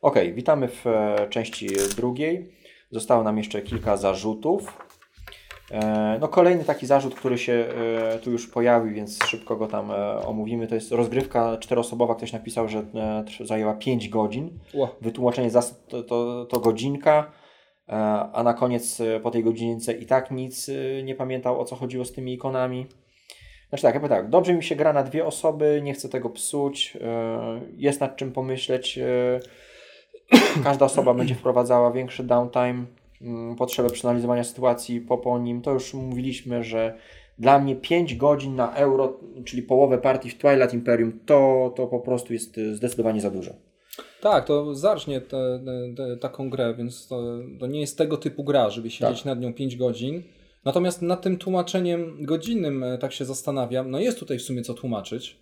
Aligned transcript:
Ok, 0.00 0.14
witamy 0.34 0.68
w 0.68 0.86
e, 0.86 1.26
części 1.30 1.68
drugiej. 1.96 2.52
Zostało 2.90 3.22
nam 3.22 3.38
jeszcze 3.38 3.62
kilka 3.62 3.96
zarzutów. 3.96 4.78
E, 5.70 6.18
no 6.20 6.28
kolejny 6.28 6.64
taki 6.64 6.86
zarzut, 6.86 7.14
który 7.14 7.38
się 7.38 7.52
e, 7.52 8.18
tu 8.18 8.30
już 8.30 8.46
pojawił, 8.46 8.94
więc 8.94 9.24
szybko 9.24 9.56
go 9.56 9.66
tam 9.66 9.90
omówimy, 10.26 10.66
to 10.66 10.74
jest 10.74 10.92
rozgrywka 10.92 11.56
czteroosobowa. 11.56 12.14
Ktoś 12.14 12.32
napisał, 12.32 12.68
że 12.68 12.84
zajęła 13.44 13.74
5 13.74 14.08
godzin. 14.08 14.58
Wytłumaczenie 15.00 15.50
zasad 15.50 15.86
to, 15.88 16.02
to, 16.02 16.46
to 16.46 16.60
godzinka, 16.60 17.32
a 18.32 18.42
na 18.44 18.54
koniec 18.54 18.98
po 19.22 19.30
tej 19.30 19.44
godzince 19.44 19.92
i 19.92 20.06
tak 20.06 20.30
nic 20.30 20.70
nie 21.04 21.14
pamiętał 21.14 21.60
o 21.60 21.64
co 21.64 21.76
chodziło 21.76 22.04
z 22.04 22.12
tymi 22.12 22.34
ikonami. 22.34 22.86
Znaczy 23.68 23.82
tak, 23.82 24.02
ja 24.02 24.08
tak, 24.08 24.28
dobrze 24.28 24.54
mi 24.54 24.64
się 24.64 24.76
gra 24.76 24.92
na 24.92 25.02
dwie 25.02 25.26
osoby, 25.26 25.80
nie 25.84 25.94
chcę 25.94 26.08
tego 26.08 26.30
psuć, 26.30 26.96
jest 27.76 28.00
nad 28.00 28.16
czym 28.16 28.32
pomyśleć 28.32 28.98
Każda 30.64 30.86
osoba 30.86 31.14
będzie 31.14 31.34
wprowadzała 31.34 31.92
większy 31.92 32.24
downtime, 32.24 32.84
mm, 33.22 33.56
potrzebę 33.56 33.90
przeanalizowania 33.90 34.44
sytuacji 34.44 35.00
po, 35.00 35.18
po 35.18 35.38
nim. 35.38 35.62
To 35.62 35.72
już 35.72 35.94
mówiliśmy, 35.94 36.64
że 36.64 36.98
dla 37.38 37.58
mnie 37.58 37.76
5 37.76 38.16
godzin 38.16 38.56
na 38.56 38.74
euro, 38.74 39.20
czyli 39.44 39.62
połowę 39.62 39.98
partii 39.98 40.30
w 40.30 40.38
Twilight 40.38 40.74
Imperium, 40.74 41.20
to, 41.26 41.72
to 41.76 41.86
po 41.86 42.00
prostu 42.00 42.32
jest 42.32 42.60
zdecydowanie 42.72 43.20
za 43.20 43.30
dużo. 43.30 43.50
Tak, 44.20 44.44
to 44.44 44.74
zacznie 44.74 45.20
te, 45.20 45.60
te, 45.96 46.16
taką 46.16 46.50
grę, 46.50 46.74
więc 46.78 47.08
to, 47.08 47.22
to, 47.60 47.66
nie 47.66 47.80
jest 47.80 47.98
tego 47.98 48.16
typu 48.16 48.44
gra, 48.44 48.70
żeby 48.70 48.90
siedzieć 48.90 49.18
tak. 49.18 49.26
nad 49.26 49.40
nią 49.40 49.54
5 49.54 49.76
godzin. 49.76 50.22
Natomiast 50.64 51.02
nad 51.02 51.22
tym 51.22 51.36
tłumaczeniem 51.36 52.24
godzinnym 52.24 52.84
e, 52.84 52.98
tak 52.98 53.12
się 53.12 53.24
zastanawiam. 53.24 53.90
No 53.90 54.00
jest 54.00 54.18
tutaj 54.18 54.38
w 54.38 54.42
sumie 54.42 54.62
co 54.62 54.74
tłumaczyć. 54.74 55.36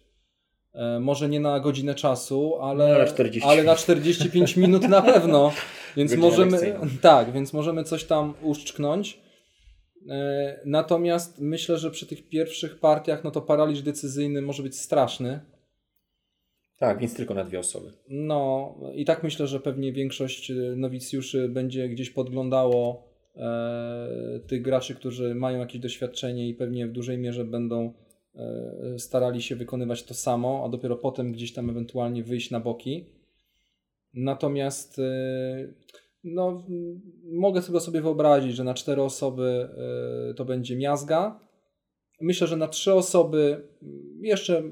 E, 0.77 1.01
może 1.01 1.29
nie 1.29 1.41
na 1.41 1.61
godzinę 1.61 1.95
czasu, 1.95 2.55
ale, 2.61 2.98
na, 2.98 3.07
40. 3.07 3.51
ale 3.51 3.62
na 3.62 3.77
45 3.77 4.57
minut 4.57 4.89
na 4.89 5.03
pewno. 5.03 5.53
Więc 5.97 6.17
możemy, 6.17 6.79
tak, 7.01 7.33
więc 7.33 7.53
możemy 7.53 7.84
coś 7.84 8.05
tam 8.05 8.34
uszczknąć. 8.42 9.20
E, 10.11 10.61
natomiast 10.65 11.41
myślę, 11.41 11.78
że 11.78 11.91
przy 11.91 12.06
tych 12.06 12.28
pierwszych 12.28 12.81
partiach, 12.81 13.25
no 13.25 13.31
to 13.31 13.41
paraliż 13.41 13.83
decyzyjny 13.83 14.42
może 14.42 14.62
być 14.62 14.81
straszny. 14.81 15.41
Tak, 16.78 16.98
więc 16.98 17.17
tylko 17.17 17.34
na 17.34 17.45
dwie 17.45 17.59
osoby. 17.59 17.93
No 18.09 18.75
i 18.95 19.05
tak 19.05 19.22
myślę, 19.22 19.47
że 19.47 19.61
pewnie 19.61 19.93
większość 19.93 20.50
e, 20.50 20.55
nowicjuszy 20.55 21.48
będzie 21.48 21.89
gdzieś 21.89 22.11
podglądało 22.11 23.09
e, 23.37 24.41
tych 24.48 24.62
graczy, 24.62 24.95
którzy 24.95 25.34
mają 25.34 25.59
jakieś 25.59 25.81
doświadczenie 25.81 26.48
i 26.48 26.55
pewnie 26.55 26.87
w 26.87 26.93
dużej 26.93 27.19
mierze 27.19 27.45
będą 27.45 27.93
starali 28.98 29.42
się 29.42 29.56
wykonywać 29.56 30.03
to 30.03 30.15
samo, 30.15 30.62
a 30.67 30.69
dopiero 30.69 30.97
potem 30.97 31.33
gdzieś 31.33 31.53
tam 31.53 31.70
ewentualnie 31.70 32.23
wyjść 32.23 32.51
na 32.51 32.61
boki. 32.61 33.06
Natomiast 34.15 34.98
e, 34.98 35.69
no, 36.25 36.62
mogę 37.25 37.62
tego 37.62 37.81
sobie 37.81 38.01
wyobrazić, 38.01 38.56
że 38.56 38.65
na 38.65 38.75
cztery 38.75 39.03
osoby 39.03 39.69
e, 40.31 40.34
to 40.34 40.45
będzie 40.45 40.77
miazga. 40.77 41.41
Myślę, 42.20 42.47
że 42.47 42.56
na 42.56 42.69
trzy 42.69 42.95
osoby 42.95 43.69
jeszcze 44.20 44.62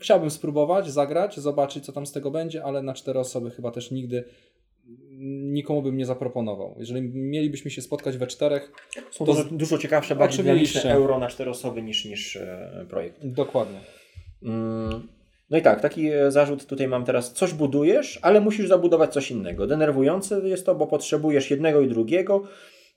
chciałbym 0.00 0.30
spróbować, 0.30 0.90
zagrać, 0.90 1.40
zobaczyć 1.40 1.84
co 1.84 1.92
tam 1.92 2.06
z 2.06 2.12
tego 2.12 2.30
będzie, 2.30 2.64
ale 2.64 2.82
na 2.82 2.94
cztery 2.94 3.18
osoby 3.18 3.50
chyba 3.50 3.70
też 3.70 3.90
nigdy 3.90 4.24
nikomu 5.22 5.82
bym 5.82 5.96
nie 5.96 6.06
zaproponował. 6.06 6.74
Jeżeli 6.78 7.02
mielibyśmy 7.14 7.70
się 7.70 7.82
spotkać 7.82 8.16
we 8.16 8.26
czterech. 8.26 8.72
Są 9.10 9.24
to 9.24 9.32
dużo, 9.32 9.44
dużo 9.44 9.78
ciekawsze, 9.78 10.16
bardziej 10.16 10.44
dynamiczne 10.44 10.92
euro 10.92 11.18
na 11.18 11.28
cztery 11.28 11.50
osoby 11.50 11.82
niż, 11.82 12.04
niż 12.04 12.36
e, 12.36 12.86
projekt. 12.88 13.18
Dokładnie. 13.22 13.80
Mm. 14.42 15.08
No 15.50 15.58
i 15.58 15.62
tak, 15.62 15.80
taki 15.80 16.08
e, 16.08 16.30
zarzut 16.30 16.66
tutaj 16.66 16.88
mam 16.88 17.04
teraz. 17.04 17.32
Coś 17.32 17.54
budujesz, 17.54 18.18
ale 18.22 18.40
musisz 18.40 18.68
zabudować 18.68 19.12
coś 19.12 19.30
innego. 19.30 19.66
Denerwujące 19.66 20.48
jest 20.48 20.66
to, 20.66 20.74
bo 20.74 20.86
potrzebujesz 20.86 21.50
jednego 21.50 21.80
i 21.80 21.88
drugiego, 21.88 22.42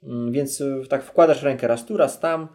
mm, 0.03 0.31
więc 0.31 0.61
e, 0.61 0.81
tak 0.89 1.03
wkładasz 1.03 1.43
rękę 1.43 1.67
raz 1.67 1.85
tu, 1.85 1.97
raz 1.97 2.19
tam, 2.19 2.47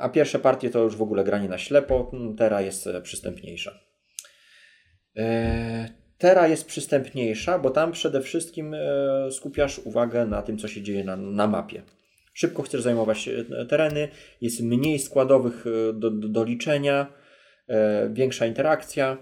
a 0.00 0.08
pierwsze 0.08 0.38
partie 0.38 0.70
to 0.70 0.82
już 0.82 0.96
w 0.96 1.02
ogóle 1.02 1.24
granie 1.24 1.48
na 1.48 1.58
ślepo, 1.58 2.10
teraz 2.38 2.64
jest 2.64 2.88
przystępniejsza. 3.02 3.80
Eee, 5.16 6.03
Tera 6.24 6.48
jest 6.48 6.66
przystępniejsza, 6.66 7.58
bo 7.58 7.70
tam 7.70 7.92
przede 7.92 8.20
wszystkim 8.20 8.74
e, 8.74 9.30
skupiasz 9.30 9.78
uwagę 9.78 10.26
na 10.26 10.42
tym, 10.42 10.58
co 10.58 10.68
się 10.68 10.82
dzieje 10.82 11.04
na, 11.04 11.16
na 11.16 11.46
mapie. 11.46 11.82
Szybko 12.34 12.62
chcesz 12.62 12.82
zajmować 12.82 13.28
e, 13.28 13.66
tereny, 13.66 14.08
jest 14.40 14.60
mniej 14.60 14.98
składowych 14.98 15.66
e, 15.66 15.92
do, 15.92 16.10
do, 16.10 16.28
do 16.28 16.44
liczenia, 16.44 17.12
większa 18.10 18.46
interakcja. 18.46 19.16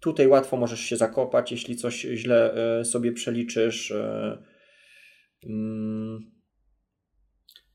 Tutaj 0.00 0.26
łatwo 0.26 0.56
możesz 0.56 0.80
się 0.80 0.96
zakopać, 0.96 1.52
jeśli 1.52 1.76
coś 1.76 2.00
źle 2.00 2.54
sobie 2.84 3.12
przeliczysz. 3.12 3.92
Mm. 5.44 6.30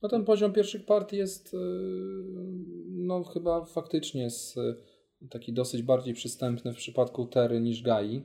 No 0.01 0.09
ten 0.09 0.25
poziom 0.25 0.53
pierwszych 0.53 0.85
partii 0.85 1.17
jest 1.17 1.55
no 2.89 3.23
chyba 3.23 3.65
faktycznie 3.65 4.23
jest 4.23 4.55
taki 5.29 5.53
dosyć 5.53 5.83
bardziej 5.83 6.13
przystępny 6.13 6.73
w 6.73 6.77
przypadku 6.77 7.25
Tery 7.25 7.61
niż 7.61 7.83
Gai. 7.83 8.23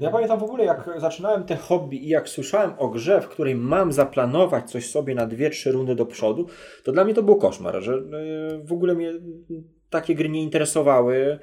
Ja 0.00 0.10
pamiętam 0.10 0.38
w 0.38 0.42
ogóle, 0.42 0.64
jak 0.64 0.90
zaczynałem 0.96 1.44
te 1.44 1.56
hobby 1.56 2.04
i 2.04 2.08
jak 2.08 2.28
słyszałem 2.28 2.72
o 2.78 2.88
grze, 2.88 3.20
w 3.20 3.28
której 3.28 3.54
mam 3.54 3.92
zaplanować 3.92 4.70
coś 4.70 4.90
sobie 4.90 5.14
na 5.14 5.26
dwie, 5.26 5.50
trzy 5.50 5.72
rundy 5.72 5.94
do 5.94 6.06
przodu, 6.06 6.46
to 6.84 6.92
dla 6.92 7.04
mnie 7.04 7.14
to 7.14 7.22
był 7.22 7.36
koszmar, 7.36 7.82
że 7.82 7.92
e, 7.94 7.98
w 8.64 8.72
ogóle 8.72 8.94
mnie 8.94 9.12
takie 9.90 10.14
gry 10.14 10.28
nie 10.28 10.42
interesowały. 10.42 11.38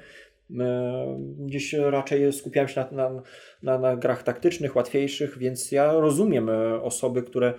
E, 0.60 1.18
gdzieś 1.38 1.72
raczej 1.72 2.32
skupiałem 2.32 2.68
się 2.68 2.80
na, 2.80 3.10
na, 3.10 3.22
na, 3.62 3.78
na 3.78 3.96
grach 3.96 4.22
taktycznych, 4.22 4.76
łatwiejszych, 4.76 5.38
więc 5.38 5.72
ja 5.72 5.92
rozumiem 5.92 6.50
e, 6.50 6.82
osoby, 6.82 7.22
które 7.22 7.54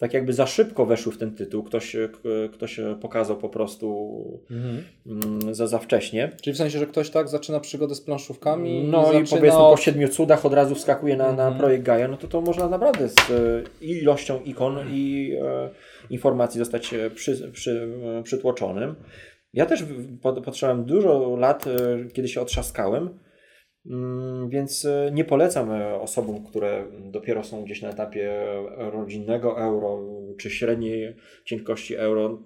tak 0.00 0.14
jakby 0.14 0.32
za 0.32 0.46
szybko 0.46 0.86
weszły 0.86 1.12
w 1.12 1.18
ten 1.18 1.34
tytuł. 1.34 1.62
Ktoś, 1.62 1.96
e, 1.96 2.08
ktoś 2.52 2.80
pokazał 3.00 3.36
po 3.36 3.48
prostu 3.48 4.40
mhm. 4.50 4.84
Mm, 5.06 5.54
za, 5.54 5.66
za 5.66 5.78
wcześnie. 5.78 6.32
Czyli 6.42 6.54
w 6.54 6.56
sensie, 6.56 6.78
że 6.78 6.86
ktoś 6.86 7.10
tak 7.10 7.28
zaczyna 7.28 7.60
przygodę 7.60 7.94
z 7.94 8.00
planszówkami. 8.00 8.84
No 8.84 9.12
i, 9.12 9.16
i 9.16 9.24
powiedzmy 9.30 9.58
po 9.58 9.76
siedmiu 9.76 10.08
cudach 10.08 10.46
od 10.46 10.54
razu 10.54 10.74
wskakuje 10.74 11.16
na, 11.16 11.28
mhm. 11.28 11.52
na 11.52 11.58
projekt 11.58 11.84
Gaia, 11.84 12.08
no 12.08 12.16
to 12.16 12.28
to 12.28 12.40
można 12.40 12.68
naprawdę 12.68 13.08
z 13.08 13.18
e, 13.18 13.84
ilością 13.84 14.40
ikon 14.44 14.78
i 14.90 15.36
e, 15.42 15.70
informacji 16.10 16.58
zostać 16.58 16.94
przy, 17.14 17.50
przy, 17.52 17.88
przytłoczonym. 18.22 18.94
Ja 19.54 19.66
też 19.66 19.84
potrzebowałem 20.44 20.84
dużo 20.84 21.36
lat, 21.36 21.64
kiedy 22.12 22.28
się 22.28 22.40
otrzaskałem 22.40 23.18
więc 24.48 24.84
e, 24.84 25.10
nie 25.12 25.24
polecam 25.24 25.72
e, 25.72 25.94
osobom, 25.94 26.46
które 26.46 26.86
dopiero 27.00 27.44
są 27.44 27.64
gdzieś 27.64 27.82
na 27.82 27.90
etapie 27.90 28.44
rodzinnego 28.76 29.60
euro 29.60 30.02
czy 30.38 30.50
średniej 30.50 31.16
cienkości 31.44 31.94
euro. 31.94 32.44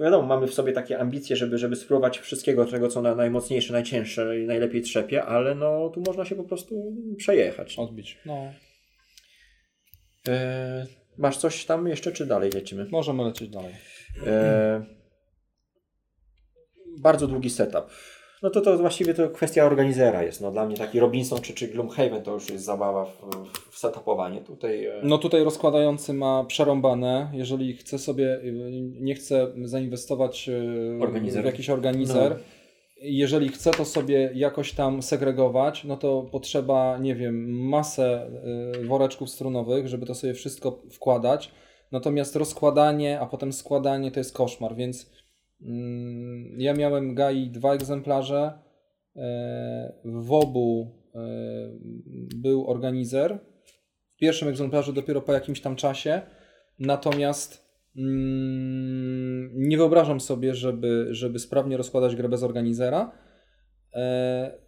Wiadomo, 0.00 0.22
mamy 0.22 0.46
w 0.46 0.54
sobie 0.54 0.72
takie 0.72 0.98
ambicje, 0.98 1.36
żeby, 1.36 1.58
żeby 1.58 1.76
spróbować 1.76 2.18
wszystkiego 2.18 2.64
tego, 2.64 2.88
co 2.88 3.02
na 3.02 3.14
najmocniejsze, 3.14 3.72
najcięższe 3.72 4.40
i 4.40 4.46
najlepiej 4.46 4.82
trzepie, 4.82 5.24
ale 5.24 5.54
no 5.54 5.90
tu 5.90 6.02
można 6.06 6.24
się 6.24 6.34
po 6.34 6.44
prostu 6.44 6.96
przejechać. 7.16 7.78
Odbić. 7.78 8.18
No. 8.26 8.52
E, 10.28 10.86
masz 11.18 11.36
coś 11.36 11.64
tam 11.64 11.86
jeszcze, 11.86 12.12
czy 12.12 12.26
dalej 12.26 12.50
lecimy? 12.50 12.86
Możemy 12.90 13.24
lecieć 13.24 13.48
dalej. 13.48 13.74
E, 14.26 14.84
bardzo 16.98 17.26
długi 17.26 17.50
setup 17.50 17.90
no 18.46 18.50
to 18.50 18.60
to 18.60 18.78
właściwie 18.78 19.14
to 19.14 19.28
kwestia 19.30 19.64
organizera 19.64 20.22
jest. 20.22 20.40
No, 20.40 20.50
dla 20.50 20.66
mnie 20.66 20.76
taki 20.76 21.00
Robinson 21.00 21.40
czy, 21.40 21.54
czy 21.54 21.68
Gloomhaven 21.68 22.22
to 22.22 22.32
już 22.32 22.50
jest 22.50 22.64
zabawa 22.64 23.04
w, 23.04 23.12
w 23.70 23.78
setupowanie. 23.78 24.40
Tutaj, 24.40 24.86
e, 24.86 25.00
No 25.02 25.18
tutaj 25.18 25.44
rozkładający 25.44 26.12
ma 26.12 26.44
przerąbane. 26.44 27.30
Jeżeli 27.32 27.76
chce 27.76 27.98
sobie, 27.98 28.40
nie 29.00 29.14
chce 29.14 29.46
zainwestować 29.64 30.48
e, 30.48 31.02
organizer. 31.02 31.42
w 31.42 31.46
jakiś 31.46 31.70
organizer, 31.70 32.30
no. 32.30 32.42
jeżeli 33.02 33.48
chce 33.48 33.70
to 33.70 33.84
sobie 33.84 34.30
jakoś 34.34 34.72
tam 34.72 35.02
segregować, 35.02 35.84
no 35.84 35.96
to 35.96 36.22
potrzeba, 36.32 36.98
nie 36.98 37.14
wiem, 37.14 37.58
masę 37.68 38.30
e, 38.76 38.84
woreczków 38.84 39.30
strunowych, 39.30 39.88
żeby 39.88 40.06
to 40.06 40.14
sobie 40.14 40.34
wszystko 40.34 40.82
wkładać. 40.90 41.50
Natomiast 41.92 42.36
rozkładanie, 42.36 43.20
a 43.20 43.26
potem 43.26 43.52
składanie 43.52 44.10
to 44.10 44.20
jest 44.20 44.34
koszmar, 44.34 44.76
więc 44.76 45.10
ja 46.58 46.74
miałem 46.74 47.14
GAI 47.14 47.50
dwa 47.50 47.74
egzemplarze. 47.74 48.66
E, 49.16 49.92
w 50.04 50.32
obu 50.32 50.94
e, 51.14 51.18
był 52.36 52.70
organizer. 52.70 53.38
W 54.10 54.16
pierwszym 54.16 54.48
egzemplarzu 54.48 54.92
dopiero 54.92 55.22
po 55.22 55.32
jakimś 55.32 55.60
tam 55.60 55.76
czasie. 55.76 56.22
Natomiast 56.78 57.66
mm, 57.96 59.50
nie 59.54 59.76
wyobrażam 59.76 60.20
sobie, 60.20 60.54
żeby, 60.54 61.06
żeby 61.10 61.38
sprawnie 61.38 61.76
rozkładać 61.76 62.16
grę 62.16 62.28
bez 62.28 62.42
organizera. 62.42 63.12
E, 63.94 64.58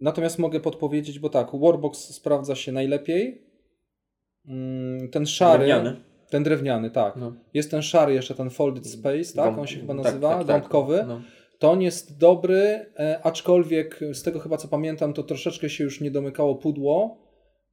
natomiast 0.00 0.38
mogę 0.38 0.60
podpowiedzieć, 0.60 1.18
bo 1.18 1.28
tak, 1.28 1.48
Warbox 1.60 2.14
sprawdza 2.14 2.54
się 2.54 2.72
najlepiej. 2.72 3.46
Mm, 4.46 5.10
ten 5.10 5.26
szary. 5.26 5.66
Drewniany. 5.66 6.07
Ten 6.30 6.42
drewniany, 6.42 6.90
tak. 6.90 7.16
No. 7.16 7.32
Jest 7.54 7.70
ten 7.70 7.82
szary 7.82 8.14
jeszcze, 8.14 8.34
ten 8.34 8.50
Folded 8.50 8.86
Space, 8.86 9.34
tak? 9.36 9.58
On 9.58 9.66
się 9.66 9.80
chyba 9.80 9.94
tak, 9.94 10.04
nazywa, 10.04 10.28
tak, 10.28 10.38
tak, 10.38 10.46
dąbkowy. 10.46 11.04
No. 11.08 11.20
To 11.58 11.70
on 11.70 11.82
jest 11.82 12.18
dobry, 12.18 12.86
e, 12.98 13.20
aczkolwiek 13.22 14.00
z 14.12 14.22
tego 14.22 14.38
chyba 14.38 14.56
co 14.56 14.68
pamiętam, 14.68 15.12
to 15.12 15.22
troszeczkę 15.22 15.70
się 15.70 15.84
już 15.84 16.00
nie 16.00 16.10
domykało 16.10 16.54
pudło. 16.54 17.18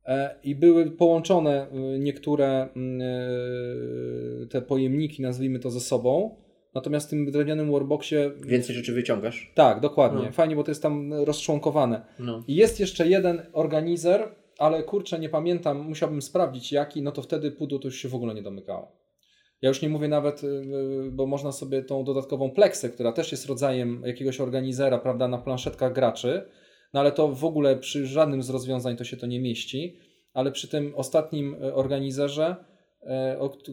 e, 0.05 0.35
i 0.43 0.55
były 0.55 0.91
połączone 0.91 1.67
niektóre 1.99 2.69
mm, 2.75 3.01
te 4.49 4.61
pojemniki, 4.61 5.21
nazwijmy 5.21 5.59
to 5.59 5.71
ze 5.71 5.79
sobą. 5.79 6.35
Natomiast 6.75 7.07
w 7.07 7.09
tym 7.09 7.31
drewnianym 7.31 7.71
workboxie. 7.71 8.31
Więcej 8.45 8.75
rzeczy 8.75 8.93
wyciągasz? 8.93 9.51
Tak, 9.55 9.79
dokładnie. 9.79 10.25
No. 10.25 10.31
Fajnie, 10.31 10.55
bo 10.55 10.63
to 10.63 10.71
jest 10.71 10.83
tam 10.83 11.13
rozczłonkowane. 11.13 12.05
No. 12.19 12.43
I 12.47 12.55
jest 12.55 12.79
jeszcze 12.79 13.07
jeden 13.07 13.41
organizer, 13.53 14.35
ale 14.59 14.83
kurczę, 14.83 15.19
nie 15.19 15.29
pamiętam, 15.29 15.77
musiałbym 15.77 16.21
sprawdzić 16.21 16.71
jaki, 16.71 17.01
no 17.01 17.11
to 17.11 17.21
wtedy 17.21 17.51
pudło 17.51 17.79
to 17.79 17.87
już 17.87 17.95
się 17.95 18.09
w 18.09 18.15
ogóle 18.15 18.33
nie 18.33 18.41
domykało. 18.41 19.05
Ja 19.61 19.69
już 19.69 19.81
nie 19.81 19.89
mówię 19.89 20.07
nawet, 20.07 20.43
y, 20.43 20.47
y, 20.47 21.11
bo 21.11 21.25
można 21.25 21.51
sobie 21.51 21.83
tą 21.83 22.03
dodatkową 22.03 22.51
pleksę, 22.51 22.89
która 22.89 23.11
też 23.11 23.31
jest 23.31 23.45
rodzajem 23.45 24.03
jakiegoś 24.05 24.41
organizera, 24.41 24.97
prawda, 24.97 25.27
na 25.27 25.37
planszetkach 25.37 25.93
graczy, 25.93 26.49
no 26.93 26.99
ale 26.99 27.11
to 27.11 27.27
w 27.27 27.45
ogóle 27.45 27.77
przy 27.77 28.07
żadnym 28.07 28.43
z 28.43 28.49
rozwiązań 28.49 28.97
to 28.97 29.03
się 29.03 29.17
to 29.17 29.27
nie 29.27 29.41
mieści, 29.41 29.99
ale 30.33 30.51
przy 30.51 30.67
tym 30.67 30.93
ostatnim 30.95 31.53
y, 31.63 31.73
organizerze, 31.73 32.55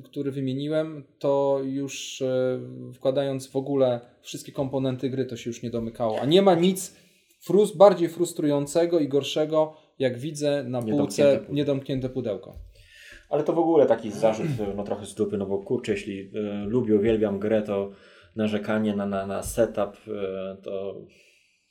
który 0.05 0.31
wymieniłem, 0.31 1.05
to 1.19 1.61
już 1.65 2.23
wkładając 2.95 3.47
w 3.47 3.57
ogóle 3.57 4.01
wszystkie 4.23 4.53
komponenty 4.53 5.11
gry, 5.11 5.27
to 5.27 5.37
się 5.37 5.51
już 5.51 5.63
nie 5.63 5.71
domykało. 5.71 6.21
A 6.21 6.27
nie 6.27 6.43
ma 6.43 6.55
nic 6.55 6.97
frus 7.41 7.77
bardziej 7.77 8.09
frustrującego 8.09 8.99
i 8.99 9.09
gorszego, 9.09 9.77
jak 10.03 10.19
widzę 10.19 10.65
na 10.69 10.83
półce 10.83 11.41
niedomknięte 11.49 12.09
pudełko. 12.09 12.57
Ale 13.31 13.45
to 13.45 13.53
w 13.53 13.59
ogóle 13.59 13.87
taki 13.87 14.11
zarzut 14.11 14.47
no, 14.77 14.85
trochę 14.85 15.07
z 15.07 15.15
dupy, 15.15 15.37
no 15.39 15.47
bo 15.47 15.59
kurczę, 15.59 15.93
jeśli 15.93 16.21
y, 16.21 16.31
lubię, 16.67 16.97
uwielbiam 16.97 17.39
grę, 17.39 17.63
to 17.63 17.91
narzekanie 18.37 18.97
na, 18.97 19.07
na, 19.07 19.27
na 19.27 19.43
setup 19.43 20.09
y, 20.09 20.63
to... 20.63 20.95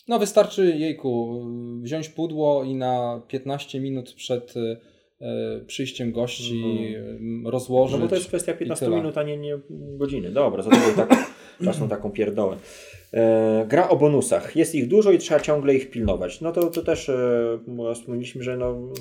No 0.07 0.19
wystarczy, 0.19 0.75
jejku, 0.77 1.43
wziąć 1.81 2.09
pudło 2.09 2.63
i 2.63 2.75
na 2.75 3.21
15 3.27 3.79
minut 3.79 4.13
przed 4.13 4.53
y, 4.57 5.65
przyjściem 5.67 6.11
gości 6.11 6.63
mm. 6.95 7.47
rozłożyć. 7.47 7.95
No 7.95 8.01
bo 8.01 8.09
to 8.09 8.15
jest 8.15 8.27
kwestia 8.27 8.53
15 8.53 8.89
minut, 8.89 9.17
a 9.17 9.23
nie, 9.23 9.37
nie 9.37 9.59
godziny. 9.69 10.31
Dobra, 10.31 10.63
zadajmy 10.63 10.93
tak, 10.95 11.33
czasem 11.65 11.89
taką 11.89 12.11
pierdołę. 12.11 12.57
E, 13.13 13.65
gra 13.69 13.89
o 13.89 13.97
bonusach. 13.97 14.55
Jest 14.55 14.75
ich 14.75 14.87
dużo 14.87 15.11
i 15.11 15.17
trzeba 15.17 15.39
ciągle 15.39 15.75
ich 15.75 15.89
pilnować. 15.89 16.41
No 16.41 16.51
to, 16.51 16.69
to 16.69 16.81
też 16.81 17.09
e, 17.09 17.59
wspomnieliśmy, 17.95 18.43
że 18.43 18.57
no, 18.57 18.93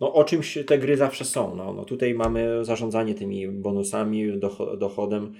no, 0.00 0.14
o 0.14 0.24
czymś 0.24 0.58
te 0.66 0.78
gry 0.78 0.96
zawsze 0.96 1.24
są. 1.24 1.56
No, 1.56 1.72
no 1.72 1.84
tutaj 1.84 2.14
mamy 2.14 2.64
zarządzanie 2.64 3.14
tymi 3.14 3.48
bonusami, 3.48 4.40
dochodem. 4.78 5.34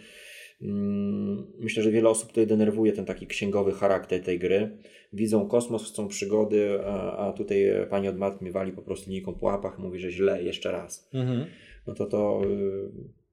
Mm, 0.62 1.46
myślę, 1.58 1.82
że 1.82 1.90
wiele 1.90 2.08
osób 2.08 2.28
tutaj 2.28 2.46
denerwuje 2.46 2.92
ten 2.92 3.04
taki 3.04 3.26
księgowy 3.26 3.72
charakter 3.72 4.22
tej 4.22 4.38
gry. 4.38 4.78
Widzą 5.12 5.48
kosmos, 5.48 5.90
chcą 5.90 6.08
przygody, 6.08 6.80
a, 6.86 7.16
a 7.16 7.32
tutaj 7.32 7.66
pani 7.90 8.08
od 8.08 8.18
matmy 8.18 8.52
wali 8.52 8.72
po 8.72 8.82
prostu 8.82 9.10
linijką 9.10 9.34
po 9.34 9.46
łapach, 9.46 9.78
mówi, 9.78 10.00
że 10.00 10.10
źle, 10.10 10.42
jeszcze 10.42 10.72
raz. 10.72 11.08
Mhm. 11.14 11.46
No 11.86 11.94
to 11.94 12.06
to 12.06 12.40
y, 12.44 13.23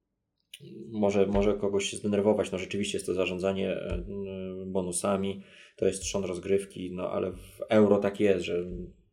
może, 0.90 1.26
może 1.26 1.54
kogoś 1.54 1.84
się 1.84 1.96
zdenerwować. 1.96 2.52
No 2.52 2.58
rzeczywiście 2.58 2.98
jest 2.98 3.06
to 3.06 3.14
zarządzanie 3.14 3.72
y, 3.72 4.66
bonusami, 4.66 5.42
to 5.76 5.86
jest 5.86 6.02
trzon 6.02 6.24
rozgrywki, 6.24 6.92
no 6.92 7.10
ale 7.10 7.32
w 7.32 7.60
euro 7.68 7.98
tak 7.98 8.20
jest, 8.20 8.44
że 8.44 8.64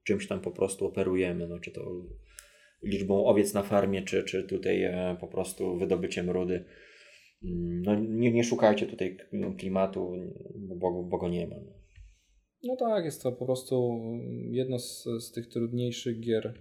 czymś 0.03 0.27
tam 0.27 0.39
po 0.39 0.51
prostu 0.51 0.85
operujemy, 0.85 1.47
no, 1.47 1.59
czy 1.59 1.71
to 1.71 1.81
liczbą 2.83 3.25
owiec 3.25 3.53
na 3.53 3.63
farmie, 3.63 4.01
czy, 4.01 4.23
czy 4.23 4.43
tutaj 4.43 4.83
e, 4.83 5.17
po 5.19 5.27
prostu 5.27 5.77
wydobyciem 5.77 6.29
rudy. 6.29 6.65
Mm, 7.43 7.81
no, 7.81 7.95
nie, 7.95 8.31
nie 8.31 8.43
szukajcie 8.43 8.85
tutaj 8.85 9.17
klimatu, 9.57 10.11
bo, 10.55 11.03
bo 11.03 11.17
go 11.17 11.29
nie 11.29 11.47
ma. 11.47 11.55
No. 11.55 11.71
no 12.63 12.75
tak, 12.75 13.05
jest 13.05 13.23
to 13.23 13.31
po 13.31 13.45
prostu 13.45 13.99
jedno 14.51 14.79
z, 14.79 15.07
z 15.19 15.31
tych 15.31 15.47
trudniejszych 15.47 16.19
gier 16.19 16.53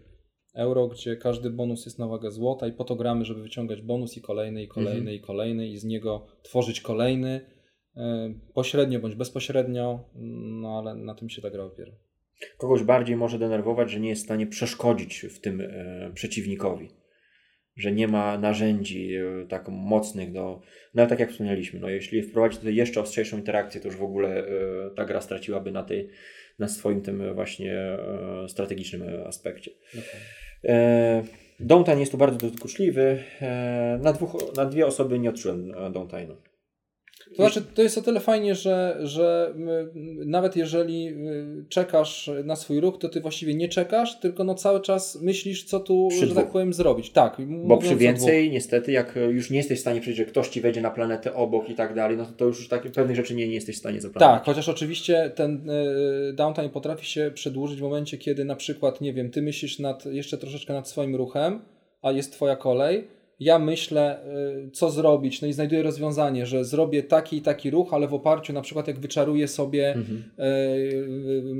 euro, 0.54 0.88
gdzie 0.88 1.16
każdy 1.16 1.50
bonus 1.50 1.84
jest 1.84 1.98
na 1.98 2.06
wagę 2.06 2.30
złota 2.30 2.66
i 2.66 2.72
po 2.72 2.84
to 2.84 2.96
gramy, 2.96 3.24
żeby 3.24 3.42
wyciągać 3.42 3.82
bonus 3.82 4.16
i 4.16 4.20
kolejny, 4.20 4.62
i 4.62 4.68
kolejny, 4.68 4.98
mhm. 4.98 5.16
i 5.16 5.20
kolejny 5.20 5.68
i 5.68 5.78
z 5.78 5.84
niego 5.84 6.26
tworzyć 6.42 6.80
kolejny, 6.80 7.40
e, 7.96 8.34
pośrednio 8.54 9.00
bądź 9.00 9.14
bezpośrednio, 9.14 10.04
no 10.60 10.78
ale 10.78 10.94
na 10.94 11.14
tym 11.14 11.30
się 11.30 11.42
ta 11.42 11.50
gra 11.50 11.64
opiera. 11.64 11.92
Kogoś 12.58 12.82
bardziej 12.82 13.16
może 13.16 13.38
denerwować, 13.38 13.90
że 13.90 14.00
nie 14.00 14.08
jest 14.08 14.22
w 14.22 14.24
stanie 14.24 14.46
przeszkodzić 14.46 15.20
w 15.20 15.40
tym 15.40 15.60
e, 15.60 16.10
przeciwnikowi. 16.14 16.88
Że 17.76 17.92
nie 17.92 18.08
ma 18.08 18.38
narzędzi 18.38 19.14
e, 19.14 19.46
tak 19.48 19.68
mocnych 19.68 20.32
do. 20.32 20.60
No 20.94 21.02
ale 21.02 21.08
tak 21.08 21.20
jak 21.20 21.30
wspomnieliśmy, 21.30 21.80
no 21.80 21.88
jeśli 21.88 22.22
wprowadzić 22.22 22.58
tutaj 22.58 22.74
jeszcze 22.74 23.00
ostrzejszą 23.00 23.38
interakcję, 23.38 23.80
to 23.80 23.88
już 23.88 23.96
w 23.96 24.02
ogóle 24.02 24.46
e, 24.46 24.46
ta 24.96 25.04
gra 25.04 25.20
straciłaby 25.20 25.72
na, 25.72 25.82
tej, 25.82 26.10
na 26.58 26.68
swoim 26.68 27.02
tym 27.02 27.34
właśnie 27.34 27.74
e, 27.74 28.48
strategicznym 28.48 29.02
aspekcie. 29.26 29.70
Okay. 29.92 30.74
E, 30.74 31.22
Downtime 31.60 32.00
jest 32.00 32.12
tu 32.12 32.18
bardzo 32.18 32.50
dokuczliwy. 32.50 33.22
E, 33.40 33.98
na, 34.02 34.12
dwóch, 34.12 34.56
na 34.56 34.64
dwie 34.64 34.86
osoby 34.86 35.18
nie 35.18 35.30
odczułem 35.30 35.72
Downtime'u. 35.72 36.34
To 37.28 37.42
znaczy, 37.42 37.62
to 37.74 37.82
jest 37.82 37.98
o 37.98 38.02
tyle 38.02 38.20
fajnie, 38.20 38.54
że, 38.54 38.98
że 39.02 39.54
nawet 40.26 40.56
jeżeli 40.56 41.14
czekasz 41.68 42.30
na 42.44 42.56
swój 42.56 42.80
ruch, 42.80 42.98
to 42.98 43.08
ty 43.08 43.20
właściwie 43.20 43.54
nie 43.54 43.68
czekasz, 43.68 44.20
tylko 44.20 44.44
no 44.44 44.54
cały 44.54 44.80
czas 44.80 45.20
myślisz, 45.22 45.64
co 45.64 45.80
tu, 45.80 46.08
przy 46.10 46.18
że 46.18 46.26
dwóch. 46.26 46.36
tak 46.36 46.52
powiem, 46.52 46.72
zrobić. 46.72 47.10
Tak. 47.10 47.36
Bo 47.64 47.76
przy 47.78 47.96
więcej, 47.96 48.50
niestety, 48.50 48.92
jak 48.92 49.14
już 49.30 49.50
nie 49.50 49.56
jesteś 49.56 49.78
w 49.78 49.80
stanie 49.80 50.00
przejść, 50.00 50.18
że 50.18 50.24
ktoś 50.24 50.48
ci 50.48 50.60
wejdzie 50.60 50.80
na 50.80 50.90
planetę 50.90 51.34
obok 51.34 51.70
i 51.70 51.74
tak 51.74 51.94
dalej, 51.94 52.16
no 52.16 52.24
to, 52.24 52.32
to 52.32 52.44
już 52.44 52.68
tak, 52.68 52.82
pewnych 52.82 53.16
rzeczy 53.16 53.34
nie, 53.34 53.48
nie 53.48 53.54
jesteś 53.54 53.76
w 53.76 53.78
stanie 53.78 54.00
zaplanować. 54.00 54.38
Tak, 54.38 54.46
chociaż 54.46 54.68
oczywiście 54.68 55.32
ten 55.34 55.70
y, 55.70 56.32
downtime 56.32 56.68
potrafi 56.68 57.06
się 57.06 57.30
przedłużyć 57.34 57.78
w 57.78 57.82
momencie, 57.82 58.18
kiedy 58.18 58.44
na 58.44 58.56
przykład, 58.56 59.00
nie 59.00 59.12
wiem, 59.12 59.30
ty 59.30 59.42
myślisz 59.42 59.78
nad, 59.78 60.06
jeszcze 60.06 60.38
troszeczkę 60.38 60.72
nad 60.72 60.88
swoim 60.88 61.16
ruchem, 61.16 61.62
a 62.02 62.12
jest 62.12 62.32
twoja 62.32 62.56
kolej, 62.56 63.17
ja 63.40 63.58
myślę, 63.58 64.18
y, 64.66 64.70
co 64.70 64.90
zrobić, 64.90 65.42
no 65.42 65.48
i 65.48 65.52
znajduję 65.52 65.82
rozwiązanie, 65.82 66.46
że 66.46 66.64
zrobię 66.64 67.02
taki 67.02 67.36
i 67.36 67.42
taki 67.42 67.70
ruch, 67.70 67.94
ale 67.94 68.08
w 68.08 68.14
oparciu 68.14 68.52
na 68.52 68.62
przykład 68.62 68.88
jak 68.88 68.98
wyczaruję 68.98 69.48
sobie 69.48 69.94
mhm. 69.94 70.24
Y, 70.38 70.42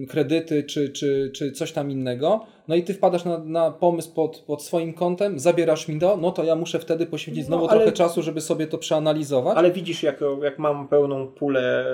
y, 0.03 0.07
kredyty 0.07 0.63
czy, 0.63 0.89
czy, 0.89 1.31
czy 1.35 1.53
coś 1.53 1.73
tam 1.73 1.91
innego, 1.91 2.47
no 2.69 2.77
i 2.77 2.83
ty 2.83 2.95
wpadasz 2.95 3.25
na, 3.25 3.39
na 3.39 3.71
pomysł 3.71 4.15
pod, 4.15 4.39
pod 4.39 4.63
swoim 4.63 4.95
kątem, 4.95 5.39
zabierasz 5.39 5.89
mi 5.89 6.01
to, 6.01 6.17
no 6.17 6.31
to 6.31 6.45
ja 6.45 6.55
muszę 6.55 6.79
wtedy 6.79 7.07
poświęcić 7.07 7.45
znowu 7.45 7.65
no, 7.65 7.71
ale, 7.71 7.81
trochę 7.81 7.97
czasu, 7.97 8.23
żeby 8.23 8.41
sobie 8.41 8.67
to 8.67 8.79
przeanalizować. 8.79 9.59
Ale 9.59 9.71
widzisz, 9.71 10.03
jak, 10.03 10.21
jak 10.43 10.59
mam 10.59 10.89
pełną 10.89 11.27
pulę 11.27 11.87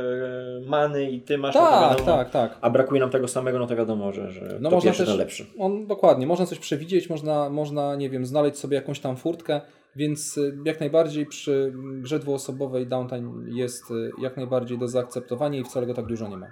e, 0.67 0.71
many 0.71 1.11
i 1.11 1.21
ty 1.21 1.39
masz, 1.39 1.55
tak, 1.55 1.81
no 1.81 1.89
wiadomo, 1.89 2.19
tak, 2.19 2.31
tak. 2.31 2.59
a 2.61 2.71
brakuje 2.71 3.01
nam 3.01 3.11
tego 3.11 3.29
samego, 3.29 3.59
no 3.59 3.67
to 3.67 3.77
wiadomo, 3.77 4.13
że, 4.13 4.31
że 4.31 4.59
no 4.61 4.71
to 4.71 4.77
można 4.77 4.93
też, 4.93 5.17
lepszy. 5.17 5.47
On, 5.59 5.87
dokładnie, 5.87 6.27
można 6.27 6.47
coś 6.47 6.59
przewidzieć, 6.59 7.11
można, 7.11 7.51
można, 7.51 7.97
nie 7.97 8.11
wiem, 8.11 8.27
znaleźć 8.27 8.59
sobie 8.59 8.77
jakąś 8.77 9.01
tam 9.01 9.17
furtkę, 9.17 9.61
więc 9.97 10.39
y, 10.39 10.59
jak 10.65 10.81
najbardziej 10.81 11.27
przy 11.27 11.73
grze 11.77 12.19
dwuosobowej 12.19 12.87
downtime 12.87 13.33
jest 13.49 13.91
y, 13.91 14.11
jak 14.23 14.37
najbardziej 14.37 14.79
do 14.79 14.89
zaakceptowania 14.89 15.59
i 15.59 15.65
wcale 15.65 15.87
go 15.87 15.95
tak 15.95 16.07
dużo 16.07 16.29
nie 16.29 16.37
ma. 16.37 16.47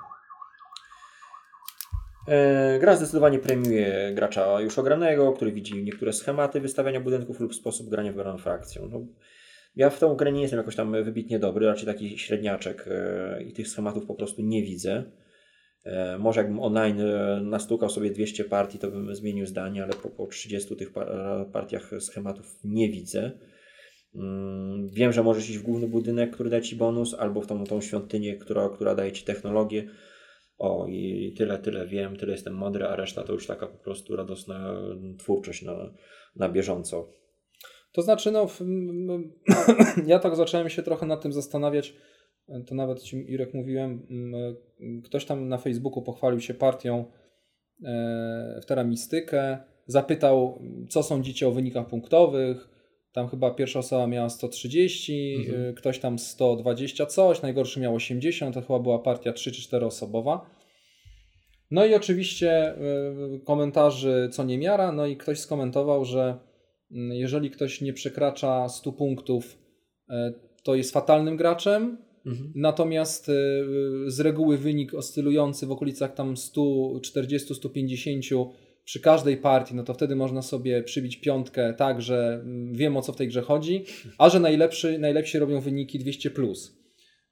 E, 2.28 2.78
gra 2.80 2.96
zdecydowanie 2.96 3.38
premiuje 3.38 4.12
gracza 4.14 4.60
już 4.60 4.78
ogranego, 4.78 5.32
który 5.32 5.52
widzi 5.52 5.82
niektóre 5.82 6.12
schematy 6.12 6.60
wystawiania 6.60 7.00
budynków 7.00 7.40
lub 7.40 7.54
sposób 7.54 7.88
grania 7.88 8.12
wybraną 8.12 8.38
frakcją. 8.38 8.88
No, 8.88 9.00
ja 9.76 9.90
w 9.90 9.98
tą 9.98 10.14
grę 10.14 10.32
nie 10.32 10.40
jestem 10.40 10.58
jakoś 10.58 10.76
tam 10.76 11.04
wybitnie 11.04 11.38
dobry, 11.38 11.66
raczej 11.66 11.86
taki 11.86 12.18
średniaczek 12.18 12.88
e, 12.90 13.42
i 13.42 13.52
tych 13.52 13.68
schematów 13.68 14.06
po 14.06 14.14
prostu 14.14 14.42
nie 14.42 14.62
widzę. 14.62 15.04
E, 15.84 16.18
może 16.18 16.40
jakbym 16.40 16.60
online 16.60 17.02
nastukał 17.42 17.90
sobie 17.90 18.10
200 18.10 18.44
partii, 18.44 18.78
to 18.78 18.90
bym 18.90 19.14
zmienił 19.14 19.46
zdanie, 19.46 19.82
ale 19.82 19.92
po, 19.92 20.08
po 20.08 20.26
30 20.26 20.76
tych 20.76 20.92
partiach 21.52 21.90
schematów 22.00 22.58
nie 22.64 22.88
widzę. 22.88 23.32
Mm, 24.14 24.88
wiem, 24.88 25.12
że 25.12 25.22
możesz 25.22 25.50
iść 25.50 25.58
w 25.58 25.62
główny 25.62 25.88
budynek, 25.88 26.30
który 26.30 26.50
da 26.50 26.60
Ci 26.60 26.76
bonus, 26.76 27.14
albo 27.14 27.40
w 27.40 27.46
tą, 27.46 27.64
tą 27.64 27.80
świątynię, 27.80 28.36
która, 28.36 28.68
która 28.68 28.94
daje 28.94 29.12
Ci 29.12 29.24
technologię. 29.24 29.88
O, 30.62 30.86
i 30.88 31.34
tyle, 31.38 31.58
tyle 31.58 31.86
wiem, 31.86 32.16
tyle 32.16 32.32
jestem 32.32 32.54
mądry, 32.54 32.84
a 32.84 32.96
reszta 32.96 33.22
to 33.22 33.32
już 33.32 33.46
taka 33.46 33.66
po 33.66 33.78
prostu 33.78 34.16
radosna 34.16 34.74
twórczość 35.18 35.62
na, 35.62 35.92
na 36.36 36.48
bieżąco. 36.48 37.12
To 37.92 38.02
znaczy, 38.02 38.30
no, 38.30 38.46
ja 40.06 40.18
tak 40.18 40.36
zacząłem 40.36 40.68
się 40.68 40.82
trochę 40.82 41.06
nad 41.06 41.22
tym 41.22 41.32
zastanawiać 41.32 41.94
to 42.66 42.74
nawet 42.74 43.02
Ci 43.02 43.32
Irek 43.32 43.54
mówiłem, 43.54 44.06
ktoś 45.04 45.24
tam 45.24 45.48
na 45.48 45.58
Facebooku 45.58 46.02
pochwalił 46.02 46.40
się 46.40 46.54
partią 46.54 47.04
e, 47.84 48.60
w 48.62 48.66
teramistykę, 48.66 49.58
zapytał, 49.86 50.62
co 50.88 51.02
sądzicie 51.02 51.48
o 51.48 51.52
wynikach 51.52 51.86
punktowych. 51.86 52.68
Tam 53.12 53.28
chyba 53.28 53.50
pierwsza 53.50 53.78
osoba 53.78 54.06
miała 54.06 54.28
130, 54.28 55.34
mhm. 55.38 55.70
E, 55.70 55.72
ktoś 55.72 55.98
tam 55.98 56.18
120 56.18 57.06
coś, 57.06 57.42
najgorszy 57.42 57.80
miał 57.80 57.94
80, 57.94 58.54
to 58.54 58.60
chyba 58.60 58.78
była 58.78 58.98
partia 58.98 59.32
3 59.32 59.52
czy 59.52 59.62
4 59.62 59.86
osobowa. 59.86 60.50
No 61.70 61.86
i 61.86 61.94
oczywiście 61.94 62.50
e, 62.50 62.76
komentarzy 63.44 64.28
co 64.32 64.44
niemiara, 64.44 64.92
no 64.92 65.06
i 65.06 65.16
ktoś 65.16 65.38
skomentował, 65.38 66.04
że 66.04 66.38
jeżeli 66.90 67.50
ktoś 67.50 67.80
nie 67.80 67.92
przekracza 67.92 68.68
100 68.68 68.92
punktów, 68.92 69.58
to 70.62 70.74
jest 70.74 70.92
fatalnym 70.92 71.36
graczem, 71.36 71.98
Mhm. 72.26 72.52
Natomiast 72.54 73.28
y, 73.28 73.32
z 74.06 74.20
reguły 74.20 74.58
wynik 74.58 74.94
oscylujący 74.94 75.66
w 75.66 75.72
okolicach 75.72 76.14
tam 76.14 76.34
140-150 76.34 78.46
przy 78.84 79.00
każdej 79.00 79.36
partii, 79.36 79.74
no 79.74 79.82
to 79.82 79.94
wtedy 79.94 80.16
można 80.16 80.42
sobie 80.42 80.82
przybić 80.82 81.16
piątkę 81.16 81.74
tak, 81.74 82.02
że 82.02 82.40
mm, 82.44 82.74
wiem 82.74 82.96
o 82.96 83.02
co 83.02 83.12
w 83.12 83.16
tej 83.16 83.28
grze 83.28 83.42
chodzi, 83.42 83.84
a 84.18 84.28
że 84.28 84.40
najlepszy, 84.40 84.98
najlepsi 84.98 85.38
robią 85.38 85.60
wyniki 85.60 86.00
200+. 86.00 86.30
Plus. 86.30 86.82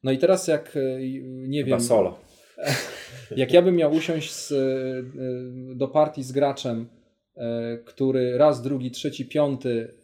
No 0.02 0.12
i 0.12 0.18
teraz 0.18 0.48
jak, 0.48 0.76
e, 0.76 1.00
nie 1.48 1.64
Chyba 1.64 1.76
wiem... 1.76 1.86
solo. 1.86 2.18
Jak 3.36 3.52
ja 3.52 3.62
bym 3.62 3.76
miał 3.76 3.92
usiąść 3.92 4.32
z, 4.32 4.52
e, 4.52 4.56
do 5.74 5.88
partii 5.88 6.22
z 6.22 6.32
graczem, 6.32 6.88
e, 7.36 7.78
który 7.84 8.38
raz, 8.38 8.62
drugi, 8.62 8.90
trzeci, 8.90 9.26
piąty 9.26 9.94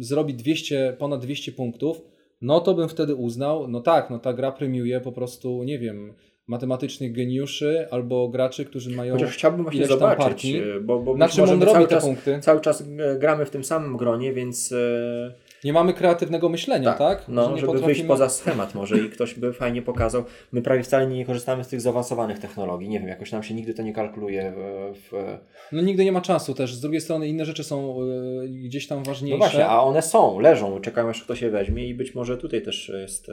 zrobi 0.00 0.34
200, 0.34 0.96
ponad 0.98 1.22
200 1.22 1.52
punktów, 1.52 2.02
no 2.40 2.60
to 2.60 2.74
bym 2.74 2.88
wtedy 2.88 3.14
uznał, 3.14 3.68
no 3.68 3.80
tak, 3.80 4.10
no 4.10 4.18
ta 4.18 4.32
gra 4.32 4.52
premiuje 4.52 5.00
po 5.00 5.12
prostu, 5.12 5.64
nie 5.64 5.78
wiem, 5.78 6.14
matematycznych 6.50 7.12
geniuszy 7.12 7.88
albo 7.90 8.28
graczy, 8.28 8.64
którzy 8.64 8.90
mają 8.90 9.14
Chociaż 9.14 9.30
chciałbym 9.30 9.62
właśnie 9.62 9.86
zobaczyć, 9.86 10.24
partii, 10.24 10.58
e, 10.58 10.80
bo, 10.80 10.98
bo 10.98 11.16
na 11.16 11.28
czym 11.28 11.44
on 11.44 11.62
robi 11.62 11.84
te 11.84 11.90
czas, 11.90 12.04
punkty. 12.04 12.38
Cały 12.40 12.60
czas 12.60 12.84
e, 12.98 13.18
gramy 13.18 13.44
w 13.44 13.50
tym 13.50 13.64
samym 13.64 13.96
gronie, 13.96 14.32
więc... 14.32 14.72
E, 14.72 15.32
nie 15.64 15.72
mamy 15.72 15.94
kreatywnego 15.94 16.48
myślenia, 16.48 16.92
tak? 16.92 16.98
tak? 16.98 17.28
No, 17.28 17.44
żeby 17.44 17.66
potrafimy... 17.66 17.86
wyjść 17.86 18.02
poza 18.02 18.28
schemat 18.28 18.74
może 18.74 18.98
i 18.98 19.10
ktoś 19.10 19.34
by 19.34 19.52
fajnie 19.52 19.82
pokazał. 19.82 20.24
My 20.52 20.62
prawie 20.62 20.82
wcale 20.82 21.06
nie 21.06 21.24
korzystamy 21.24 21.64
z 21.64 21.68
tych 21.68 21.80
zaawansowanych 21.80 22.38
technologii. 22.38 22.88
Nie 22.88 23.00
wiem, 23.00 23.08
jakoś 23.08 23.32
nam 23.32 23.42
się 23.42 23.54
nigdy 23.54 23.74
to 23.74 23.82
nie 23.82 23.92
kalkuluje 23.92 24.52
w... 24.56 24.94
w... 25.10 25.38
No 25.72 25.82
nigdy 25.82 26.04
nie 26.04 26.12
ma 26.12 26.20
czasu 26.20 26.54
też. 26.54 26.74
Z 26.74 26.80
drugiej 26.80 27.00
strony 27.00 27.28
inne 27.28 27.44
rzeczy 27.44 27.64
są 27.64 27.98
gdzieś 28.46 28.86
tam 28.86 29.04
ważniejsze. 29.04 29.38
No 29.38 29.44
właśnie, 29.44 29.66
a 29.66 29.80
one 29.80 30.02
są, 30.02 30.40
leżą, 30.40 30.80
czekają 30.80 31.08
aż 31.08 31.22
ktoś 31.22 31.42
je 31.42 31.50
weźmie 31.50 31.88
i 31.88 31.94
być 31.94 32.14
może 32.14 32.36
tutaj 32.36 32.62
też 32.62 32.92
jest... 33.00 33.30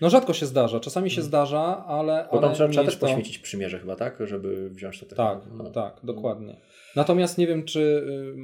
No 0.00 0.10
rzadko 0.10 0.32
się 0.32 0.46
zdarza, 0.46 0.80
czasami 0.80 1.10
się 1.10 1.16
hmm. 1.16 1.28
zdarza, 1.28 1.84
ale. 1.86 2.28
Bo 2.32 2.36
tam 2.36 2.44
ale 2.44 2.54
trzeba, 2.54 2.70
trzeba 2.70 2.84
też 2.86 2.94
to... 2.94 3.00
poświęcić 3.00 3.38
przymierze 3.38 3.78
chyba, 3.78 3.96
tak? 3.96 4.18
Żeby 4.26 4.70
wziąć 4.70 5.00
to 5.00 5.16
Tak, 5.16 5.38
no. 5.52 5.70
tak, 5.70 6.00
dokładnie. 6.02 6.56
Natomiast 6.96 7.38
nie 7.38 7.46
wiem, 7.46 7.64
czy 7.64 7.80
y, 7.80 8.34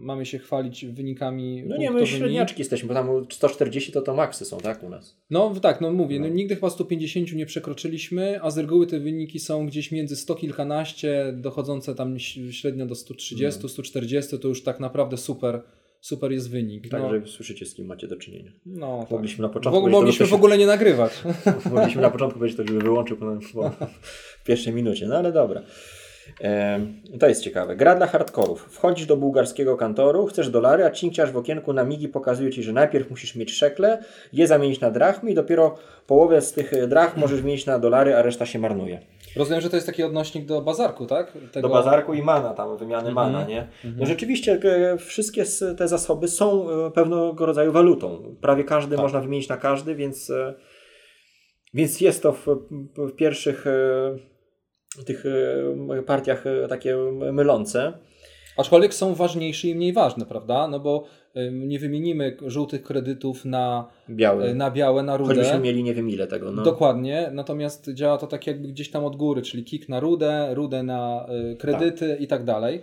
mamy 0.00 0.26
się 0.26 0.38
chwalić 0.38 0.86
wynikami. 0.86 1.64
No 1.66 1.76
nie, 1.76 1.90
my 1.90 2.06
średniaczki 2.06 2.60
jesteśmy, 2.60 2.88
bo 2.88 2.94
tam 2.94 3.26
140 3.30 3.92
to 3.92 4.02
to 4.02 4.14
maksy 4.14 4.44
są, 4.44 4.58
tak, 4.58 4.82
u 4.82 4.88
nas. 4.88 5.16
No 5.30 5.54
tak, 5.62 5.80
no 5.80 5.92
mówię, 5.92 6.20
no. 6.20 6.28
no 6.28 6.34
nigdy 6.34 6.54
chyba 6.54 6.70
150 6.70 7.32
nie 7.32 7.46
przekroczyliśmy, 7.46 8.42
a 8.42 8.50
z 8.50 8.58
reguły 8.58 8.86
te 8.86 9.00
wyniki 9.00 9.38
są 9.38 9.66
gdzieś 9.66 9.92
między 9.92 10.16
100 10.16 10.34
kilkanaście, 10.34 11.32
dochodzące 11.36 11.94
tam 11.94 12.18
średnio 12.50 12.86
do 12.86 12.94
130, 12.94 13.60
no. 13.62 13.68
140, 13.68 14.38
to 14.38 14.48
już 14.48 14.62
tak 14.62 14.80
naprawdę 14.80 15.16
super 15.16 15.62
super 16.06 16.32
jest 16.32 16.50
wynik. 16.50 16.88
Tak, 16.88 17.02
no. 17.02 17.26
słyszycie, 17.26 17.66
z 17.66 17.74
kim 17.74 17.86
macie 17.86 18.08
do 18.08 18.16
czynienia. 18.16 18.52
No, 18.66 18.98
tak. 19.00 19.10
mogliśmy 19.10 19.36
tak. 19.36 19.42
na 19.42 19.48
początku. 19.48 19.90
mogliśmy 19.90 20.26
w 20.26 20.32
ogóle 20.32 20.58
nie 20.58 20.66
nagrywać. 20.66 21.12
mogliśmy 21.72 22.02
na 22.02 22.10
początku 22.10 22.38
powiedzieć, 22.38 22.56
to 22.56 22.66
żeby 22.66 22.80
wyłączył 22.80 23.16
po, 23.16 23.70
w 24.40 24.44
pierwszej 24.44 24.72
minucie, 24.72 25.06
no 25.06 25.16
ale 25.16 25.32
dobra. 25.32 25.62
To 27.20 27.28
jest 27.28 27.42
ciekawe. 27.42 27.76
Gra 27.76 27.94
dla 27.94 28.06
hardkorów. 28.06 28.66
Wchodzisz 28.70 29.06
do 29.06 29.16
bułgarskiego 29.16 29.76
kantoru, 29.76 30.26
chcesz 30.26 30.50
dolary, 30.50 30.84
a 30.84 30.90
cinkciarz 30.90 31.30
w 31.30 31.36
okienku 31.36 31.72
na 31.72 31.84
migi 31.84 32.08
pokazuje 32.08 32.50
ci, 32.50 32.62
że 32.62 32.72
najpierw 32.72 33.10
musisz 33.10 33.34
mieć 33.34 33.52
szekle, 33.52 34.02
je 34.32 34.46
zamienić 34.46 34.80
na 34.80 34.90
drachmy 34.90 35.30
i 35.30 35.34
dopiero 35.34 35.78
połowę 36.06 36.40
z 36.40 36.52
tych 36.52 36.86
drach 36.88 37.16
możesz 37.16 37.40
zmienić 37.40 37.66
na 37.66 37.78
dolary, 37.78 38.16
a 38.16 38.22
reszta 38.22 38.46
się 38.46 38.58
marnuje. 38.58 39.00
Rozumiem, 39.36 39.60
że 39.60 39.70
to 39.70 39.76
jest 39.76 39.86
taki 39.86 40.02
odnośnik 40.02 40.46
do 40.46 40.62
bazarku, 40.62 41.06
tak? 41.06 41.32
Tego... 41.52 41.68
Do 41.68 41.74
bazarku 41.74 42.14
i 42.14 42.22
mana, 42.22 42.54
tam 42.54 42.76
wymiany 42.76 43.08
mhm. 43.08 43.14
mana, 43.14 43.46
nie? 43.46 43.68
No 43.84 43.90
mhm. 43.90 44.06
rzeczywiście 44.06 44.60
e, 44.62 44.98
wszystkie 44.98 45.44
te 45.78 45.88
zasoby 45.88 46.28
są 46.28 46.70
e, 46.70 46.90
pewnego 46.90 47.46
rodzaju 47.46 47.72
walutą. 47.72 48.36
Prawie 48.40 48.64
każdy 48.64 48.96
tak. 48.96 49.02
można 49.02 49.20
wymienić 49.20 49.48
na 49.48 49.56
każdy, 49.56 49.94
więc, 49.94 50.30
e, 50.30 50.54
więc 51.74 52.00
jest 52.00 52.22
to 52.22 52.32
w, 52.32 52.46
w 52.96 53.12
pierwszych 53.16 53.64
tych 55.06 55.24
partiach 56.06 56.44
takie 56.68 56.96
mylące. 57.32 57.98
Aczkolwiek 58.56 58.94
są 58.94 59.14
ważniejsze 59.14 59.68
i 59.68 59.74
mniej 59.74 59.92
ważne, 59.92 60.26
prawda? 60.26 60.68
No 60.68 60.80
bo 60.80 61.04
nie 61.52 61.78
wymienimy 61.78 62.36
żółtych 62.46 62.82
kredytów 62.82 63.44
na 63.44 63.88
białe, 64.10 64.54
na, 64.54 64.70
białe, 64.70 65.02
na 65.02 65.16
rudę. 65.16 65.34
Choćbyśmy 65.34 65.58
mieli 65.60 65.82
nie 65.82 65.94
wiem 65.94 66.10
ile 66.10 66.26
tego. 66.26 66.52
No. 66.52 66.62
Dokładnie, 66.62 67.30
natomiast 67.32 67.90
działa 67.94 68.18
to 68.18 68.26
tak 68.26 68.46
jakby 68.46 68.68
gdzieś 68.68 68.90
tam 68.90 69.04
od 69.04 69.16
góry, 69.16 69.42
czyli 69.42 69.64
kik 69.64 69.88
na 69.88 70.00
rudę, 70.00 70.54
rudę 70.54 70.82
na 70.82 71.26
y, 71.52 71.56
kredyty 71.56 72.08
tak. 72.08 72.20
i 72.20 72.26
tak 72.26 72.44
dalej. 72.44 72.82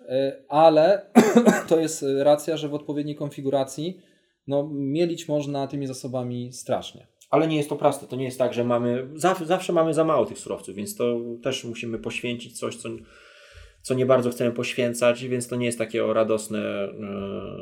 Y, 0.00 0.06
ale 0.48 1.06
to 1.68 1.80
jest 1.80 2.04
racja, 2.18 2.56
że 2.56 2.68
w 2.68 2.74
odpowiedniej 2.74 3.16
konfiguracji 3.16 4.00
no, 4.46 4.68
mielić 4.72 5.28
można 5.28 5.66
tymi 5.66 5.86
zasobami 5.86 6.52
strasznie. 6.52 7.06
Ale 7.30 7.48
nie 7.48 7.56
jest 7.56 7.68
to 7.68 7.76
proste. 7.76 8.06
To 8.06 8.16
nie 8.16 8.24
jest 8.24 8.38
tak, 8.38 8.54
że 8.54 8.64
mamy. 8.64 9.08
Zawsze, 9.14 9.46
zawsze 9.46 9.72
mamy 9.72 9.94
za 9.94 10.04
mało 10.04 10.26
tych 10.26 10.38
surowców, 10.38 10.74
więc 10.74 10.96
to 10.96 11.20
też 11.42 11.64
musimy 11.64 11.98
poświęcić 11.98 12.58
coś, 12.58 12.76
co 12.76 12.88
co 13.82 13.94
nie 13.94 14.06
bardzo 14.06 14.30
chcemy 14.30 14.52
poświęcać, 14.52 15.24
więc 15.24 15.48
to 15.48 15.56
nie 15.56 15.66
jest 15.66 15.78
takie 15.78 16.12
radosne 16.12 16.88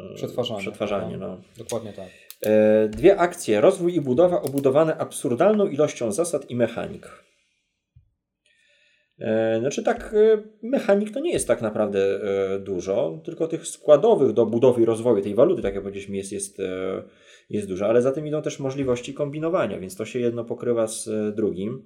yy, 0.08 0.14
przetwarzanie. 0.14 0.60
przetwarzanie 0.60 1.16
no. 1.16 1.28
no. 1.28 1.40
Dokładnie 1.58 1.92
tak. 1.92 2.08
E, 2.42 2.88
dwie 2.88 3.16
akcje. 3.18 3.60
Rozwój 3.60 3.94
i 3.94 4.00
budowa 4.00 4.42
obudowane 4.42 4.96
absurdalną 4.96 5.66
ilością 5.66 6.12
zasad 6.12 6.50
i 6.50 6.56
mechanik. 6.56 7.24
E, 9.18 9.60
znaczy 9.60 9.82
tak, 9.82 10.14
mechanik 10.62 11.10
to 11.10 11.20
nie 11.20 11.32
jest 11.32 11.48
tak 11.48 11.62
naprawdę 11.62 12.20
dużo, 12.60 13.20
tylko 13.24 13.48
tych 13.48 13.66
składowych 13.66 14.32
do 14.32 14.46
budowy 14.46 14.82
i 14.82 14.84
rozwoju 14.84 15.22
tej 15.22 15.34
waluty, 15.34 15.62
tak 15.62 15.74
jak 15.74 15.82
powiedzieliśmy, 15.82 16.16
jest, 16.16 16.32
jest, 16.32 16.58
jest 17.50 17.68
dużo, 17.68 17.86
ale 17.86 18.02
za 18.02 18.12
tym 18.12 18.26
idą 18.26 18.42
też 18.42 18.58
możliwości 18.58 19.14
kombinowania, 19.14 19.78
więc 19.78 19.96
to 19.96 20.04
się 20.04 20.18
jedno 20.18 20.44
pokrywa 20.44 20.86
z 20.86 21.34
drugim. 21.34 21.82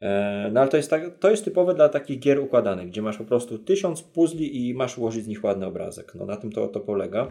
E, 0.00 0.50
no 0.52 0.60
ale 0.60 0.70
to 0.70 0.76
jest, 0.76 0.90
tak, 0.90 1.18
to 1.18 1.30
jest 1.30 1.44
typowe 1.44 1.74
dla 1.74 1.88
takich 1.88 2.18
gier 2.18 2.40
układanych, 2.40 2.88
gdzie 2.88 3.02
masz 3.02 3.18
po 3.18 3.24
prostu 3.24 3.58
tysiąc 3.58 4.02
puzli 4.02 4.68
i 4.68 4.74
masz 4.74 4.98
ułożyć 4.98 5.24
z 5.24 5.28
nich 5.28 5.44
ładny 5.44 5.66
obrazek. 5.66 6.14
No 6.14 6.26
na 6.26 6.36
tym 6.36 6.52
to, 6.52 6.68
to 6.68 6.80
polega. 6.80 7.28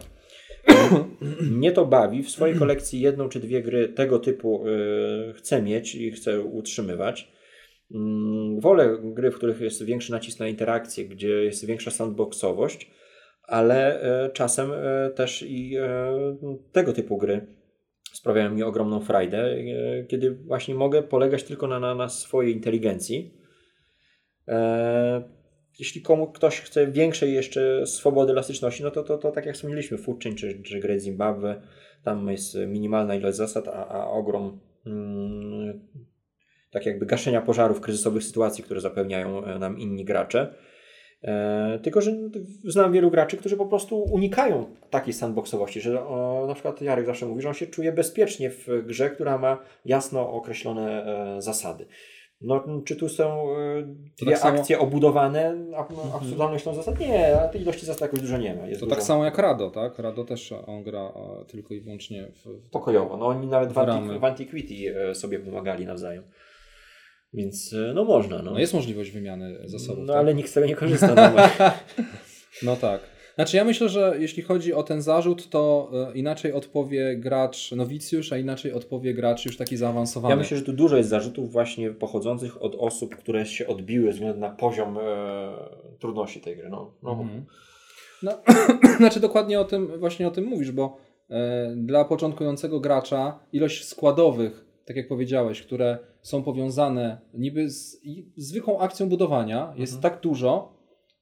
Mnie 1.58 1.72
to 1.72 1.86
bawi. 1.86 2.22
W 2.22 2.30
swojej 2.30 2.56
kolekcji 2.56 3.00
jedną 3.00 3.28
czy 3.28 3.40
dwie 3.40 3.62
gry 3.62 3.88
tego 3.88 4.18
typu 4.18 4.64
yy, 4.66 5.34
chcę 5.34 5.62
mieć 5.62 5.94
i 5.94 6.10
chcę 6.10 6.40
utrzymywać. 6.40 7.32
Yy, 7.90 8.00
wolę 8.60 8.98
gry, 9.02 9.30
w 9.30 9.34
których 9.34 9.60
jest 9.60 9.84
większy 9.84 10.12
nacisk 10.12 10.40
na 10.40 10.48
interakcję, 10.48 11.04
gdzie 11.04 11.28
jest 11.28 11.66
większa 11.66 11.90
sandboxowość, 11.90 12.90
ale 13.42 14.00
yy, 14.24 14.32
czasem 14.32 14.70
też 15.14 15.42
i 15.42 15.76
tego 16.72 16.92
typu 16.92 17.18
gry 17.18 17.57
sprawiają 18.12 18.54
mi 18.54 18.62
ogromną 18.62 19.00
frajdę, 19.00 19.38
e, 19.38 20.04
kiedy 20.04 20.30
właśnie 20.30 20.74
mogę 20.74 21.02
polegać 21.02 21.44
tylko 21.44 21.66
na, 21.66 21.80
na, 21.80 21.94
na 21.94 22.08
swojej 22.08 22.54
inteligencji. 22.54 23.34
E, 24.48 25.38
jeśli 25.78 26.02
komu 26.02 26.32
ktoś 26.32 26.60
chce 26.60 26.86
większej 26.86 27.34
jeszcze 27.34 27.86
swobody, 27.86 28.32
elastyczności, 28.32 28.82
no 28.82 28.90
to, 28.90 29.02
to, 29.02 29.18
to 29.18 29.30
tak 29.30 29.46
jak 29.46 29.54
wspomnieliśmy, 29.54 29.98
Foodchain 29.98 30.36
czy, 30.36 30.62
czy 30.62 30.80
Great 30.80 31.00
Zimbabwe, 31.00 31.62
tam 32.04 32.28
jest 32.28 32.58
minimalna 32.66 33.14
ilość 33.14 33.36
zasad, 33.36 33.68
a, 33.68 33.88
a 33.88 34.06
ogrom 34.06 34.60
mm, 34.86 35.80
tak 36.70 36.86
jakby 36.86 37.06
gaszenia 37.06 37.40
pożarów, 37.40 37.80
kryzysowych 37.80 38.24
sytuacji, 38.24 38.64
które 38.64 38.80
zapewniają 38.80 39.44
e, 39.44 39.58
nam 39.58 39.78
inni 39.78 40.04
gracze. 40.04 40.54
E, 41.22 41.78
tylko, 41.82 42.00
że 42.00 42.12
znam 42.64 42.92
wielu 42.92 43.10
graczy, 43.10 43.36
którzy 43.36 43.56
po 43.56 43.66
prostu 43.66 44.02
unikają 44.02 44.66
takiej 44.90 45.12
sandboxowości, 45.12 45.80
że 45.80 46.06
o, 46.06 46.44
na 46.48 46.54
przykład 46.54 46.82
Jarek 46.82 47.06
zawsze 47.06 47.26
mówi, 47.26 47.42
że 47.42 47.48
on 47.48 47.54
się 47.54 47.66
czuje 47.66 47.92
bezpiecznie 47.92 48.50
w 48.50 48.66
grze, 48.86 49.10
która 49.10 49.38
ma 49.38 49.58
jasno 49.84 50.32
określone 50.32 51.04
e, 51.36 51.42
zasady. 51.42 51.86
No, 52.40 52.64
czy 52.84 52.96
tu 52.96 53.08
są 53.08 53.50
e, 53.50 53.82
dwie 54.22 54.36
tak 54.36 54.44
akcje 54.44 54.76
samo... 54.76 54.88
obudowane 54.88 55.48
mhm. 55.48 56.12
absurdalnością 56.14 56.74
zasad? 56.74 57.00
Nie, 57.00 57.40
a 57.40 57.48
tej 57.48 57.62
ilości 57.62 57.86
zasad 57.86 58.02
jakoś 58.02 58.20
dużo 58.20 58.38
nie 58.38 58.54
ma. 58.54 58.66
Jest 58.66 58.80
to 58.80 58.86
tak 58.86 58.88
dużo... 58.88 58.96
tak 58.96 59.02
samo 59.02 59.24
jak 59.24 59.38
Rado, 59.38 59.70
tak? 59.70 59.98
Rado 59.98 60.24
też 60.24 60.52
on 60.52 60.82
gra 60.82 61.12
tylko 61.48 61.74
i 61.74 61.80
wyłącznie 61.80 62.28
w, 62.44 62.70
pokojowo. 62.70 63.16
No 63.16 63.26
oni 63.26 63.46
nawet 63.46 63.72
w, 63.72 63.78
Antiqu 63.78 64.20
w 64.20 64.24
Antiquity 64.24 64.74
sobie 65.14 65.38
pomagali 65.38 65.86
nawzajem. 65.86 66.24
Więc 67.32 67.72
e, 67.72 67.92
no 67.94 68.04
można. 68.04 68.42
No. 68.42 68.50
no 68.50 68.58
jest 68.58 68.74
możliwość 68.74 69.10
wymiany 69.10 69.58
zasobów. 69.64 70.04
No 70.06 70.12
tak? 70.12 70.16
ale 70.16 70.34
nikt 70.34 70.50
z 70.50 70.52
tego 70.52 70.66
nie 70.66 70.76
korzysta. 70.76 71.14
No, 71.14 71.42
no 72.62 72.76
tak. 72.76 73.00
Znaczy 73.38 73.56
ja 73.56 73.64
myślę, 73.64 73.88
że 73.88 74.16
jeśli 74.18 74.42
chodzi 74.42 74.72
o 74.72 74.82
ten 74.82 75.02
zarzut, 75.02 75.50
to 75.50 75.90
e, 75.92 76.18
inaczej 76.18 76.52
odpowie 76.52 77.16
gracz 77.16 77.72
nowicjusz, 77.72 78.32
a 78.32 78.38
inaczej 78.38 78.72
odpowie 78.72 79.14
gracz 79.14 79.44
już 79.44 79.56
taki 79.56 79.76
zaawansowany. 79.76 80.32
Ja 80.32 80.36
myślę, 80.36 80.56
że 80.56 80.62
tu 80.62 80.72
dużo 80.72 80.96
jest 80.96 81.08
zarzutów 81.08 81.52
właśnie 81.52 81.90
pochodzących 81.90 82.62
od 82.62 82.74
osób, 82.74 83.16
które 83.16 83.46
się 83.46 83.66
odbiły 83.66 84.06
ze 84.06 84.12
względu 84.12 84.40
na 84.40 84.50
poziom 84.50 84.98
e, 84.98 85.02
trudności 85.98 86.40
tej 86.40 86.56
gry. 86.56 86.68
No, 86.68 86.94
no. 87.02 87.10
Mhm. 87.10 87.44
no 88.22 88.32
znaczy 88.98 89.20
dokładnie 89.20 89.60
o 89.60 89.64
tym 89.64 89.98
właśnie 89.98 90.28
o 90.28 90.30
tym 90.30 90.44
mówisz, 90.44 90.70
bo 90.70 90.96
e, 91.30 91.74
dla 91.76 92.04
początkującego 92.04 92.80
gracza 92.80 93.38
ilość 93.52 93.84
składowych, 93.84 94.67
tak 94.88 94.96
jak 94.96 95.08
powiedziałeś, 95.08 95.62
które 95.62 95.98
są 96.22 96.42
powiązane 96.42 97.20
niby 97.34 97.70
z 97.70 98.00
zwykłą 98.36 98.78
akcją 98.78 99.08
budowania, 99.08 99.74
jest 99.76 99.94
mhm. 99.94 100.12
tak 100.12 100.22
dużo, 100.22 100.78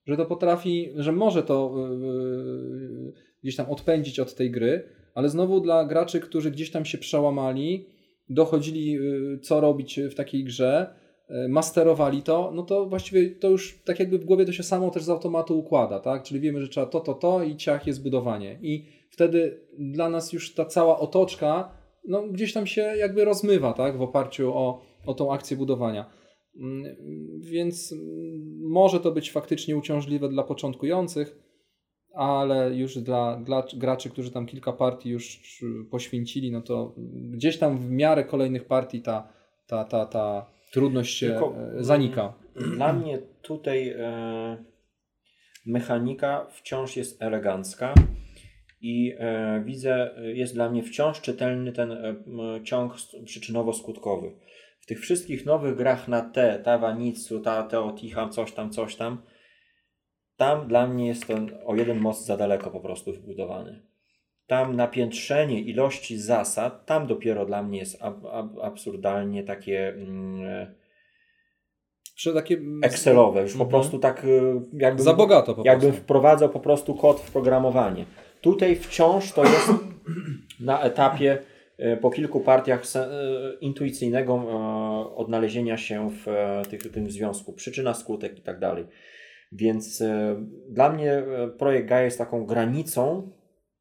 że 0.06 0.16
to 0.16 0.26
potrafi, 0.26 0.92
że 0.96 1.12
może 1.12 1.42
to 1.42 1.74
yy, 2.00 3.12
gdzieś 3.42 3.56
tam 3.56 3.70
odpędzić 3.70 4.20
od 4.20 4.34
tej 4.34 4.50
gry, 4.50 4.88
ale 5.14 5.28
znowu 5.28 5.60
dla 5.60 5.84
graczy, 5.84 6.20
którzy 6.20 6.50
gdzieś 6.50 6.70
tam 6.70 6.84
się 6.84 6.98
przełamali, 6.98 7.86
dochodzili, 8.28 8.92
yy, 8.92 9.38
co 9.42 9.60
robić 9.60 10.00
w 10.10 10.14
takiej 10.14 10.44
grze, 10.44 10.94
e, 11.28 11.48
masterowali 11.48 12.22
to, 12.22 12.52
no 12.54 12.62
to 12.62 12.86
właściwie 12.86 13.30
to 13.30 13.48
już 13.48 13.82
tak 13.84 14.00
jakby 14.00 14.18
w 14.18 14.24
głowie 14.24 14.44
to 14.44 14.52
się 14.52 14.62
samo 14.62 14.90
też 14.90 15.02
z 15.02 15.08
automatu 15.08 15.58
układa, 15.58 16.00
tak? 16.00 16.22
Czyli 16.22 16.40
wiemy, 16.40 16.60
że 16.60 16.68
trzeba 16.68 16.86
to, 16.86 17.00
to, 17.00 17.14
to 17.14 17.42
i 17.42 17.56
ciach 17.56 17.86
jest 17.86 18.02
budowanie. 18.02 18.58
I 18.62 18.84
wtedy 19.10 19.60
dla 19.78 20.08
nas 20.08 20.32
już 20.32 20.54
ta 20.54 20.64
cała 20.64 20.98
otoczka 20.98 21.75
no, 22.08 22.28
gdzieś 22.28 22.52
tam 22.52 22.66
się 22.66 22.82
jakby 22.82 23.24
rozmywa, 23.24 23.72
tak? 23.72 23.98
W 23.98 24.02
oparciu 24.02 24.54
o, 24.54 24.82
o 25.06 25.14
tą 25.14 25.32
akcję 25.32 25.56
budowania. 25.56 26.10
Mm, 26.60 26.96
więc 27.40 27.94
może 28.60 29.00
to 29.00 29.12
być 29.12 29.32
faktycznie 29.32 29.76
uciążliwe 29.76 30.28
dla 30.28 30.42
początkujących, 30.42 31.36
ale 32.14 32.74
już 32.74 32.98
dla, 32.98 33.36
dla 33.36 33.64
graczy, 33.76 34.10
którzy 34.10 34.30
tam 34.30 34.46
kilka 34.46 34.72
partii 34.72 35.10
już 35.10 35.40
poświęcili, 35.90 36.52
no 36.52 36.62
to 36.62 36.94
gdzieś 37.30 37.58
tam 37.58 37.78
w 37.78 37.90
miarę 37.90 38.24
kolejnych 38.24 38.64
partii 38.64 39.02
ta, 39.02 39.28
ta, 39.66 39.84
ta, 39.84 40.06
ta 40.06 40.50
trudność 40.72 41.18
się 41.18 41.26
Tylko, 41.26 41.54
e, 41.78 41.84
zanika. 41.84 42.32
Dla 42.76 42.92
mnie 42.92 43.18
tutaj 43.42 43.88
e, 43.88 44.64
mechanika 45.66 46.46
wciąż 46.50 46.96
jest 46.96 47.22
elegancka 47.22 47.94
i 48.80 49.14
e, 49.18 49.62
widzę, 49.64 50.14
jest 50.34 50.54
dla 50.54 50.70
mnie 50.70 50.82
wciąż 50.82 51.20
czytelny 51.20 51.72
ten 51.72 51.92
e, 51.92 52.14
ciąg 52.64 52.94
przyczynowo-skutkowy. 53.24 54.30
W 54.80 54.86
tych 54.86 55.00
wszystkich 55.00 55.46
nowych 55.46 55.76
grach 55.76 56.08
na 56.08 56.20
T, 56.20 56.60
ta 56.64 56.78
Wanitsu, 56.78 57.40
ta 57.40 57.62
Teotihuacan, 57.62 58.32
coś 58.32 58.52
tam, 58.52 58.70
coś 58.70 58.96
tam, 58.96 59.22
tam 60.36 60.68
dla 60.68 60.86
mnie 60.86 61.06
jest 61.06 61.26
ten 61.26 61.58
o 61.64 61.74
jeden 61.74 61.98
most 61.98 62.26
za 62.26 62.36
daleko 62.36 62.70
po 62.70 62.80
prostu 62.80 63.12
wybudowany. 63.12 63.82
Tam 64.46 64.76
napiętrzenie 64.76 65.60
ilości 65.60 66.18
zasad, 66.18 66.86
tam 66.86 67.06
dopiero 67.06 67.46
dla 67.46 67.62
mnie 67.62 67.78
jest 67.78 68.02
ab, 68.02 68.26
ab, 68.32 68.58
absurdalnie 68.62 69.44
takie. 69.44 69.88
Mm, 69.88 70.74
Czy 72.16 72.34
takie 72.34 72.60
Excelowe, 72.82 73.42
już 73.42 73.52
po 73.52 73.64
mhm. 73.64 73.70
prostu 73.70 73.98
tak 73.98 74.26
jakbym, 74.72 75.04
Za 75.04 75.14
bogato 75.14 75.54
po 75.54 75.62
jakbym 75.64 75.92
wprowadzał 75.92 76.48
po 76.48 76.60
prostu 76.60 76.94
kod 76.94 77.20
w 77.20 77.32
programowanie. 77.32 78.04
Tutaj 78.40 78.76
wciąż 78.76 79.32
to 79.32 79.44
jest 79.44 79.70
na 80.60 80.82
etapie 80.82 81.38
y, 81.80 81.96
po 81.96 82.10
kilku 82.10 82.40
partiach 82.40 82.82
y, 82.82 82.98
intuicyjnego 83.60 84.34
odnalezienia 85.16 85.76
się 85.76 86.10
w 86.10 86.92
tym 86.92 87.10
związku, 87.10 87.52
przyczyna, 87.52 87.94
skutek 87.94 88.38
i 88.38 88.42
tak 88.42 88.58
dalej. 88.58 88.86
Więc 89.52 90.00
e, 90.00 90.36
dla 90.68 90.92
mnie 90.92 91.12
e, 91.12 91.48
projekt 91.58 91.88
Gaia 91.88 92.04
jest 92.04 92.18
taką 92.18 92.46
granicą 92.46 93.30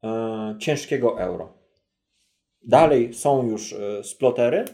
e, 0.04 0.56
ciężkiego 0.58 1.20
euro. 1.20 1.58
Dalej 2.68 3.14
są 3.14 3.48
już 3.48 3.74
splotery, 4.02 4.64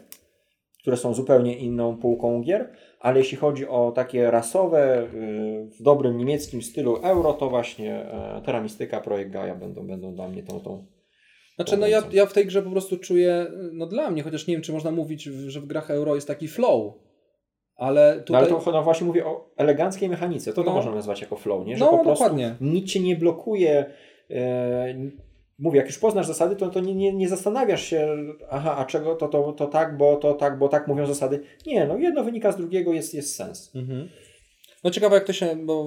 które 0.81 0.97
są 0.97 1.15
zupełnie 1.15 1.59
inną 1.59 1.97
półką 1.97 2.43
gier, 2.43 2.73
ale 3.03 3.19
jeśli 3.19 3.39
chodzi 3.39 3.69
o 3.69 3.93
takie 3.95 4.31
rasowe, 4.31 5.09
w 5.79 5.83
dobrym 5.83 6.19
niemieckim 6.19 6.63
stylu 6.63 6.97
euro, 6.97 7.33
to 7.33 7.51
właśnie 7.51 8.07
Teramistyka, 8.45 9.01
projekt 9.01 9.31
Gaia 9.31 9.55
będą, 9.55 9.87
będą 9.87 10.15
dla 10.15 10.29
mnie 10.29 10.43
tą, 10.43 10.61
tą 10.61 10.87
znaczy, 11.55 11.77
no 11.77 11.87
ja, 11.87 12.03
ja 12.13 12.27
w 12.27 12.33
tej 12.33 12.47
grze 12.47 12.63
po 12.63 12.71
prostu 12.71 12.97
czuję, 12.97 13.47
no 13.73 13.87
dla 13.87 14.11
mnie, 14.11 14.23
chociaż 14.23 14.47
nie 14.47 14.55
wiem, 14.55 14.63
czy 14.63 14.73
można 14.73 14.91
mówić, 14.91 15.23
że 15.23 15.61
w 15.61 15.67
grach 15.67 15.91
euro 15.91 16.15
jest 16.15 16.27
taki 16.27 16.49
flow, 16.49 16.95
ale 17.77 18.21
tutaj... 18.21 18.33
No 18.33 18.39
ale 18.39 18.65
to 18.65 18.73
no 18.73 18.83
właśnie 18.83 19.07
mówię 19.07 19.27
o 19.27 19.51
eleganckiej 19.57 20.09
mechanice. 20.09 20.53
To 20.53 20.61
no. 20.61 20.65
to 20.65 20.73
można 20.73 20.95
nazwać 20.95 21.21
jako 21.21 21.37
flow, 21.37 21.67
nie? 21.67 21.77
Że 21.77 21.85
no, 21.85 21.91
po 21.91 22.05
prostu 22.05 22.25
dokładnie. 22.25 22.55
nic 22.61 22.93
cię 22.93 23.01
nie 23.01 23.17
blokuje. 23.17 23.85
E, 24.31 24.95
mówię, 25.59 25.79
jak 25.79 25.87
już 25.87 25.99
poznasz 25.99 26.27
zasady, 26.27 26.57
to, 26.57 26.69
to 26.69 26.81
nie, 26.81 26.95
nie, 26.95 27.13
nie 27.13 27.29
zastanawiasz 27.29 27.83
się, 27.85 28.17
aha, 28.51 28.77
a 28.77 28.85
czego 28.85 29.15
to, 29.15 29.29
to, 29.29 29.53
to 29.53 29.67
tak, 29.67 29.97
bo 29.97 30.17
to 30.17 30.35
tak, 30.35 30.59
bo 30.59 30.69
tak 30.69 30.89
mówią 30.89 31.07
zasady. 31.07 31.41
Nie, 31.67 31.87
no 31.87 31.97
jedno 31.97 32.25
wynika 32.25 32.53
z 32.53 32.57
drugiego, 32.57 32.93
jest, 32.93 33.15
jest 33.15 33.37
sens. 33.37 33.77
Mhm. 33.77 34.09
No 34.85 34.91
ciekawe 34.91 35.15
jak 35.15 35.25
to 35.25 35.33
się, 35.33 35.57
bo 35.57 35.87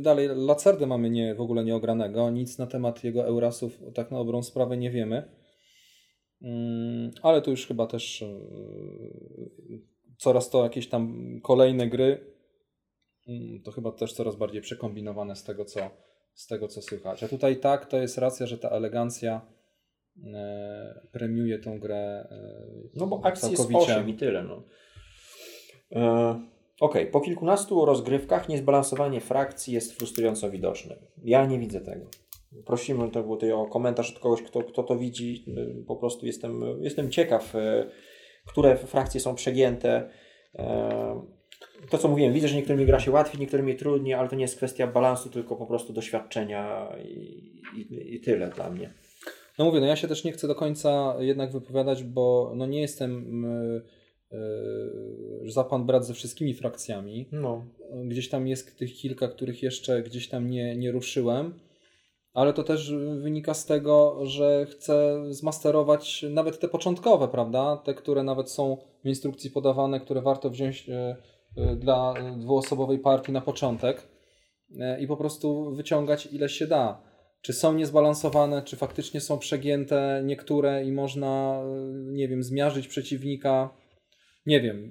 dalej 0.00 0.28
Lacerdę 0.34 0.86
mamy 0.86 1.10
nie, 1.10 1.34
w 1.34 1.40
ogóle 1.40 1.64
nieogranego, 1.64 2.30
nic 2.30 2.58
na 2.58 2.66
temat 2.66 3.04
jego 3.04 3.26
Eurasów 3.26 3.78
tak 3.94 4.10
na 4.10 4.18
dobrą 4.18 4.42
sprawę 4.42 4.76
nie 4.76 4.90
wiemy. 4.90 5.28
Mm, 6.42 7.10
ale 7.22 7.42
tu 7.42 7.50
już 7.50 7.66
chyba 7.66 7.86
też 7.86 8.22
e, 8.22 8.26
coraz 10.18 10.50
to 10.50 10.64
jakieś 10.64 10.88
tam 10.88 11.34
kolejne 11.42 11.86
gry, 11.86 12.34
mm, 13.28 13.62
to 13.62 13.72
chyba 13.72 13.92
też 13.92 14.12
coraz 14.12 14.36
bardziej 14.36 14.60
przekombinowane 14.60 15.36
z 15.36 15.44
tego, 15.44 15.64
co, 15.64 15.90
z 16.36 16.46
tego, 16.46 16.68
co 16.68 16.82
słychać. 16.82 17.22
A 17.22 17.28
tutaj 17.28 17.56
tak, 17.56 17.86
to 17.86 17.96
jest 17.96 18.18
racja, 18.18 18.46
że 18.46 18.58
ta 18.58 18.68
elegancja 18.68 19.40
e, 20.34 21.00
premiuje 21.12 21.58
tą 21.58 21.78
grę 21.78 22.28
e, 22.30 22.38
No 22.94 23.06
bo 23.06 23.20
akcji 23.24 23.50
jest 23.50 23.68
8 23.74 24.08
i 24.08 24.14
tyle. 24.14 24.42
No. 24.44 24.62
E, 25.92 26.40
ok, 26.80 26.94
po 27.12 27.20
kilkunastu 27.20 27.84
rozgrywkach 27.84 28.48
niezbalansowanie 28.48 29.20
frakcji 29.20 29.74
jest 29.74 29.92
frustrująco 29.92 30.50
widoczne. 30.50 30.96
Ja 31.24 31.46
nie 31.46 31.58
widzę 31.58 31.80
tego. 31.80 32.06
Prosimy 32.66 33.10
to 33.10 33.22
tutaj 33.22 33.52
o 33.52 33.66
komentarz 33.66 34.10
od 34.10 34.18
kogoś, 34.18 34.42
kto, 34.42 34.62
kto 34.62 34.82
to 34.82 34.96
widzi. 34.96 35.44
Po 35.86 35.96
prostu 35.96 36.26
jestem, 36.26 36.62
jestem 36.80 37.10
ciekaw 37.10 37.54
e, 37.54 37.90
które 38.46 38.76
frakcje 38.76 39.20
są 39.20 39.34
przegięte. 39.34 40.10
To, 41.90 41.98
co 41.98 42.08
mówiłem, 42.08 42.32
widzę, 42.32 42.48
że 42.48 42.56
niektórymi 42.56 42.86
gra 42.86 43.00
się 43.00 43.10
łatwiej, 43.10 43.40
niektórymi 43.40 43.76
trudniej, 43.76 44.14
ale 44.14 44.28
to 44.28 44.36
nie 44.36 44.42
jest 44.42 44.56
kwestia 44.56 44.86
balansu, 44.86 45.30
tylko 45.30 45.56
po 45.56 45.66
prostu 45.66 45.92
doświadczenia 45.92 46.88
i, 47.04 47.10
i, 47.76 48.14
i 48.14 48.20
tyle 48.20 48.48
dla 48.48 48.70
mnie. 48.70 48.90
No 49.58 49.64
mówię, 49.64 49.80
no 49.80 49.86
ja 49.86 49.96
się 49.96 50.08
też 50.08 50.24
nie 50.24 50.32
chcę 50.32 50.48
do 50.48 50.54
końca 50.54 51.16
jednak 51.18 51.52
wypowiadać, 51.52 52.02
bo 52.04 52.52
no 52.56 52.66
nie 52.66 52.80
jestem 52.80 53.42
yy, 54.30 54.38
yy, 55.42 55.50
za 55.50 55.64
pan 55.64 55.86
brat 55.86 56.06
ze 56.06 56.14
wszystkimi 56.14 56.54
frakcjami. 56.54 57.28
No. 57.32 57.64
Gdzieś 58.04 58.28
tam 58.28 58.48
jest 58.48 58.78
tych 58.78 58.94
kilka, 58.94 59.28
których 59.28 59.62
jeszcze 59.62 60.02
gdzieś 60.02 60.28
tam 60.28 60.50
nie, 60.50 60.76
nie 60.76 60.92
ruszyłem 60.92 61.54
ale 62.36 62.52
to 62.52 62.62
też 62.62 62.92
wynika 63.20 63.54
z 63.54 63.66
tego, 63.66 64.18
że 64.22 64.66
chcę 64.70 65.24
zmasterować 65.30 66.24
nawet 66.30 66.60
te 66.60 66.68
początkowe, 66.68 67.28
prawda? 67.28 67.76
Te, 67.76 67.94
które 67.94 68.22
nawet 68.22 68.50
są 68.50 68.76
w 69.04 69.08
instrukcji 69.08 69.50
podawane, 69.50 70.00
które 70.00 70.22
warto 70.22 70.50
wziąć 70.50 70.88
e, 70.88 71.16
dla 71.76 72.14
dwuosobowej 72.36 72.98
partii 72.98 73.32
na 73.32 73.40
początek 73.40 74.08
e, 74.80 75.00
i 75.00 75.06
po 75.06 75.16
prostu 75.16 75.74
wyciągać 75.74 76.26
ile 76.32 76.48
się 76.48 76.66
da. 76.66 77.02
Czy 77.42 77.52
są 77.52 77.74
niezbalansowane, 77.74 78.62
czy 78.62 78.76
faktycznie 78.76 79.20
są 79.20 79.38
przegięte 79.38 80.22
niektóre 80.24 80.84
i 80.84 80.92
można, 80.92 81.62
nie 81.94 82.28
wiem, 82.28 82.42
zmiażyć 82.42 82.88
przeciwnika. 82.88 83.70
Nie 84.46 84.60
wiem, 84.60 84.90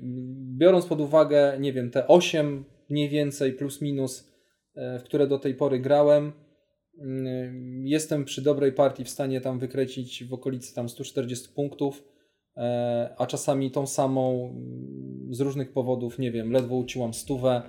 biorąc 0.58 0.86
pod 0.86 1.02
uwagę, 1.02 1.58
nie 1.60 1.74
wiem, 1.74 1.92
te 1.92 2.08
8 2.08 2.66
mniej 2.90 3.10
więcej 3.10 3.54
plus 3.54 3.82
minus, 3.82 4.32
w 4.76 5.02
które 5.04 5.28
do 5.28 5.40
tej 5.40 5.56
pory 5.56 5.80
grałem, 5.80 6.34
Mm, 7.02 7.88
jestem 7.88 8.26
przy 8.26 8.42
dobrej 8.42 8.72
partii 8.72 9.04
w 9.04 9.10
stanie 9.10 9.42
tam 9.42 9.60
wykręcić 9.60 10.24
w 10.24 10.34
okolicy 10.34 10.76
tam 10.76 10.90
140 10.90 11.50
punktów, 11.50 12.04
e, 12.04 12.15
a 13.18 13.26
czasami 13.28 13.72
tą 13.72 13.88
samą 13.88 14.50
mm, 14.50 15.34
z 15.34 15.40
różnych 15.40 15.74
powodów, 15.74 16.20
nie 16.20 16.32
wiem, 16.32 16.52
ledwo 16.52 16.76
uciłam 16.76 17.14
stówę 17.14 17.62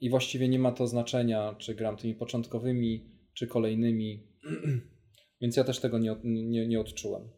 i 0.00 0.10
właściwie 0.10 0.48
nie 0.48 0.58
ma 0.58 0.72
to 0.72 0.86
znaczenia, 0.86 1.54
czy 1.58 1.74
gram 1.74 1.96
tymi 1.96 2.14
początkowymi, 2.14 3.10
czy 3.34 3.46
kolejnymi. 3.46 4.26
Więc 5.40 5.56
ja 5.56 5.64
też 5.64 5.80
tego 5.80 5.98
nie, 5.98 6.16
nie, 6.24 6.68
nie 6.68 6.80
odczułem. 6.80 7.28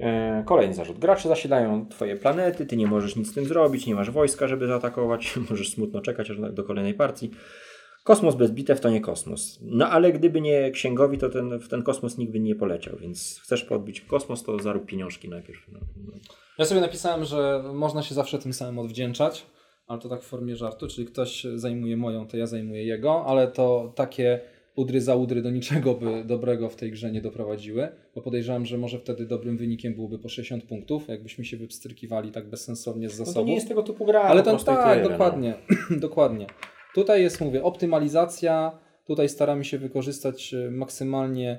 E, 0.00 0.42
kolejny 0.46 0.74
zarzut. 0.74 0.98
Gracze 0.98 1.28
zasilają 1.28 1.88
twoje 1.88 2.16
planety, 2.16 2.66
ty 2.66 2.76
nie 2.76 2.86
możesz 2.86 3.16
nic 3.16 3.30
z 3.30 3.34
tym 3.34 3.44
zrobić, 3.44 3.86
nie 3.86 3.94
masz 3.94 4.10
wojska, 4.10 4.48
żeby 4.48 4.66
zaatakować, 4.66 5.36
możesz 5.50 5.70
smutno 5.70 6.00
czekać 6.00 6.30
aż 6.30 6.36
do 6.52 6.64
kolejnej 6.64 6.94
partii. 6.94 7.30
Kosmos 8.08 8.34
bez 8.34 8.50
bitew 8.50 8.80
to 8.80 8.90
nie 8.90 9.00
kosmos. 9.00 9.58
No 9.62 9.88
ale 9.88 10.12
gdyby 10.12 10.40
nie 10.40 10.70
księgowi, 10.70 11.18
to 11.18 11.28
ten, 11.28 11.58
w 11.58 11.68
ten 11.68 11.82
kosmos 11.82 12.18
nikt 12.18 12.32
by 12.32 12.40
nie 12.40 12.54
poleciał, 12.54 12.96
więc 12.96 13.40
chcesz 13.42 13.64
podbić 13.64 14.00
kosmos, 14.00 14.42
to 14.42 14.58
zarób 14.58 14.86
pieniążki 14.86 15.28
najpierw. 15.28 15.60
No, 15.72 15.78
no. 15.96 16.12
Ja 16.58 16.64
sobie 16.64 16.80
napisałem, 16.80 17.24
że 17.24 17.62
można 17.74 18.02
się 18.02 18.14
zawsze 18.14 18.38
tym 18.38 18.52
samym 18.52 18.78
odwdzięczać, 18.78 19.46
ale 19.86 20.00
to 20.00 20.08
tak 20.08 20.22
w 20.22 20.26
formie 20.26 20.56
żartu, 20.56 20.86
czyli 20.86 21.06
ktoś 21.06 21.46
zajmuje 21.54 21.96
moją, 21.96 22.26
to 22.26 22.36
ja 22.36 22.46
zajmuję 22.46 22.84
jego, 22.84 23.26
ale 23.26 23.48
to 23.48 23.92
takie 23.96 24.40
udry 24.76 25.00
za 25.00 25.14
udry 25.14 25.42
do 25.42 25.50
niczego 25.50 25.94
by 25.94 26.24
dobrego 26.24 26.68
w 26.68 26.76
tej 26.76 26.90
grze 26.90 27.12
nie 27.12 27.20
doprowadziły, 27.20 27.88
bo 28.14 28.22
podejrzewam, 28.22 28.66
że 28.66 28.78
może 28.78 28.98
wtedy 28.98 29.26
dobrym 29.26 29.56
wynikiem 29.56 29.94
byłoby 29.94 30.18
po 30.18 30.28
60 30.28 30.64
punktów, 30.64 31.08
jakbyśmy 31.08 31.44
się 31.44 31.56
wypstrykiwali 31.56 32.32
tak 32.32 32.50
bezsensownie 32.50 33.08
z 33.08 33.12
zasobów. 33.12 33.34
No 33.34 33.42
to 33.42 33.46
nie 33.48 33.54
jest 33.54 33.68
tego 33.68 33.82
typu 33.82 34.04
gra. 34.04 34.20
Ale 34.20 34.42
to 34.42 34.56
tak, 34.56 34.94
tyle, 34.94 35.08
dokładnie, 35.08 35.54
no. 35.90 35.98
dokładnie. 36.00 36.46
Tutaj 36.94 37.22
jest, 37.22 37.40
mówię, 37.40 37.62
optymalizacja. 37.62 38.78
Tutaj 39.06 39.28
staramy 39.28 39.64
się 39.64 39.78
wykorzystać 39.78 40.54
e, 40.54 40.70
maksymalnie 40.70 41.58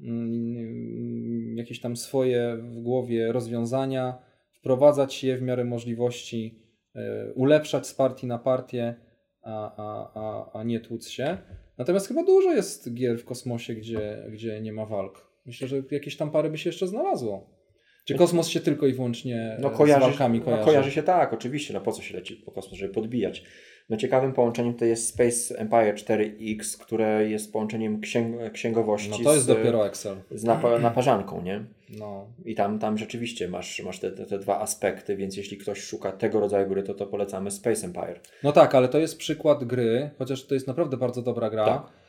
mm, 0.00 1.56
jakieś 1.56 1.80
tam 1.80 1.96
swoje 1.96 2.56
w 2.56 2.82
głowie 2.82 3.32
rozwiązania, 3.32 4.18
wprowadzać 4.52 5.24
je 5.24 5.36
w 5.36 5.42
miarę 5.42 5.64
możliwości, 5.64 6.62
e, 6.94 7.32
ulepszać 7.34 7.86
z 7.86 7.94
partii 7.94 8.26
na 8.26 8.38
partię, 8.38 8.94
a, 9.42 9.76
a, 9.76 10.12
a, 10.14 10.58
a 10.58 10.64
nie 10.64 10.80
tłuc 10.80 11.08
się. 11.08 11.38
Natomiast 11.78 12.08
chyba 12.08 12.24
dużo 12.24 12.52
jest 12.52 12.94
gier 12.94 13.18
w 13.18 13.24
kosmosie, 13.24 13.74
gdzie, 13.74 14.26
gdzie 14.30 14.60
nie 14.60 14.72
ma 14.72 14.86
walk. 14.86 15.30
Myślę, 15.46 15.68
że 15.68 15.82
jakieś 15.90 16.16
tam 16.16 16.30
pary 16.30 16.50
by 16.50 16.58
się 16.58 16.68
jeszcze 16.68 16.86
znalazło. 16.86 17.60
Czy 18.04 18.14
kosmos 18.14 18.48
się 18.48 18.60
tylko 18.60 18.86
i 18.86 18.92
wyłącznie 18.92 19.56
no, 19.60 19.70
kojarzy, 19.70 20.00
z 20.00 20.08
walkami 20.08 20.38
no, 20.38 20.44
kojarzy? 20.44 20.60
No, 20.60 20.66
kojarzy 20.66 20.90
się 20.90 21.02
tak, 21.02 21.32
oczywiście. 21.32 21.74
No 21.74 21.80
po 21.80 21.92
co 21.92 22.02
się 22.02 22.14
leci 22.14 22.36
po 22.36 22.52
kosmos, 22.52 22.78
żeby 22.78 22.94
podbijać? 22.94 23.44
No 23.90 23.96
ciekawym 23.96 24.32
połączeniem 24.32 24.74
to 24.74 24.84
jest 24.84 25.08
Space 25.08 25.58
Empire 25.58 25.94
4X, 25.94 26.78
które 26.78 27.28
jest 27.28 27.52
połączeniem 27.52 28.00
księg 28.00 28.52
księgowości. 28.52 29.10
No 29.10 29.18
to 29.24 29.32
jest 29.32 29.44
z, 29.44 29.46
dopiero 29.46 29.86
Excel. 29.86 30.16
Z 30.30 30.44
napa 30.44 30.78
naparzanką, 30.78 31.42
nie? 31.42 31.64
No. 31.98 32.26
I 32.44 32.54
tam, 32.54 32.78
tam 32.78 32.98
rzeczywiście 32.98 33.48
masz, 33.48 33.82
masz 33.82 33.98
te, 33.98 34.10
te, 34.10 34.26
te, 34.26 34.38
dwa 34.38 34.60
aspekty, 34.60 35.16
więc 35.16 35.36
jeśli 35.36 35.56
ktoś 35.56 35.80
szuka 35.80 36.12
tego 36.12 36.40
rodzaju 36.40 36.68
gry, 36.68 36.82
to 36.82 36.94
to 36.94 37.06
polecamy 37.06 37.50
Space 37.50 37.86
Empire. 37.86 38.20
No 38.42 38.52
tak, 38.52 38.74
ale 38.74 38.88
to 38.88 38.98
jest 38.98 39.18
przykład 39.18 39.64
gry, 39.64 40.10
chociaż 40.18 40.44
to 40.44 40.54
jest 40.54 40.66
naprawdę 40.66 40.96
bardzo 40.96 41.22
dobra 41.22 41.50
gra. 41.50 41.64
Tak 41.66 41.99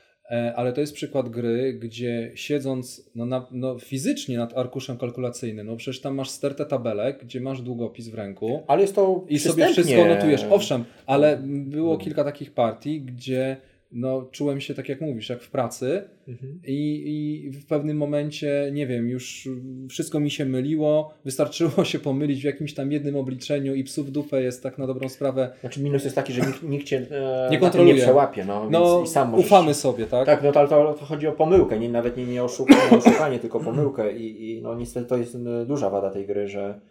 ale 0.55 0.73
to 0.73 0.81
jest 0.81 0.93
przykład 0.93 1.29
gry, 1.29 1.73
gdzie 1.73 2.31
siedząc 2.35 3.09
no, 3.15 3.25
na, 3.25 3.47
no, 3.51 3.79
fizycznie 3.79 4.37
nad 4.37 4.57
arkuszem 4.57 4.97
kalkulacyjnym, 4.97 5.67
no 5.67 5.75
przecież 5.75 6.01
tam 6.01 6.15
masz 6.15 6.29
stertę 6.29 6.65
tabelek, 6.65 7.23
gdzie 7.23 7.41
masz 7.41 7.61
długopis 7.61 8.07
w 8.07 8.13
ręku. 8.13 8.63
Ale 8.67 8.81
jest 8.81 8.95
to 8.95 9.25
I 9.29 9.39
sobie 9.39 9.67
wszystko 9.67 10.05
notujesz. 10.05 10.45
Owszem, 10.49 10.85
ale 11.05 11.41
było 11.43 11.93
no. 11.93 11.99
kilka 11.99 12.23
takich 12.23 12.51
partii, 12.51 13.01
gdzie 13.01 13.57
no, 13.91 14.27
czułem 14.31 14.61
się 14.61 14.73
tak 14.73 14.89
jak 14.89 15.01
mówisz, 15.01 15.29
jak 15.29 15.41
w 15.41 15.51
pracy 15.51 16.03
mhm. 16.27 16.59
i, 16.67 17.03
i 17.45 17.49
w 17.51 17.65
pewnym 17.65 17.97
momencie, 17.97 18.69
nie 18.73 18.87
wiem, 18.87 19.09
już 19.09 19.49
wszystko 19.89 20.19
mi 20.19 20.31
się 20.31 20.45
myliło, 20.45 21.13
wystarczyło 21.25 21.85
się 21.85 21.99
pomylić 21.99 22.41
w 22.41 22.43
jakimś 22.43 22.73
tam 22.73 22.91
jednym 22.91 23.15
obliczeniu 23.15 23.75
i 23.75 23.83
psów 23.83 24.11
dupę 24.11 24.41
jest 24.41 24.63
tak 24.63 24.77
na 24.77 24.87
dobrą 24.87 25.09
sprawę. 25.09 25.53
Znaczy 25.61 25.83
minus 25.83 26.03
jest 26.03 26.15
taki, 26.15 26.33
że 26.33 26.41
nikt, 26.41 26.63
nikt 26.63 26.85
cię 26.85 27.07
e, 27.11 27.47
nie 27.51 27.57
kontroluje, 27.57 27.93
nie 27.93 28.01
przełapie, 28.01 28.45
no, 28.45 28.69
no 28.69 29.05
sam 29.05 29.29
możesz... 29.29 29.45
ufamy 29.45 29.73
sobie, 29.73 30.05
tak? 30.05 30.25
Tak, 30.25 30.43
no 30.43 30.51
to, 30.51 30.67
to, 30.67 30.93
to 30.93 31.05
chodzi 31.05 31.27
o 31.27 31.31
pomyłkę, 31.31 31.79
nie, 31.79 31.89
nawet 31.89 32.17
nie, 32.17 32.25
nie, 32.25 32.43
oszukanie, 32.43 32.81
nie 32.91 32.97
oszukanie, 32.97 33.39
tylko 33.39 33.59
pomyłkę 33.59 34.17
i, 34.17 34.51
i 34.51 34.61
no 34.61 34.75
niestety 34.75 35.07
to 35.07 35.17
jest 35.17 35.37
duża 35.65 35.89
wada 35.89 36.09
tej 36.09 36.27
gry, 36.27 36.47
że 36.47 36.81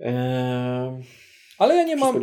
e, 0.00 1.00
ale 1.58 1.74
ja 1.74 1.84
nie 1.84 1.96
mam. 1.96 2.14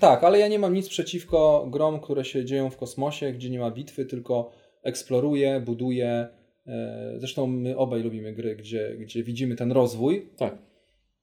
Tak, 0.00 0.24
ale 0.24 0.38
ja 0.38 0.48
nie 0.48 0.58
mam 0.58 0.74
nic 0.74 0.88
przeciwko 0.88 1.68
grom, 1.70 2.00
które 2.00 2.24
się 2.24 2.44
dzieją 2.44 2.70
w 2.70 2.76
kosmosie, 2.76 3.32
gdzie 3.32 3.50
nie 3.50 3.58
ma 3.58 3.70
bitwy, 3.70 4.06
tylko 4.06 4.52
eksploruje, 4.82 5.60
buduje. 5.60 6.28
E, 6.66 7.14
zresztą 7.16 7.46
my 7.46 7.76
obaj 7.76 8.02
lubimy 8.02 8.32
gry, 8.32 8.56
gdzie, 8.56 8.96
gdzie 8.98 9.22
widzimy 9.22 9.56
ten 9.56 9.72
rozwój. 9.72 10.30
Tak. 10.36 10.58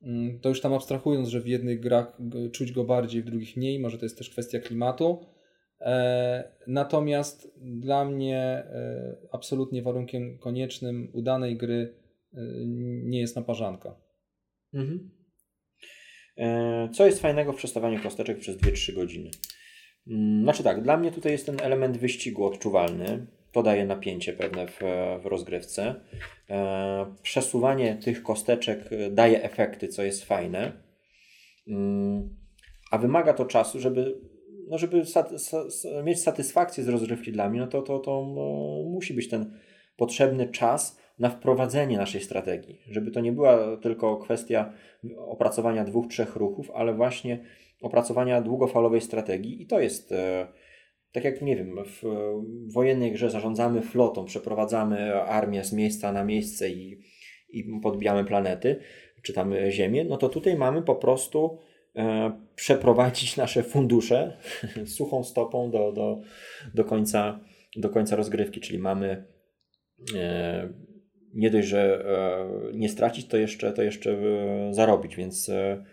Mm, 0.02 0.40
to 0.40 0.50
już 0.50 0.62
tam 0.62 0.74
abstrahując, 0.74 1.28
że 1.28 1.42
w 1.42 1.48
jednych 1.48 1.80
grach 1.80 2.18
czuć 2.52 2.72
go 2.72 2.84
bardziej, 2.84 3.22
w 3.22 3.26
drugich 3.26 3.58
mniej, 3.58 3.80
może 3.80 3.98
to 3.98 4.06
jest 4.06 4.18
też 4.18 4.30
kwestia 4.30 4.60
klimatu. 4.60 5.20
E, 5.82 6.52
natomiast 6.68 7.52
dla 7.62 8.06
mnie 8.06 8.40
e, 8.40 9.18
absolutnie 9.32 9.82
warunkiem 9.82 10.38
koniecznym 10.38 11.10
udanej 11.14 11.58
gry 11.58 12.06
nie 13.04 13.20
jest 13.20 13.36
naparzanka. 13.36 13.96
Mhm. 14.74 15.12
E, 16.38 16.90
co 16.94 17.06
jest 17.06 17.22
fajnego 17.22 17.54
w 17.54 17.56
przestawaniu 17.56 18.00
kosteczek 18.04 18.38
przez 18.38 18.58
2-3 18.58 18.94
godziny? 18.94 19.32
Mm, 20.08 20.44
znaczy 20.44 20.64
tak, 20.64 20.82
dla 20.82 20.98
mnie 20.98 21.12
tutaj 21.12 21.32
jest 21.32 21.46
ten 21.46 21.58
element 21.62 21.98
wyścigu 21.98 22.46
odczuwalny. 22.46 23.28
To 23.52 23.64
daje 23.64 23.86
napięcie 23.86 24.34
pewne 24.34 24.68
w, 24.68 24.80
w 25.24 25.26
rozgrywce. 25.26 25.96
E, 26.50 27.16
przesuwanie 27.24 27.96
tych 27.96 28.24
kosteczek 28.24 28.90
daje 29.12 29.44
efekty, 29.44 29.88
co 29.88 30.04
jest 30.04 30.26
fajne. 30.26 30.72
Mm, 31.68 32.36
a 32.92 32.98
wymaga 32.98 33.34
to 33.34 33.46
czasu, 33.46 33.80
żeby, 33.80 34.22
no 34.70 34.78
żeby 34.78 35.06
sat, 35.06 35.32
sa, 35.42 35.64
mieć 36.04 36.22
satysfakcję 36.22 36.84
z 36.84 36.88
rozgrywki 36.88 37.32
dla 37.32 37.50
mnie, 37.50 37.60
no 37.60 37.68
to, 37.68 37.82
to, 37.82 38.00
to 38.00 38.26
no, 38.36 38.90
musi 38.90 39.14
być 39.14 39.30
ten 39.30 39.60
potrzebny 39.98 40.48
czas 40.48 40.98
na 41.20 41.30
wprowadzenie 41.30 41.98
naszej 41.98 42.22
strategii, 42.22 42.82
żeby 42.90 43.12
to 43.12 43.20
nie 43.20 43.32
była 43.32 43.78
tylko 43.78 44.18
kwestia 44.18 44.74
opracowania 45.18 45.84
dwóch, 45.84 46.08
trzech 46.08 46.36
ruchów, 46.36 46.72
ale 46.72 46.94
właśnie 46.94 47.46
opracowania 47.82 48.42
długofalowej 48.42 49.02
strategii. 49.02 49.62
I 49.62 49.68
to 49.68 49.80
jest 49.80 50.12
e, 50.12 50.48
tak 51.12 51.24
jak 51.24 51.42
nie 51.42 51.56
wiem, 51.56 51.76
w 51.86 52.04
wojennej 52.74 53.12
grze 53.12 53.30
zarządzamy 53.30 53.82
flotą, 53.82 54.26
przeprowadzamy 54.26 55.22
armię 55.22 55.64
z 55.64 55.74
miejsca 55.74 56.12
na 56.12 56.24
miejsce 56.24 56.70
i, 56.70 57.02
i 57.50 57.80
podbijamy 57.84 58.26
planety, 58.26 58.80
czy 59.24 59.34
tam 59.34 59.54
Ziemię, 59.70 60.04
no 60.04 60.18
to 60.18 60.30
tutaj 60.30 60.56
mamy 60.56 60.82
po 60.82 60.96
prostu 60.96 61.60
e, 61.96 62.32
przeprowadzić 62.56 63.38
nasze 63.38 63.64
fundusze 63.64 64.38
suchą 64.98 65.24
stopą 65.24 65.72
do, 65.72 65.92
do, 65.92 66.22
do, 66.74 66.86
końca, 66.86 67.40
do 67.76 67.90
końca 67.90 68.16
rozgrywki, 68.16 68.60
czyli 68.60 68.80
mamy 68.80 69.26
e, 70.16 70.70
nie 71.36 71.50
dość, 71.50 71.68
że 71.68 72.06
e, 72.74 72.78
nie 72.78 72.90
stracić, 72.90 73.28
to 73.28 73.38
jeszcze, 73.38 73.72
to 73.72 73.84
jeszcze 73.84 74.12
e, 74.12 74.74
zarobić, 74.74 75.16
więc 75.16 75.50
e, 75.50 75.84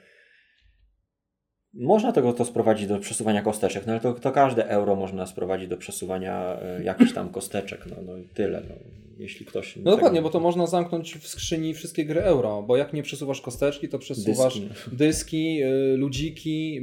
można 1.74 2.12
tego 2.12 2.32
to 2.32 2.44
sprowadzić 2.44 2.86
do 2.86 2.98
przesuwania 2.98 3.42
kosteczek, 3.42 3.86
no 3.86 3.92
ale 3.92 4.00
to, 4.00 4.12
to 4.12 4.32
każde 4.32 4.68
euro 4.68 4.96
można 4.96 5.26
sprowadzić 5.26 5.68
do 5.68 5.76
przesuwania 5.76 6.56
jakichś 6.84 7.12
tam 7.12 7.28
kosteczek, 7.28 7.84
no, 7.90 7.96
no 8.06 8.18
i 8.18 8.24
tyle. 8.24 8.62
No, 8.68 8.74
jeśli 9.18 9.46
ktoś. 9.46 9.76
No 9.76 9.90
dokładnie, 9.90 10.22
bo 10.22 10.30
to 10.30 10.40
można 10.40 10.66
zamknąć 10.66 11.14
w 11.14 11.28
skrzyni 11.28 11.74
wszystkie 11.74 12.04
gry 12.04 12.22
euro, 12.22 12.62
bo 12.62 12.76
jak 12.76 12.92
nie 12.92 13.02
przesuwasz 13.02 13.40
kosteczki, 13.40 13.88
to 13.88 13.98
przesuwasz 13.98 14.60
dyski, 14.60 14.96
dyski 14.96 15.60
ludziki, 15.96 16.80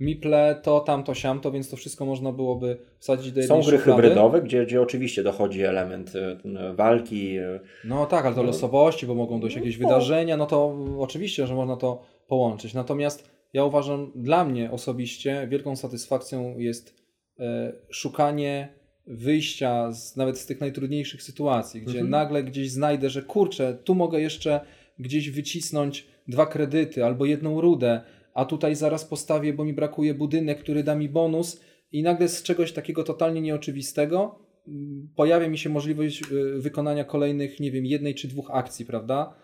Miple, 0.00 0.60
to, 0.62 0.80
tamto, 0.80 1.14
siamto, 1.14 1.52
więc 1.52 1.70
to 1.70 1.76
wszystko 1.76 2.06
można 2.06 2.32
byłoby 2.32 2.76
wsadzić 2.98 3.32
do 3.32 3.40
jednej 3.40 3.62
Są 3.62 3.70
gry 3.70 3.78
szuflady. 3.78 4.02
hybrydowe, 4.02 4.42
gdzie, 4.42 4.66
gdzie 4.66 4.82
oczywiście 4.82 5.22
dochodzi 5.22 5.62
element 5.62 6.12
e, 6.16 6.74
walki. 6.74 7.36
E, 7.36 7.60
no 7.84 8.06
tak, 8.06 8.26
ale 8.26 8.34
to 8.34 8.40
no. 8.40 8.46
losowości, 8.46 9.06
bo 9.06 9.14
mogą 9.14 9.40
dojść 9.40 9.56
jakieś 9.56 9.78
no. 9.78 9.88
wydarzenia, 9.88 10.36
no 10.36 10.46
to 10.46 10.76
oczywiście, 10.98 11.46
że 11.46 11.54
można 11.54 11.76
to 11.76 12.02
połączyć. 12.28 12.74
Natomiast 12.74 13.30
ja 13.52 13.64
uważam, 13.64 14.12
dla 14.14 14.44
mnie 14.44 14.70
osobiście 14.70 15.46
wielką 15.50 15.76
satysfakcją 15.76 16.58
jest 16.58 16.94
e, 17.38 17.72
szukanie 17.90 18.80
wyjścia 19.06 19.92
z, 19.92 20.16
nawet 20.16 20.38
z 20.38 20.46
tych 20.46 20.60
najtrudniejszych 20.60 21.22
sytuacji, 21.22 21.82
gdzie 21.82 21.98
mhm. 21.98 22.10
nagle 22.10 22.44
gdzieś 22.44 22.70
znajdę, 22.70 23.10
że 23.10 23.22
kurczę, 23.22 23.78
tu 23.84 23.94
mogę 23.94 24.20
jeszcze 24.20 24.60
gdzieś 24.98 25.30
wycisnąć 25.30 26.06
dwa 26.28 26.46
kredyty 26.46 27.04
albo 27.04 27.24
jedną 27.24 27.60
rudę, 27.60 28.00
a 28.34 28.44
tutaj 28.44 28.74
zaraz 28.74 29.04
postawię, 29.04 29.52
bo 29.52 29.64
mi 29.64 29.72
brakuje 29.72 30.14
budynek, 30.14 30.58
który 30.60 30.82
da 30.82 30.94
mi 30.94 31.08
bonus 31.08 31.60
i 31.92 32.02
nagle 32.02 32.28
z 32.28 32.42
czegoś 32.42 32.72
takiego 32.72 33.04
totalnie 33.04 33.40
nieoczywistego 33.40 34.38
mm, 34.68 35.08
pojawia 35.16 35.48
mi 35.48 35.58
się 35.58 35.70
możliwość 35.70 36.22
y, 36.32 36.60
wykonania 36.60 37.04
kolejnych, 37.04 37.60
nie 37.60 37.70
wiem, 37.70 37.86
jednej 37.86 38.14
czy 38.14 38.28
dwóch 38.28 38.50
akcji, 38.50 38.86
prawda? 38.86 39.34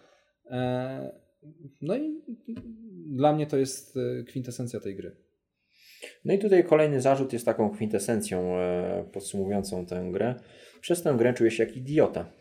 E, 0.50 1.25
no 1.82 1.96
i 1.96 2.22
dla 3.06 3.32
mnie 3.32 3.46
to 3.46 3.56
jest 3.56 3.96
y, 3.96 4.24
kwintesencja 4.28 4.80
tej 4.80 4.96
gry. 4.96 5.16
No 6.24 6.34
i 6.34 6.38
tutaj 6.38 6.64
kolejny 6.64 7.00
zarzut 7.00 7.32
jest 7.32 7.46
taką 7.46 7.70
kwintesencją 7.70 8.56
e, 8.56 9.04
podsumowującą 9.12 9.86
tę 9.86 10.08
grę. 10.12 10.34
Przez 10.80 11.02
tę 11.02 11.14
grę 11.18 11.34
czuję 11.34 11.50
się 11.50 11.64
jak 11.64 11.76
idiota. 11.76 12.32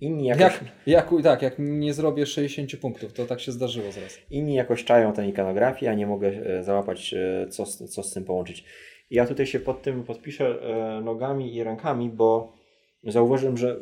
Inni 0.00 0.24
jakoś... 0.24 0.42
Jak, 0.86 1.12
jak, 1.12 1.22
tak, 1.22 1.42
jak 1.42 1.54
nie 1.58 1.94
zrobię 1.94 2.26
60 2.26 2.76
punktów, 2.76 3.12
to 3.12 3.26
tak 3.26 3.40
się 3.40 3.52
zdarzyło 3.52 3.92
zaraz. 3.92 4.18
Inni 4.30 4.54
jakoś 4.54 4.84
czają 4.84 5.12
tę 5.12 5.28
ikanografię, 5.28 5.90
a 5.90 5.94
nie 5.94 6.06
mogę 6.06 6.28
e, 6.28 6.64
załapać, 6.64 7.14
e, 7.14 7.46
co, 7.48 7.66
co 7.66 8.02
z 8.02 8.12
tym 8.12 8.24
połączyć. 8.24 8.64
Ja 9.10 9.26
tutaj 9.26 9.46
się 9.46 9.60
pod 9.60 9.82
tym 9.82 10.04
podpiszę 10.04 10.46
e, 10.46 11.00
nogami 11.00 11.56
i 11.56 11.64
rękami, 11.64 12.10
bo 12.10 12.59
zauważyłem, 13.04 13.56
że 13.56 13.80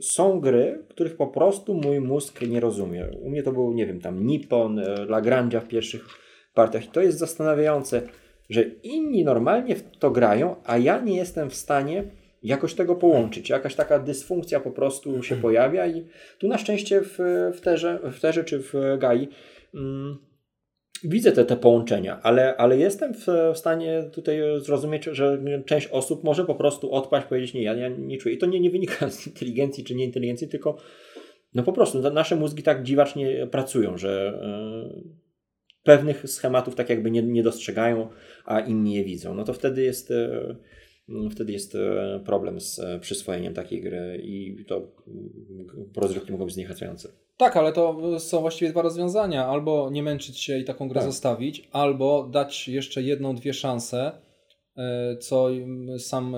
są 0.00 0.40
gry, 0.40 0.84
których 0.88 1.16
po 1.16 1.26
prostu 1.26 1.74
mój 1.74 2.00
mózg 2.00 2.42
nie 2.42 2.60
rozumie. 2.60 3.06
U 3.22 3.30
mnie 3.30 3.42
to 3.42 3.52
był, 3.52 3.72
nie 3.72 3.86
wiem, 3.86 4.00
tam 4.00 4.26
Nippon, 4.26 4.80
Lagrangia 5.08 5.60
w 5.60 5.68
pierwszych 5.68 6.08
partiach. 6.54 6.84
I 6.84 6.88
to 6.88 7.00
jest 7.00 7.18
zastanawiające, 7.18 8.02
że 8.50 8.62
inni 8.62 9.24
normalnie 9.24 9.76
w 9.76 9.96
to 9.98 10.10
grają, 10.10 10.56
a 10.64 10.78
ja 10.78 11.00
nie 11.00 11.16
jestem 11.16 11.50
w 11.50 11.54
stanie 11.54 12.04
jakoś 12.42 12.74
tego 12.74 12.94
połączyć. 12.94 13.50
Jakaś 13.50 13.74
taka 13.74 13.98
dysfunkcja 13.98 14.60
po 14.60 14.70
prostu 14.70 15.22
się 15.22 15.36
pojawia 15.36 15.86
i 15.86 16.06
tu 16.38 16.48
na 16.48 16.58
szczęście 16.58 17.00
w, 17.00 17.18
w, 17.54 17.60
terze, 17.60 17.98
w 18.12 18.20
terze 18.20 18.44
czy 18.44 18.58
w 18.58 18.72
GAI 18.98 19.28
mm, 19.74 20.18
widzę 21.04 21.32
te, 21.32 21.44
te 21.44 21.56
połączenia, 21.56 22.20
ale, 22.22 22.56
ale 22.56 22.78
jestem 22.78 23.14
w, 23.14 23.26
w 23.54 23.58
stanie 23.58 24.04
tutaj 24.12 24.38
zrozumieć, 24.58 25.04
że 25.04 25.42
część 25.66 25.88
osób 25.88 26.24
może 26.24 26.44
po 26.44 26.54
prostu 26.54 26.92
odpaść, 26.92 27.26
powiedzieć 27.26 27.54
nie, 27.54 27.62
ja, 27.62 27.74
ja 27.74 27.88
nie 27.88 28.18
czuję. 28.18 28.34
I 28.34 28.38
to 28.38 28.46
nie, 28.46 28.60
nie 28.60 28.70
wynika 28.70 29.10
z 29.10 29.26
inteligencji 29.26 29.84
czy 29.84 29.94
nieinteligencji, 29.94 30.48
tylko 30.48 30.76
no 31.54 31.62
po 31.62 31.72
prostu 31.72 32.10
nasze 32.10 32.36
mózgi 32.36 32.62
tak 32.62 32.82
dziwacznie 32.82 33.46
pracują, 33.46 33.98
że 33.98 34.38
yy, 34.94 35.02
pewnych 35.82 36.30
schematów 36.30 36.74
tak 36.74 36.90
jakby 36.90 37.10
nie, 37.10 37.22
nie 37.22 37.42
dostrzegają, 37.42 38.08
a 38.44 38.60
inni 38.60 38.94
je 38.94 39.04
widzą. 39.04 39.34
No 39.34 39.44
to 39.44 39.52
wtedy 39.52 39.82
jest... 39.82 40.10
Mm, 40.10 40.56
wtedy 41.30 41.52
jest 41.52 41.74
e, 41.74 42.20
problem 42.24 42.60
z 42.60 42.78
e, 42.78 42.98
przyswojeniem 43.00 43.54
takiej 43.54 43.80
gry 43.80 44.20
i 44.24 44.64
to 44.68 44.76
mm, 44.76 45.90
rozrywki 45.96 46.32
mogą 46.32 46.44
być 46.44 46.54
zniechęcające. 46.54 47.08
Tak, 47.36 47.56
ale 47.56 47.72
to 47.72 48.20
są 48.20 48.40
właściwie 48.40 48.70
dwa 48.70 48.82
rozwiązania. 48.82 49.46
Albo 49.46 49.90
nie 49.90 50.02
męczyć 50.02 50.38
się 50.40 50.58
i 50.58 50.64
taką 50.64 50.88
grę 50.88 51.00
tak. 51.00 51.10
zostawić, 51.10 51.68
albo 51.72 52.28
dać 52.32 52.68
jeszcze 52.68 53.02
jedną, 53.02 53.34
dwie 53.34 53.54
szanse, 53.54 54.12
e, 54.76 55.16
co 55.16 55.48
sam 55.98 56.36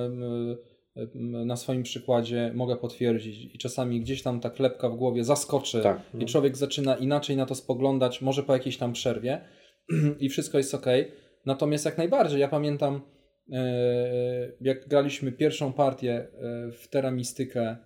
na 1.23 1.57
swoim 1.57 1.83
przykładzie 1.83 2.53
mogę 2.55 2.77
potwierdzić 2.77 3.55
i 3.55 3.59
czasami 3.59 4.01
gdzieś 4.01 4.23
tam 4.23 4.41
ta 4.41 4.51
klepka 4.51 4.89
w 4.89 4.97
głowie 4.97 5.25
zaskoczy 5.25 5.81
tak. 5.83 6.01
i 6.19 6.27
człowiek 6.27 6.57
zaczyna 6.57 6.97
inaczej 6.97 7.37
na 7.37 7.47
to 7.47 7.55
spoglądać, 7.55 8.23
może 8.23 8.43
po 8.43 8.53
jakiejś 8.53 8.77
tam 8.77 8.93
przerwie 8.93 9.41
i 10.21 10.29
wszystko 10.29 10.59
jest 10.59 10.75
ok. 10.75 10.87
Natomiast 11.47 11.85
jak 11.85 11.99
najbardziej, 11.99 12.41
ja 12.41 12.49
pamiętam 12.49 12.95
e, 12.95 13.16
jak 14.61 14.89
graliśmy 14.89 15.33
pierwszą 15.33 15.73
partię 15.73 16.13
e, 16.13 16.29
w 16.73 16.89
teramistykę 16.89 17.77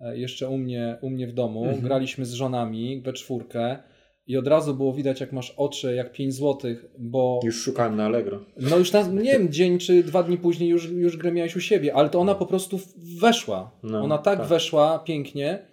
e, 0.00 0.18
jeszcze 0.18 0.48
u 0.48 0.58
mnie, 0.58 0.98
u 1.00 1.10
mnie 1.10 1.26
w 1.26 1.32
domu, 1.32 1.64
mhm. 1.64 1.80
graliśmy 1.80 2.24
z 2.24 2.32
żonami 2.32 3.02
we 3.02 3.12
czwórkę 3.12 3.78
i 4.26 4.36
od 4.36 4.48
razu 4.48 4.74
było 4.74 4.92
widać, 4.92 5.20
jak 5.20 5.32
masz 5.32 5.50
oczy, 5.50 5.94
jak 5.94 6.12
5 6.12 6.34
złotych, 6.34 6.84
bo... 6.98 7.40
Już 7.44 7.62
szukałem 7.62 7.96
na 7.96 8.04
Allegro. 8.04 8.44
No 8.56 8.78
już, 8.78 8.92
na, 8.92 9.02
nie 9.02 9.32
wiem, 9.32 9.52
dzień 9.52 9.78
czy 9.78 10.02
dwa 10.02 10.22
dni 10.22 10.38
później 10.38 10.70
już, 10.70 10.90
już 10.90 11.16
grę 11.16 11.32
miałeś 11.32 11.56
u 11.56 11.60
siebie, 11.60 11.94
ale 11.94 12.08
to 12.08 12.20
ona 12.20 12.34
po 12.34 12.46
prostu 12.46 12.80
weszła. 13.20 13.78
No, 13.82 14.02
ona 14.02 14.18
tak, 14.18 14.38
tak, 14.38 14.48
weszła 14.48 14.98
pięknie, 14.98 15.66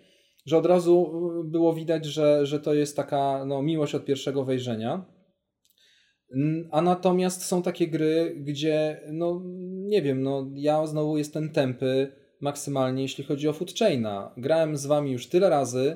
że 0.45 0.57
od 0.57 0.65
razu 0.65 1.11
było 1.45 1.73
widać, 1.73 2.05
że, 2.05 2.45
że 2.45 2.59
to 2.59 2.73
jest 2.73 2.95
taka 2.95 3.45
no, 3.45 3.61
miłość 3.61 3.95
od 3.95 4.05
pierwszego 4.05 4.45
wejrzenia. 4.45 5.16
A 6.71 6.81
natomiast 6.81 7.45
są 7.45 7.61
takie 7.61 7.87
gry, 7.87 8.35
gdzie, 8.37 9.01
no 9.11 9.41
nie 9.87 10.01
wiem, 10.01 10.23
no 10.23 10.51
ja 10.53 10.87
znowu 10.87 11.17
jestem 11.17 11.49
tępy 11.49 12.11
maksymalnie, 12.41 13.01
jeśli 13.01 13.23
chodzi 13.23 13.47
o 13.47 13.53
Food 13.53 13.73
Chaina. 13.79 14.33
Grałem 14.37 14.77
z 14.77 14.85
wami 14.85 15.11
już 15.11 15.27
tyle 15.27 15.49
razy, 15.49 15.95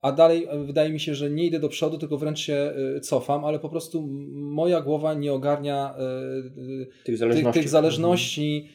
a 0.00 0.12
dalej 0.12 0.46
e, 0.48 0.64
wydaje 0.64 0.92
mi 0.92 1.00
się, 1.00 1.14
że 1.14 1.30
nie 1.30 1.46
idę 1.46 1.60
do 1.60 1.68
przodu, 1.68 1.98
tylko 1.98 2.18
wręcz 2.18 2.38
się 2.38 2.54
e, 2.96 3.00
cofam, 3.00 3.44
ale 3.44 3.58
po 3.58 3.68
prostu 3.68 4.08
moja 4.32 4.80
głowa 4.80 5.14
nie 5.14 5.32
ogarnia 5.32 5.94
e, 5.98 7.04
tych 7.04 7.18
zależności, 7.18 7.52
tych, 7.52 7.62
tych 7.62 7.68
zależności 7.68 8.68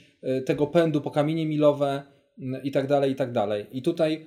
tego 0.46 0.68
pędu 0.68 1.02
po 1.02 1.12
kamienie 1.12 1.46
milowe 1.46 2.04
i 2.64 2.72
tak 2.72 2.88
dalej, 2.88 3.12
i 3.12 3.16
tak 3.16 3.32
dalej. 3.32 3.66
I 3.72 3.82
tutaj 3.82 4.26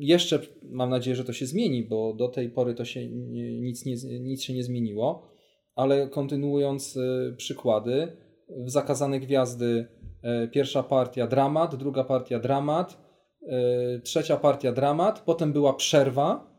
jeszcze 0.00 0.38
mam 0.62 0.90
nadzieję, 0.90 1.16
że 1.16 1.24
to 1.24 1.32
się 1.32 1.46
zmieni, 1.46 1.82
bo 1.82 2.14
do 2.14 2.28
tej 2.28 2.50
pory 2.50 2.74
to 2.74 2.84
się 2.84 3.08
nic, 3.08 3.86
nie, 3.86 3.94
nic 4.20 4.42
się 4.42 4.54
nie 4.54 4.64
zmieniło, 4.64 5.31
ale 5.74 6.08
kontynuując 6.08 6.98
przykłady, 7.36 8.16
w 8.48 8.70
Zakazane 8.70 9.20
Gwiazdy 9.20 9.86
pierwsza 10.52 10.82
partia 10.82 11.26
dramat, 11.26 11.76
druga 11.76 12.04
partia 12.04 12.38
dramat, 12.38 13.02
E, 13.48 14.00
trzecia 14.00 14.36
partia 14.36 14.72
dramat, 14.72 15.20
potem 15.20 15.52
była 15.52 15.74
przerwa 15.74 16.56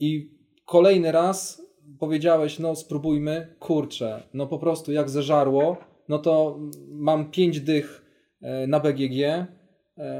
i 0.00 0.38
kolejny 0.66 1.12
raz 1.12 1.62
powiedziałeś, 1.98 2.58
no 2.58 2.76
spróbujmy, 2.76 3.56
kurczę, 3.58 4.22
no 4.34 4.46
po 4.46 4.58
prostu 4.58 4.92
jak 4.92 5.10
zeżarło, 5.10 5.76
no 6.08 6.18
to 6.18 6.58
mam 6.88 7.30
pięć 7.30 7.60
dych 7.60 8.04
e, 8.40 8.66
na 8.66 8.80
BGG, 8.80 9.22
e, 9.22 9.46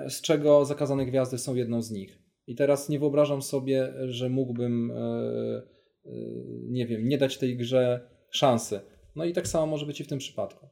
z 0.08 0.20
czego 0.20 0.64
Zakazane 0.64 1.06
Gwiazdy 1.06 1.38
są 1.38 1.54
jedną 1.54 1.82
z 1.82 1.90
nich. 1.90 2.18
I 2.46 2.54
teraz 2.54 2.88
nie 2.88 2.98
wyobrażam 2.98 3.42
sobie, 3.42 3.92
że 4.08 4.28
mógłbym, 4.28 4.92
nie 6.68 6.86
wiem, 6.86 7.08
nie 7.08 7.18
dać 7.18 7.38
tej 7.38 7.56
grze 7.56 8.10
szansy. 8.30 8.80
No 9.16 9.24
i 9.24 9.32
tak 9.32 9.48
samo 9.48 9.66
może 9.66 9.86
być 9.86 10.00
i 10.00 10.04
w 10.04 10.08
tym 10.08 10.18
przypadku. 10.18 10.68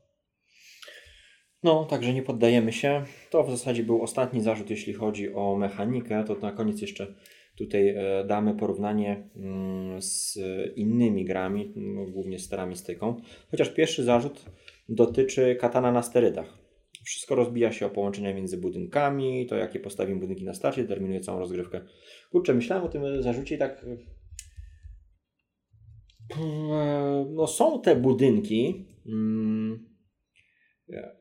No, 1.62 1.85
także 1.85 2.14
nie 2.14 2.23
poddajemy 2.23 2.73
się. 2.73 3.05
To 3.31 3.45
w 3.45 3.51
zasadzie 3.51 3.83
był 3.83 4.03
ostatni 4.03 4.41
zarzut, 4.41 4.71
jeśli 4.71 4.93
chodzi 4.93 5.35
o 5.35 5.57
mechanikę. 5.57 6.25
To 6.25 6.35
na 6.35 6.53
koniec 6.53 6.81
jeszcze 6.81 7.14
tutaj 7.59 7.88
e, 7.88 8.25
damy 8.25 8.55
porównanie 8.55 9.31
mm, 9.37 10.03
z 10.03 10.38
innymi 10.77 11.25
grami, 11.25 11.73
mm, 11.77 12.12
głównie 12.12 12.38
z 12.38 12.49
teramistyką. 12.49 13.21
Chociaż 13.51 13.69
pierwszy 13.71 14.05
zarzut 14.05 14.45
dotyczy 14.88 15.57
katana 15.61 15.93
na 15.93 16.03
sterydach. 16.03 16.59
Wszystko 17.05 17.35
rozbija 17.35 17.73
się 17.73 17.87
o 17.87 17.91
połączenia 17.91 18.35
między 18.35 18.59
budynkami, 18.59 19.47
to 19.47 19.57
jakie 19.57 19.81
postawimy 19.81 20.21
budynki 20.21 20.45
na 20.45 20.55
starcie, 20.55 20.83
determinuje 20.83 21.21
całą 21.21 21.38
rozgrywkę. 21.38 21.81
Kurczę, 22.31 22.55
myślałem 22.55 22.85
o 22.85 22.88
tym 22.88 23.23
zarzucie 23.23 23.55
i 23.55 23.59
tak... 23.59 23.87
No 27.31 27.47
są 27.47 27.81
te 27.81 27.97
budynki, 27.97 28.87
mm, 29.07 29.88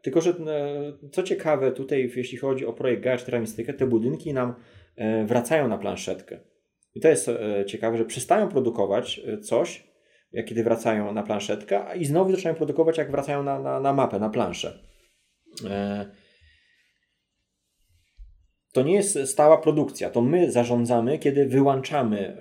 tylko, 0.01 0.21
że 0.21 0.29
e, 0.31 1.09
co 1.11 1.23
ciekawe, 1.23 1.71
tutaj 1.71 2.11
jeśli 2.15 2.37
chodzi 2.37 2.65
o 2.65 2.73
projekt 2.73 3.03
Gaia 3.03 3.17
Teramistykę, 3.17 3.73
te 3.73 3.87
budynki 3.87 4.33
nam 4.33 4.53
e, 4.95 5.25
wracają 5.25 5.67
na 5.67 5.77
planszetkę. 5.77 6.39
I 6.95 6.99
to 6.99 7.07
jest 7.07 7.29
e, 7.29 7.65
ciekawe, 7.65 7.97
że 7.97 8.05
przestają 8.05 8.49
produkować 8.49 9.21
coś, 9.41 9.87
jak 10.31 10.45
kiedy 10.45 10.63
wracają 10.63 11.13
na 11.13 11.23
planszetkę, 11.23 11.97
i 11.97 12.05
znowu 12.05 12.31
zaczynają 12.31 12.55
produkować, 12.55 12.97
jak 12.97 13.11
wracają 13.11 13.43
na, 13.43 13.59
na, 13.59 13.79
na 13.79 13.93
mapę, 13.93 14.19
na 14.19 14.29
planszę. 14.29 14.79
To 18.77 18.83
nie 18.83 18.93
jest 18.93 19.19
stała 19.25 19.57
produkcja, 19.57 20.09
to 20.09 20.21
my 20.21 20.51
zarządzamy, 20.51 21.19
kiedy 21.19 21.45
wyłączamy 21.45 22.37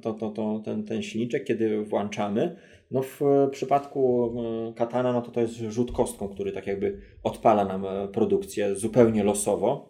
to, 0.00 0.12
to, 0.12 0.30
to, 0.30 0.62
ten, 0.64 0.84
ten 0.84 1.02
silniczek, 1.02 1.44
kiedy 1.44 1.84
włączamy 1.84 2.56
no 2.90 3.02
w 3.02 3.22
e, 3.22 3.48
przypadku 3.50 4.32
e, 4.70 4.72
Katana, 4.72 5.12
no 5.12 5.22
to 5.22 5.30
to 5.30 5.40
jest 5.40 5.54
rzut 5.54 5.92
kostką, 5.92 6.28
który 6.28 6.52
tak 6.52 6.66
jakby 6.66 7.00
odpala 7.22 7.64
nam 7.64 7.86
e, 7.86 8.08
produkcję 8.08 8.74
zupełnie 8.74 9.24
losowo. 9.24 9.88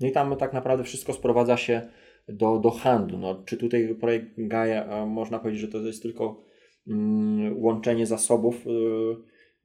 No 0.00 0.08
i 0.08 0.12
tam 0.12 0.36
tak 0.36 0.52
naprawdę 0.52 0.84
wszystko 0.84 1.12
sprowadza 1.12 1.56
się 1.56 1.88
do, 2.28 2.58
do 2.58 2.70
handlu. 2.70 3.18
No, 3.18 3.42
czy 3.44 3.56
tutaj 3.56 3.94
projekt 4.00 4.26
Gaia, 4.36 5.06
można 5.06 5.38
powiedzieć, 5.38 5.60
że 5.60 5.68
to 5.68 5.78
jest 5.78 6.02
tylko 6.02 6.44
mm, 6.88 7.62
łączenie 7.62 8.06
zasobów 8.06 8.64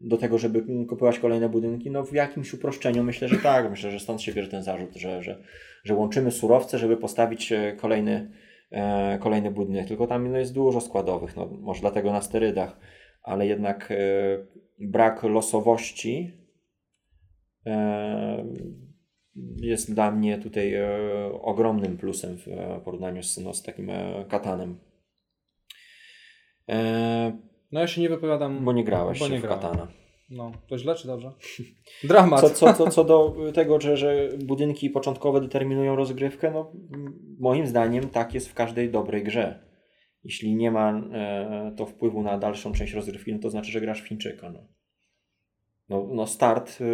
do 0.04 0.18
tego, 0.18 0.38
żeby 0.38 0.86
kupować 0.86 1.20
kolejne 1.20 1.50
budynki? 1.50 1.92
No 1.92 2.04
w 2.04 2.13
jakimś 2.13 2.54
uproszczeniu 2.54 3.04
myślę, 3.04 3.28
że 3.28 3.38
tak. 3.38 3.70
Myślę, 3.70 3.92
że 3.92 4.00
stąd 4.00 4.22
się 4.22 4.34
bierze 4.34 4.50
ten 4.50 4.63
zarzut, 4.63 4.96
że, 4.96 5.24
że, 5.24 5.44
że 5.84 5.96
łączymy 5.96 6.32
surowce, 6.32 6.78
żeby 6.78 6.98
postawić 6.98 7.54
kolejny 7.78 8.32
e, 8.72 9.18
kolejny 9.22 9.52
budynek, 9.52 9.88
tylko 9.88 10.08
tam 10.08 10.32
no, 10.32 10.38
jest 10.38 10.54
dużo 10.54 10.82
składowych, 10.82 11.36
no, 11.36 11.46
może 11.46 11.82
dlatego 11.82 12.12
na 12.12 12.22
sterydach, 12.22 12.80
ale 13.24 13.48
jednak 13.48 13.92
e, 13.92 13.96
brak 14.80 15.24
losowości 15.24 16.32
e, 17.66 18.46
jest 19.58 19.94
dla 19.94 20.12
mnie 20.12 20.38
tutaj 20.38 20.74
e, 20.74 20.88
ogromnym 21.42 21.98
plusem 21.98 22.38
w 22.38 22.48
e, 22.48 22.82
porównaniu 22.86 23.24
z, 23.24 23.38
no, 23.38 23.54
z 23.54 23.63
takim 23.63 23.89
e, 23.89 24.26
katanem. 24.30 24.80
No 27.74 27.80
ja 27.80 27.88
się 27.88 28.02
nie 28.02 28.10
wypowiadam. 28.10 28.66
Bo 28.66 28.74
nie 28.74 28.84
grałeś 28.84 29.20
bo 29.20 29.28
nie 29.28 29.40
w 29.40 29.42
grałem. 29.42 29.62
katana. 29.62 29.88
No, 30.30 30.52
to 30.68 30.78
źle 30.78 30.96
czy 30.96 31.08
dobrze? 31.08 31.32
Dramat. 32.04 32.42
Co, 32.42 32.50
co, 32.50 32.74
co, 32.74 32.90
co 32.90 33.04
do 33.04 33.36
tego, 33.54 33.82
że, 33.82 33.98
że 33.98 34.30
budynki 34.46 34.90
początkowe 34.90 35.42
determinują 35.42 35.96
rozgrywkę, 35.96 36.52
no 36.52 36.72
moim 37.40 37.68
zdaniem 37.68 38.10
tak 38.10 38.34
jest 38.34 38.50
w 38.50 38.54
każdej 38.54 38.90
dobrej 38.90 39.24
grze. 39.24 39.66
Jeśli 40.24 40.56
nie 40.56 40.72
ma 40.72 40.92
e, 41.14 41.74
to 41.78 41.86
wpływu 41.86 42.24
na 42.24 42.38
dalszą 42.38 42.72
część 42.72 42.94
rozgrywki, 42.94 43.34
no 43.34 43.40
to 43.40 43.50
znaczy, 43.50 43.72
że 43.72 43.82
grasz 43.82 44.02
w 44.02 44.08
Chińczyka. 44.08 44.52
No. 44.52 44.68
No, 45.90 46.10
no 46.14 46.28
start 46.28 46.82
y, 46.82 46.86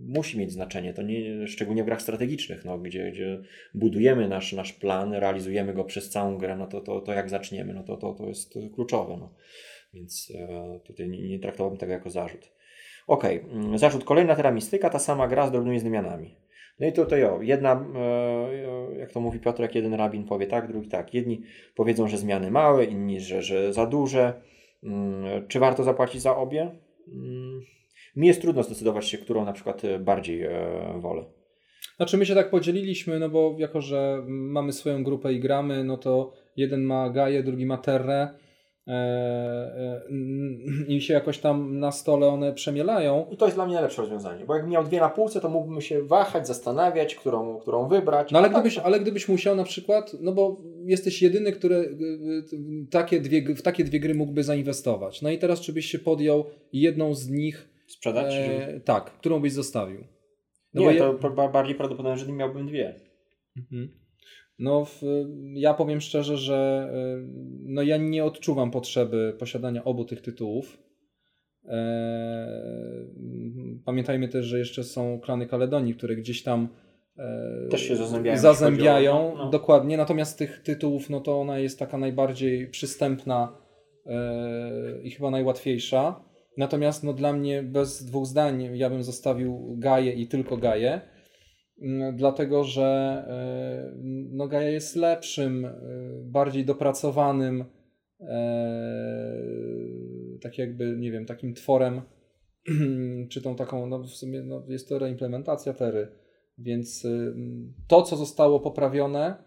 musi 0.00 0.38
mieć 0.38 0.52
znaczenie, 0.52 0.94
to 0.94 1.02
nie, 1.02 1.46
szczególnie 1.46 1.82
w 1.82 1.86
grach 1.86 2.02
strategicznych, 2.02 2.64
no, 2.64 2.78
gdzie, 2.78 3.10
gdzie 3.12 3.42
budujemy 3.74 4.28
nasz, 4.28 4.52
nasz 4.52 4.72
plan, 4.72 5.14
realizujemy 5.14 5.74
go 5.74 5.84
przez 5.84 6.10
całą 6.10 6.38
grę, 6.38 6.56
no 6.56 6.66
to, 6.66 6.80
to, 6.80 7.00
to 7.00 7.12
jak 7.12 7.30
zaczniemy, 7.30 7.74
no 7.74 7.82
to, 7.82 7.96
to, 7.96 8.14
to 8.14 8.26
jest 8.28 8.54
kluczowe. 8.74 9.16
No. 9.16 9.34
Więc 9.96 10.32
e, 10.34 10.80
tutaj 10.86 11.08
nie, 11.08 11.28
nie 11.28 11.38
traktowałbym 11.38 11.78
tego 11.78 11.92
jako 11.92 12.10
zarzut. 12.10 12.52
Ok, 13.06 13.24
mm, 13.24 13.78
zarzut 13.78 14.04
kolejna 14.04 14.36
teramistyka, 14.36 14.90
ta 14.90 14.98
sama 14.98 15.28
gra 15.28 15.46
z 15.46 15.50
drobnymi 15.50 15.78
zmianami. 15.78 16.34
No 16.80 16.86
i 16.86 16.92
tutaj 16.92 17.24
o, 17.24 17.42
jedna, 17.42 17.86
e, 17.94 18.98
jak 18.98 19.12
to 19.12 19.20
mówi 19.20 19.40
Piotrek, 19.40 19.74
jeden 19.74 19.94
rabin 19.94 20.24
powie 20.24 20.46
tak, 20.46 20.68
drugi 20.68 20.88
tak. 20.88 21.14
Jedni 21.14 21.42
powiedzą, 21.74 22.08
że 22.08 22.18
zmiany 22.18 22.50
małe, 22.50 22.84
inni, 22.84 23.20
że, 23.20 23.42
że 23.42 23.72
za 23.72 23.86
duże. 23.86 24.42
Mm, 24.82 25.48
czy 25.48 25.58
warto 25.58 25.84
zapłacić 25.84 26.22
za 26.22 26.36
obie? 26.36 26.70
Mm, 27.08 27.60
mi 28.16 28.26
jest 28.26 28.40
trudno 28.40 28.62
zdecydować 28.62 29.08
się, 29.08 29.18
którą 29.18 29.44
na 29.44 29.52
przykład 29.52 29.82
bardziej 30.00 30.42
e, 30.42 30.50
wolę. 30.98 31.24
Znaczy 31.96 32.18
my 32.18 32.26
się 32.26 32.34
tak 32.34 32.50
podzieliliśmy, 32.50 33.18
no 33.18 33.28
bo 33.28 33.56
jako, 33.58 33.80
że 33.80 34.22
mamy 34.26 34.72
swoją 34.72 35.04
grupę 35.04 35.32
i 35.32 35.40
gramy, 35.40 35.84
no 35.84 35.96
to 35.96 36.32
jeden 36.56 36.82
ma 36.82 37.10
Gaję, 37.10 37.42
drugi 37.42 37.66
ma 37.66 37.78
Terrę 37.78 38.28
E, 38.28 38.38
e, 38.38 38.45
i 40.88 41.00
się 41.00 41.14
jakoś 41.14 41.38
tam 41.38 41.78
na 41.78 41.92
stole 41.92 42.28
one 42.28 42.52
przemielają. 42.52 43.26
I 43.30 43.36
to 43.36 43.44
jest 43.44 43.56
dla 43.56 43.66
mnie 43.66 43.74
najlepsze 43.74 44.02
rozwiązanie, 44.02 44.44
bo 44.44 44.56
jak 44.56 44.68
miał 44.68 44.84
dwie 44.84 45.00
na 45.00 45.08
półce, 45.08 45.40
to 45.40 45.48
mógłbym 45.48 45.80
się 45.80 46.02
wahać, 46.02 46.46
zastanawiać, 46.46 47.14
którą, 47.14 47.58
którą 47.58 47.88
wybrać. 47.88 48.30
No 48.30 48.38
ale 48.38 48.50
gdybyś, 48.50 48.74
tak. 48.74 48.84
ale 48.84 49.00
gdybyś 49.00 49.28
musiał 49.28 49.56
na 49.56 49.64
przykład, 49.64 50.16
no 50.20 50.32
bo 50.32 50.60
jesteś 50.84 51.22
jedyny, 51.22 51.52
który 51.52 51.76
y, 51.76 51.80
y, 52.52 52.86
takie 52.90 53.20
dwie, 53.20 53.54
w 53.54 53.62
takie 53.62 53.84
dwie 53.84 54.00
gry 54.00 54.14
mógłby 54.14 54.44
zainwestować. 54.44 55.22
No 55.22 55.30
i 55.30 55.38
teraz 55.38 55.60
czy 55.60 55.72
byś 55.72 55.86
się 55.86 55.98
podjął 55.98 56.44
jedną 56.72 57.14
z 57.14 57.28
nich 57.28 57.68
sprzedać? 57.86 58.34
E, 58.34 58.80
tak, 58.84 59.04
którą 59.04 59.40
byś 59.40 59.52
zostawił? 59.52 60.04
No 60.74 60.82
nie, 60.82 60.98
to 60.98 61.18
je... 61.22 61.48
bardziej 61.52 61.74
prawdopodobne, 61.74 62.18
że 62.18 62.26
nie 62.26 62.32
miałbym 62.32 62.66
dwie. 62.66 63.00
Mhm. 63.56 64.05
No, 64.58 64.84
w, 64.84 65.02
ja 65.54 65.74
powiem 65.74 66.00
szczerze, 66.00 66.36
że 66.36 66.90
y, 66.94 67.28
no, 67.62 67.82
ja 67.82 67.96
nie 67.96 68.24
odczuwam 68.24 68.70
potrzeby 68.70 69.36
posiadania 69.38 69.84
obu 69.84 70.04
tych 70.04 70.22
tytułów. 70.22 70.78
Pamiętajmy 73.84 74.28
też, 74.28 74.46
że 74.46 74.58
jeszcze 74.58 74.84
są 74.84 75.20
klany 75.20 75.46
Kaledonii, 75.46 75.94
które 75.94 76.16
gdzieś 76.16 76.42
tam 76.42 76.68
też 77.70 77.80
się 77.82 77.96
zazębiają. 77.96 78.38
zazębiają 78.38 79.34
no. 79.36 79.50
dokładnie. 79.50 79.96
Natomiast 79.96 80.38
tych 80.38 80.62
tytułów, 80.62 81.10
no 81.10 81.20
to 81.20 81.40
ona 81.40 81.58
jest 81.58 81.78
taka 81.78 81.98
najbardziej 81.98 82.68
przystępna 82.70 83.58
i 85.02 85.10
chyba 85.10 85.30
najłatwiejsza. 85.30 86.24
Natomiast 86.56 87.04
no, 87.04 87.12
dla 87.12 87.32
mnie 87.32 87.62
bez 87.62 88.04
dwóch 88.04 88.26
zdań 88.26 88.68
ja 88.74 88.90
bym 88.90 89.02
zostawił 89.02 89.76
Gaję 89.78 90.12
i 90.12 90.26
tylko 90.26 90.56
Gaję, 90.56 91.00
dlatego 92.12 92.64
że 92.64 92.84
e, 93.28 93.96
no, 94.32 94.60
jest 94.60 94.96
lepszym, 94.96 95.64
e, 95.64 95.72
bardziej 96.22 96.64
dopracowanym, 96.64 97.64
e, 98.20 99.36
tak 100.40 100.58
jakby, 100.58 100.96
nie 100.96 101.12
wiem, 101.12 101.26
takim 101.26 101.54
tworem, 101.54 102.00
czy 103.30 103.42
tą 103.42 103.56
taką, 103.56 103.86
no 103.86 103.98
w 103.98 104.08
sumie 104.08 104.42
no, 104.42 104.62
jest 104.68 104.88
to 104.88 104.98
reimplementacja 104.98 105.72
Tery, 105.72 106.08
więc 106.58 107.06
to, 107.88 108.02
co 108.02 108.16
zostało 108.16 108.60
poprawione 108.60 109.45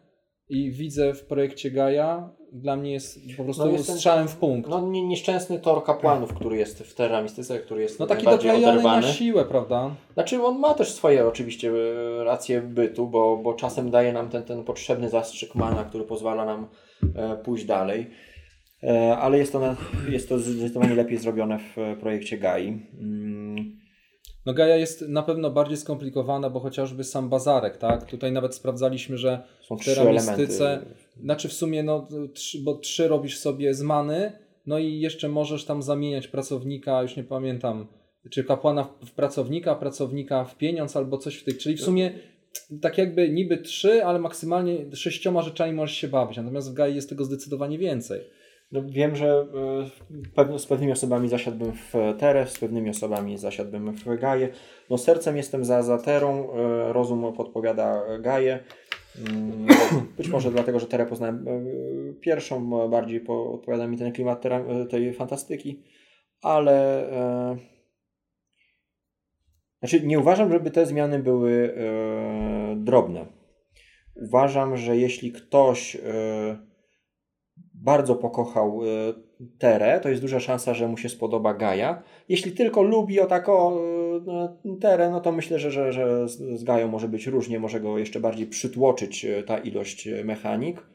i 0.49 0.71
widzę 0.71 1.13
w 1.13 1.25
projekcie 1.25 1.71
Gaja, 1.71 2.29
dla 2.51 2.75
mnie 2.75 2.91
jest 2.91 3.19
po 3.38 3.43
prostu 3.43 3.71
no 3.71 3.77
strzałem 3.77 4.27
w 4.27 4.35
punkt. 4.35 4.69
No 4.69 4.88
nieszczęsny 4.88 5.59
tor 5.59 5.83
kapłanów, 5.83 6.33
który 6.33 6.57
jest 6.57 6.83
w 6.83 6.95
Teramistyce, 6.95 7.59
który 7.59 7.81
jest 7.81 7.99
No 7.99 8.07
taki 8.07 8.25
doklejony 8.25 8.83
na 8.83 9.01
siłę, 9.01 9.45
prawda? 9.45 9.95
Znaczy 10.13 10.43
on 10.43 10.59
ma 10.59 10.73
też 10.73 10.93
swoje 10.93 11.27
oczywiście 11.27 11.71
e, 11.71 12.23
racje 12.23 12.62
bytu, 12.62 13.07
bo, 13.07 13.38
bo 13.38 13.53
czasem 13.53 13.91
daje 13.91 14.13
nam 14.13 14.29
ten, 14.29 14.43
ten 14.43 14.63
potrzebny 14.63 15.09
zastrzyk 15.09 15.55
mana, 15.55 15.83
który 15.83 16.03
pozwala 16.03 16.45
nam 16.45 16.67
e, 17.15 17.38
pójść 17.38 17.65
dalej. 17.65 18.09
E, 18.83 19.17
ale 19.17 19.38
jest 19.38 19.51
to, 19.51 19.75
jest 20.09 20.29
to 20.29 20.39
zdecydowanie 20.39 20.95
lepiej 20.95 21.17
zrobione 21.17 21.59
w 21.59 21.97
projekcie 21.99 22.38
Gai. 22.38 22.67
Mm. 23.01 23.79
No 24.49 24.53
Gaia 24.53 24.75
jest 24.75 25.01
na 25.01 25.23
pewno 25.23 25.51
bardziej 25.51 25.77
skomplikowana, 25.77 26.49
bo 26.49 26.59
chociażby 26.59 27.03
sam 27.03 27.29
bazarek, 27.29 27.77
tak? 27.77 28.05
Tutaj 28.05 28.31
nawet 28.31 28.55
sprawdzaliśmy, 28.55 29.17
że 29.17 29.43
Są 29.62 29.77
w 29.77 29.85
teramistyce, 29.85 30.85
znaczy 31.23 31.47
w 31.47 31.53
sumie, 31.53 31.83
no, 31.83 32.07
trzy, 32.33 32.62
bo 32.63 32.75
trzy 32.75 33.07
robisz 33.07 33.38
sobie 33.39 33.73
z 33.73 33.81
many, 33.81 34.31
no 34.65 34.79
i 34.79 34.99
jeszcze 34.99 35.29
możesz 35.29 35.65
tam 35.65 35.81
zamieniać 35.81 36.27
pracownika, 36.27 37.01
już 37.01 37.15
nie 37.17 37.23
pamiętam, 37.23 37.88
czy 38.29 38.43
kapłana 38.43 38.83
w 39.05 39.12
pracownika, 39.12 39.75
pracownika 39.75 40.45
w 40.45 40.57
pieniądz 40.57 40.95
albo 40.95 41.17
coś 41.17 41.35
w 41.35 41.43
tych, 41.43 41.57
czyli 41.57 41.77
w 41.77 41.81
sumie 41.81 42.12
tak 42.81 42.97
jakby 42.97 43.29
niby 43.29 43.57
trzy, 43.57 44.05
ale 44.05 44.19
maksymalnie 44.19 44.95
sześcioma 44.95 45.41
rzeczami 45.41 45.73
możesz 45.73 45.97
się 45.97 46.07
bawić, 46.07 46.38
natomiast 46.38 46.71
w 46.71 46.73
Gai 46.73 46.95
jest 46.95 47.09
tego 47.09 47.23
zdecydowanie 47.23 47.77
więcej. 47.77 48.21
No, 48.71 48.82
wiem, 48.86 49.15
że 49.15 49.47
e, 50.55 50.60
z 50.60 50.65
pewnymi 50.65 50.91
osobami 50.91 51.29
zasiadłbym 51.29 51.71
w 51.73 51.93
Terę, 52.19 52.47
z 52.47 52.60
pewnymi 52.60 52.89
osobami 52.89 53.38
zasiadłbym 53.38 53.93
w 53.93 54.19
Gaję. 54.19 54.49
No 54.89 54.97
sercem 54.97 55.38
jestem 55.38 55.65
za, 55.65 55.84
za 55.84 55.97
Terą, 55.97 56.53
e, 56.53 56.93
rozum 56.93 57.34
podpowiada 57.34 58.01
Gaję. 58.19 58.60
Mm, 59.17 59.67
być 60.17 60.27
może 60.27 60.51
dlatego, 60.51 60.79
że 60.79 60.88
Terę 60.88 61.05
poznałem 61.05 61.47
e, 61.47 62.13
pierwszą, 62.13 62.89
bardziej 62.89 63.27
odpowiada 63.27 63.88
mi 63.88 63.97
ten 63.97 64.12
klimat 64.12 64.43
tej 64.89 65.13
fantastyki, 65.13 65.84
ale 66.41 67.10
znaczy 69.79 70.08
nie 70.08 70.19
uważam, 70.19 70.51
żeby 70.51 70.71
te 70.71 70.86
zmiany 70.86 71.19
były 71.19 71.75
drobne. 72.75 73.25
Uważam, 74.15 74.77
że 74.77 74.97
jeśli 74.97 75.32
ktoś 75.32 75.97
bardzo 77.83 78.15
pokochał 78.15 78.83
y, 78.83 78.87
Terę, 79.59 79.99
to 79.99 80.09
jest 80.09 80.21
duża 80.21 80.39
szansa, 80.39 80.73
że 80.73 80.87
mu 80.87 80.97
się 80.97 81.09
spodoba 81.09 81.53
Gaja. 81.53 82.03
Jeśli 82.29 82.51
tylko 82.51 82.83
lubi 82.83 83.19
o 83.19 83.25
tako 83.25 83.81
y, 84.65 84.79
Terę, 84.81 85.09
no 85.09 85.21
to 85.21 85.31
myślę, 85.31 85.59
że, 85.59 85.71
że, 85.71 85.93
że 85.93 86.27
z 86.27 86.63
Gają 86.63 86.87
może 86.87 87.07
być 87.07 87.27
różnie, 87.27 87.59
może 87.59 87.79
go 87.79 87.97
jeszcze 87.97 88.19
bardziej 88.19 88.47
przytłoczyć 88.47 89.25
y, 89.25 89.43
ta 89.43 89.57
ilość 89.57 90.09
mechanik. 90.23 90.87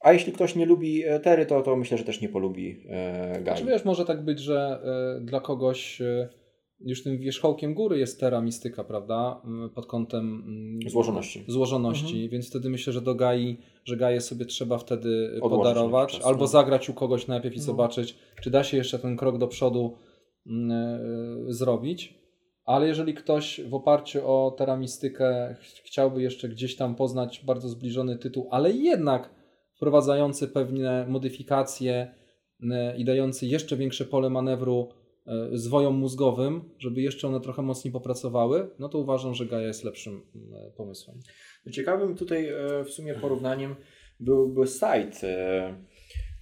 A 0.00 0.12
jeśli 0.12 0.32
ktoś 0.32 0.56
nie 0.56 0.66
lubi 0.66 1.02
Tery, 1.22 1.46
to, 1.46 1.62
to 1.62 1.76
myślę, 1.76 1.98
że 1.98 2.04
też 2.04 2.20
nie 2.20 2.28
polubi 2.28 2.86
Gai. 3.32 3.42
Znaczy, 3.42 3.64
wiesz, 3.64 3.84
może 3.84 4.04
tak 4.04 4.24
być, 4.24 4.40
że 4.40 4.80
dla 5.20 5.40
kogoś 5.40 6.02
już 6.80 7.02
tym 7.02 7.18
wierzchołkiem 7.18 7.74
góry 7.74 7.98
jest 7.98 8.20
Terra 8.20 8.40
Mistyka, 8.40 8.84
prawda? 8.84 9.40
Mm, 9.44 9.70
pod 9.70 9.86
kątem 9.86 10.44
mm, 10.46 10.90
złożoności. 10.90 11.44
Złożoności, 11.48 12.14
mhm. 12.14 12.28
więc 12.28 12.48
wtedy 12.48 12.70
myślę, 12.70 12.92
że 12.92 13.00
do 13.00 13.14
Gai, 13.14 13.56
że 13.84 13.96
Gaję 13.96 14.20
sobie 14.20 14.44
trzeba 14.44 14.78
wtedy 14.78 15.40
Odłożyć 15.42 15.58
podarować, 15.58 16.12
czas, 16.12 16.26
albo 16.26 16.40
no. 16.40 16.46
zagrać 16.46 16.90
u 16.90 16.94
kogoś 16.94 17.26
najpierw 17.26 17.54
i 17.54 17.58
no. 17.58 17.64
zobaczyć, 17.64 18.16
czy 18.42 18.50
da 18.50 18.64
się 18.64 18.76
jeszcze 18.76 18.98
ten 18.98 19.16
krok 19.16 19.38
do 19.38 19.48
przodu 19.48 19.96
yy, 20.46 20.54
zrobić. 21.48 22.24
Ale 22.64 22.86
jeżeli 22.86 23.14
ktoś 23.14 23.60
w 23.68 23.74
oparciu 23.74 24.28
o 24.28 24.50
Terra 24.58 24.76
Mistykę 24.76 25.56
chciałby 25.84 26.22
jeszcze 26.22 26.48
gdzieś 26.48 26.76
tam 26.76 26.94
poznać 26.94 27.42
bardzo 27.46 27.68
zbliżony 27.68 28.18
tytuł, 28.18 28.48
ale 28.50 28.72
jednak 28.72 29.30
wprowadzający 29.76 30.48
pewne 30.48 31.06
modyfikacje 31.08 32.14
yy, 32.60 32.68
i 32.96 33.04
dający 33.04 33.46
jeszcze 33.46 33.76
większe 33.76 34.04
pole 34.04 34.30
manewru 34.30 34.88
zwojom 35.52 35.94
mózgowym, 35.94 36.60
żeby 36.78 37.02
jeszcze 37.02 37.28
one 37.28 37.40
trochę 37.40 37.62
mocniej 37.62 37.92
popracowały, 37.92 38.70
no 38.78 38.88
to 38.88 38.98
uważam, 38.98 39.34
że 39.34 39.46
Gaia 39.46 39.66
jest 39.66 39.84
lepszym 39.84 40.22
e, 40.52 40.70
pomysłem. 40.76 41.20
Ciekawym 41.72 42.14
tutaj 42.14 42.48
e, 42.48 42.84
w 42.84 42.90
sumie 42.90 43.14
porównaniem 43.14 43.74
byłby 44.20 44.66
site, 44.66 45.74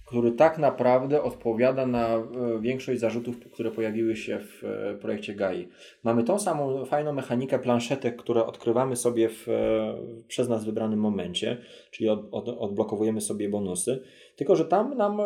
który 0.05 0.31
tak 0.31 0.57
naprawdę 0.57 1.21
odpowiada 1.21 1.85
na 1.87 2.27
większość 2.61 2.99
zarzutów, 2.99 3.39
które 3.39 3.71
pojawiły 3.71 4.15
się 4.15 4.39
w 4.39 4.63
projekcie 5.01 5.35
GAI. 5.35 5.69
Mamy 6.03 6.23
tą 6.23 6.39
samą 6.39 6.85
fajną 6.85 7.13
mechanikę 7.13 7.59
planszetek, 7.59 8.15
które 8.15 8.45
odkrywamy 8.45 8.95
sobie 8.95 9.29
w, 9.29 9.47
przez 10.27 10.49
nas 10.49 10.65
wybranym 10.65 10.99
momencie, 10.99 11.57
czyli 11.91 12.09
od, 12.09 12.27
od, 12.31 12.49
odblokowujemy 12.49 13.21
sobie 13.21 13.49
bonusy, 13.49 14.03
tylko 14.35 14.55
że 14.55 14.65
tam 14.65 14.97
nam 14.97 15.21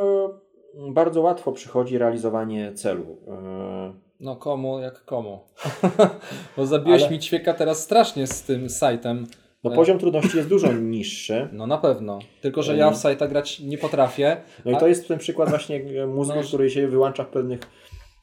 bardzo 0.78 1.22
łatwo 1.22 1.52
przychodzi 1.52 1.98
realizowanie 1.98 2.74
celu. 2.74 3.18
E, 3.28 3.94
no 4.20 4.36
komu 4.36 4.80
jak 4.80 5.06
komu. 5.06 5.40
Bo 6.58 6.66
zabiłeś 6.66 7.02
Ale... 7.02 7.12
mi 7.12 7.20
ćwieka 7.20 7.54
teraz 7.54 7.84
strasznie 7.84 8.28
z 8.28 8.44
tym 8.44 8.70
sajtem. 8.70 9.28
No 9.64 9.72
poziom 9.72 10.00
trudności 10.00 10.38
jest 10.38 10.50
dużo 10.50 10.74
niższy. 10.74 11.48
No 11.54 11.68
na 11.68 11.78
pewno. 11.78 12.20
Tylko, 12.42 12.64
że 12.64 12.78
ja 12.78 12.92
w 12.92 12.98
sajta 12.98 13.28
grać 13.28 13.60
nie 13.60 13.78
potrafię. 13.78 14.38
No 14.66 14.72
i 14.72 14.78
to 14.78 14.88
jest 14.88 15.08
ten 15.08 15.20
przykład 15.20 15.50
właśnie 15.50 15.82
mózgu, 16.08 16.36
no, 16.36 16.44
który 16.44 16.70
się 16.70 16.88
wyłącza 16.88 17.24
w 17.24 17.30
pewnych 17.30 17.60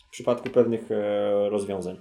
w 0.08 0.10
przypadku 0.10 0.50
pewnych 0.50 0.90
e, 0.90 1.48
rozwiązań. 1.48 1.96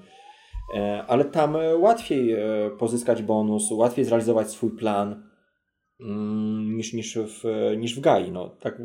E, 0.76 1.04
ale 1.08 1.26
tam 1.26 1.58
łatwiej 1.80 2.36
pozyskać 2.80 3.24
bonus, 3.24 3.72
łatwiej 3.72 4.06
zrealizować 4.06 4.50
swój 4.50 4.72
plan 4.72 5.30
mm, 6.00 6.76
niż, 6.76 6.94
niż, 6.94 7.18
w, 7.18 7.44
niż 7.78 7.96
w 7.96 8.00
GAI. 8.00 8.32
No, 8.32 8.50
tak 8.50 8.82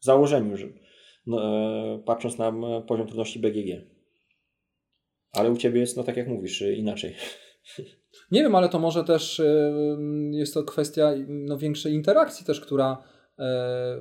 w 0.00 0.04
założeniu, 0.04 0.56
że 0.56 0.66
e, 0.66 0.70
patrząc 2.04 2.38
na 2.38 2.52
poziom 2.86 3.06
trudności 3.06 3.38
BGG. 3.38 3.86
Ale 5.32 5.50
u 5.50 5.56
Ciebie 5.56 5.80
jest, 5.80 5.96
no 5.96 6.02
tak 6.02 6.16
jak 6.16 6.28
mówisz, 6.28 6.62
e, 6.62 6.72
inaczej. 6.72 7.14
Nie 8.30 8.42
wiem, 8.42 8.54
ale 8.54 8.68
to 8.68 8.78
może 8.78 9.04
też 9.04 9.40
e, 9.40 9.72
jest 10.30 10.54
to 10.54 10.62
kwestia 10.62 11.12
no, 11.28 11.58
większej 11.58 11.94
interakcji 11.94 12.46
też, 12.46 12.60
która 12.60 13.02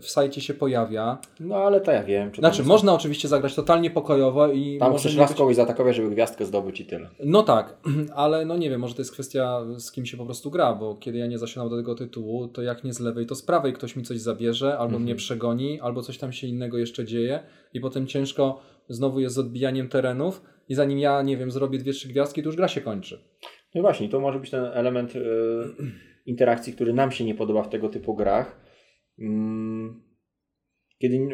w 0.02 0.06
sajcie 0.10 0.41
się 0.41 0.54
pojawia. 0.54 1.17
No 1.39 1.56
ale 1.56 1.82
to 1.82 1.91
ja 1.91 2.04
wiem. 2.04 2.32
Znaczy, 2.38 2.63
można 2.63 2.93
oczywiście 2.93 3.28
zagrać 3.28 3.56
totalnie 3.56 3.91
pokojowo 3.91 4.47
i. 4.47 4.78
Tam 4.80 4.97
chcesz 4.97 5.17
raz 5.17 5.30
być... 5.30 5.38
kogoś 5.38 5.56
zaatakować, 5.56 5.95
żeby 5.95 6.10
gwiazdkę 6.10 6.45
zdobyć 6.45 6.82
i 6.82 6.86
tyle. 6.86 7.10
No 7.23 7.43
tak, 7.43 7.78
ale 8.15 8.45
no 8.45 8.58
nie 8.58 8.69
wiem, 8.69 8.82
może 8.82 8.95
to 8.95 9.02
jest 9.02 9.12
kwestia 9.12 9.62
z 9.78 9.91
kim 9.91 10.06
się 10.06 10.17
po 10.17 10.25
prostu 10.25 10.52
gra, 10.52 10.73
bo 10.73 10.95
kiedy 10.95 11.17
ja 11.17 11.28
nie 11.28 11.38
zasiadam 11.38 11.69
do 11.69 11.78
tego 11.78 11.95
tytułu, 11.95 12.47
to 12.47 12.62
jak 12.62 12.84
nie 12.84 12.93
z 12.93 12.99
lewej, 12.99 13.25
to 13.25 13.36
z 13.36 13.41
prawej 13.41 13.73
ktoś 13.73 13.95
mi 13.95 14.04
coś 14.04 14.19
zabierze, 14.19 14.71
albo 14.71 14.84
mhm. 14.84 15.04
mnie 15.04 15.15
przegoni, 15.15 15.80
albo 15.82 16.02
coś 16.02 16.17
tam 16.17 16.34
się 16.34 16.47
innego 16.47 16.78
jeszcze 16.78 17.06
dzieje 17.06 17.39
i 17.73 17.80
potem 17.80 18.08
ciężko 18.08 18.62
znowu 18.89 19.19
jest 19.19 19.36
z 19.36 19.39
odbijaniem 19.39 19.89
terenów 19.89 20.41
i 20.69 20.75
zanim 20.75 20.99
ja, 20.99 21.21
nie 21.21 21.38
wiem, 21.38 21.52
zrobię 21.52 21.80
dwie, 21.80 21.93
trzy 21.93 22.08
gwiazdki, 22.08 22.43
to 22.43 22.49
już 22.49 22.56
gra 22.56 22.67
się 22.67 22.82
kończy. 22.82 23.19
No 23.75 23.82
właśnie, 23.82 24.10
to 24.10 24.19
może 24.19 24.39
być 24.39 24.49
ten 24.49 24.65
element 24.65 25.15
y, 25.15 25.21
interakcji, 26.25 26.73
który 26.73 26.93
nam 26.93 27.12
się 27.12 27.25
nie 27.25 27.36
podoba 27.36 27.63
w 27.63 27.69
tego 27.69 27.89
typu 27.89 28.15
grach 28.15 28.69
kiedy 31.00 31.28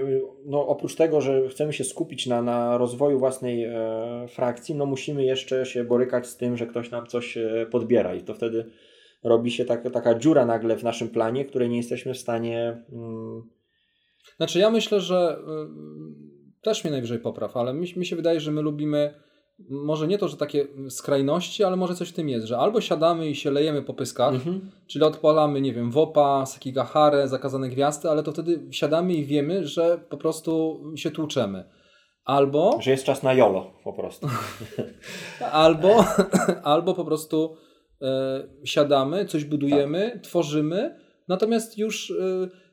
no, 0.46 0.68
oprócz 0.68 0.96
tego, 0.96 1.22
że 1.22 1.50
chcemy 1.50 1.74
się 1.74 1.84
skupić 1.84 2.28
na, 2.28 2.42
na 2.42 2.78
rozwoju 2.78 3.20
własnej 3.20 3.64
e, 3.64 4.26
frakcji, 4.30 4.76
no 4.76 4.86
musimy 4.86 5.24
jeszcze 5.24 5.66
się 5.66 5.84
borykać 5.84 6.28
z 6.28 6.38
tym, 6.38 6.58
że 6.58 6.68
ktoś 6.68 6.92
nam 6.92 7.08
coś 7.08 7.38
e, 7.38 7.68
podbiera 7.72 8.16
i 8.16 8.22
to 8.22 8.34
wtedy 8.34 8.72
robi 9.24 9.52
się 9.52 9.66
tak, 9.66 9.92
taka 9.92 10.20
dziura 10.20 10.46
nagle 10.46 10.78
w 10.78 10.84
naszym 10.84 11.10
planie, 11.10 11.46
której 11.46 11.70
nie 11.70 11.78
jesteśmy 11.78 12.14
w 12.14 12.18
stanie. 12.18 12.84
Mm... 12.92 13.44
Znaczy, 14.38 14.60
ja 14.60 14.70
myślę, 14.70 15.02
że 15.02 15.38
y, 15.38 16.62
też 16.62 16.84
mnie 16.84 16.92
najwyżej 16.92 17.20
popraw, 17.20 17.58
ale 17.58 17.74
mi, 17.74 17.88
mi 17.96 18.06
się 18.06 18.16
wydaje, 18.16 18.40
że 18.40 18.52
my 18.52 18.62
lubimy 18.62 19.14
może 19.70 20.08
nie 20.08 20.18
to, 20.18 20.28
że 20.28 20.38
takie 20.38 20.68
skrajności, 20.90 21.64
ale 21.64 21.76
może 21.76 21.96
coś 21.96 22.10
w 22.10 22.14
tym 22.14 22.30
jest, 22.30 22.48
że 22.48 22.58
albo 22.58 22.82
siadamy 22.82 23.30
i 23.30 23.36
się 23.36 23.52
lejemy 23.52 23.82
po 23.82 23.94
pyskach, 23.94 24.34
mhm. 24.34 24.72
czyli 24.88 25.06
odpalamy, 25.06 25.62
nie 25.62 25.74
wiem, 25.74 25.92
Wopa, 25.92 26.46
Sekigahare, 26.46 27.28
Zakazane 27.28 27.70
Gwiazdy, 27.70 28.10
ale 28.10 28.24
to 28.24 28.32
wtedy 28.32 28.68
siadamy 28.72 29.14
i 29.14 29.26
wiemy, 29.26 29.68
że 29.68 29.98
po 30.10 30.18
prostu 30.18 30.84
się 30.96 31.12
tłuczemy. 31.12 31.70
Albo. 32.26 32.78
Że 32.82 32.92
jest 32.92 33.06
czas 33.06 33.24
na 33.24 33.34
jolo 33.34 33.74
po 33.84 33.94
prostu. 33.94 34.28
albo, 35.52 36.06
albo 36.64 36.94
po 36.94 37.06
prostu 37.06 37.58
e, 38.02 38.44
siadamy, 38.64 39.26
coś 39.26 39.46
budujemy, 39.46 40.12
tak. 40.14 40.22
tworzymy, 40.22 41.00
natomiast 41.28 41.78
już. 41.78 42.12
E, 42.12 42.65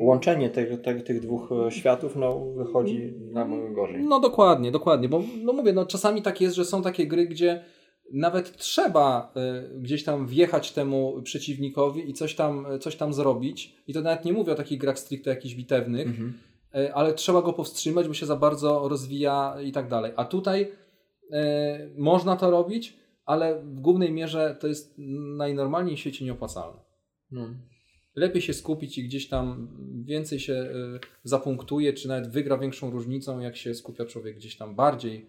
Łączenie 0.00 0.50
tych, 0.50 0.82
tych, 0.82 1.04
tych 1.04 1.20
dwóch 1.20 1.52
e, 1.52 1.70
światów 1.70 2.16
no, 2.16 2.40
wychodzi 2.56 3.14
nam 3.32 3.74
gorzej. 3.74 4.02
No 4.02 4.20
dokładnie, 4.20 4.70
dokładnie. 4.70 5.08
Bo 5.08 5.22
no 5.42 5.52
mówię, 5.52 5.72
no, 5.72 5.86
czasami 5.86 6.22
tak 6.22 6.40
jest, 6.40 6.56
że 6.56 6.64
są 6.64 6.82
takie 6.82 7.06
gry, 7.06 7.26
gdzie 7.26 7.64
nawet 8.12 8.56
trzeba 8.56 9.32
y, 9.74 9.80
gdzieś 9.80 10.04
tam 10.04 10.26
wjechać 10.26 10.72
temu 10.72 11.22
przeciwnikowi 11.22 12.10
i 12.10 12.12
coś 12.12 12.34
tam, 12.34 12.66
coś 12.80 12.96
tam 12.96 13.12
zrobić. 13.12 13.76
I 13.86 13.94
to 13.94 14.00
nawet 14.00 14.24
nie 14.24 14.32
mówię 14.32 14.52
o 14.52 14.56
takich 14.56 14.78
grach 14.78 14.98
stricte 14.98 15.30
jakichś 15.30 15.54
bitewnych, 15.54 16.06
mhm. 16.06 16.34
y, 16.76 16.94
ale 16.94 17.14
trzeba 17.14 17.42
go 17.42 17.52
powstrzymać, 17.52 18.08
bo 18.08 18.14
się 18.14 18.26
za 18.26 18.36
bardzo 18.36 18.88
rozwija 18.88 19.56
i 19.62 19.72
tak 19.72 19.88
dalej. 19.88 20.12
A 20.16 20.24
tutaj 20.24 20.62
y, 20.62 20.68
można 21.98 22.36
to 22.36 22.50
robić, 22.50 22.96
ale 23.24 23.62
w 23.62 23.80
głównej 23.80 24.12
mierze 24.12 24.56
to 24.60 24.66
jest 24.66 24.94
najnormalniej 25.36 25.96
w 25.96 26.00
świecie 26.00 26.24
nieopłacalne. 26.24 26.80
Hmm. 27.30 27.73
Lepiej 28.16 28.42
się 28.42 28.54
skupić 28.54 28.98
i 28.98 29.04
gdzieś 29.04 29.28
tam 29.28 29.68
więcej 30.04 30.40
się 30.40 30.68
zapunktuje, 31.24 31.92
czy 31.92 32.08
nawet 32.08 32.30
wygra 32.30 32.58
większą 32.58 32.90
różnicą, 32.90 33.40
jak 33.40 33.56
się 33.56 33.74
skupia 33.74 34.04
człowiek 34.04 34.36
gdzieś 34.36 34.56
tam 34.56 34.74
bardziej 34.74 35.26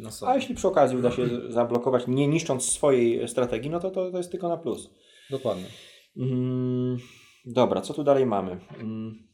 na 0.00 0.10
sobie. 0.10 0.32
A 0.32 0.36
jeśli 0.36 0.54
przy 0.54 0.68
okazji 0.68 0.98
uda 0.98 1.10
się 1.10 1.28
zablokować, 1.48 2.06
nie 2.06 2.28
niszcząc 2.28 2.64
swojej 2.64 3.28
strategii, 3.28 3.70
no 3.70 3.80
to 3.80 3.90
to, 3.90 4.10
to 4.10 4.16
jest 4.16 4.30
tylko 4.30 4.48
na 4.48 4.56
plus. 4.56 4.90
Dokładnie. 5.30 5.66
Mm, 6.16 6.96
dobra, 7.46 7.80
co 7.80 7.94
tu 7.94 8.04
dalej 8.04 8.26
mamy? 8.26 8.60
Mm, 8.80 9.28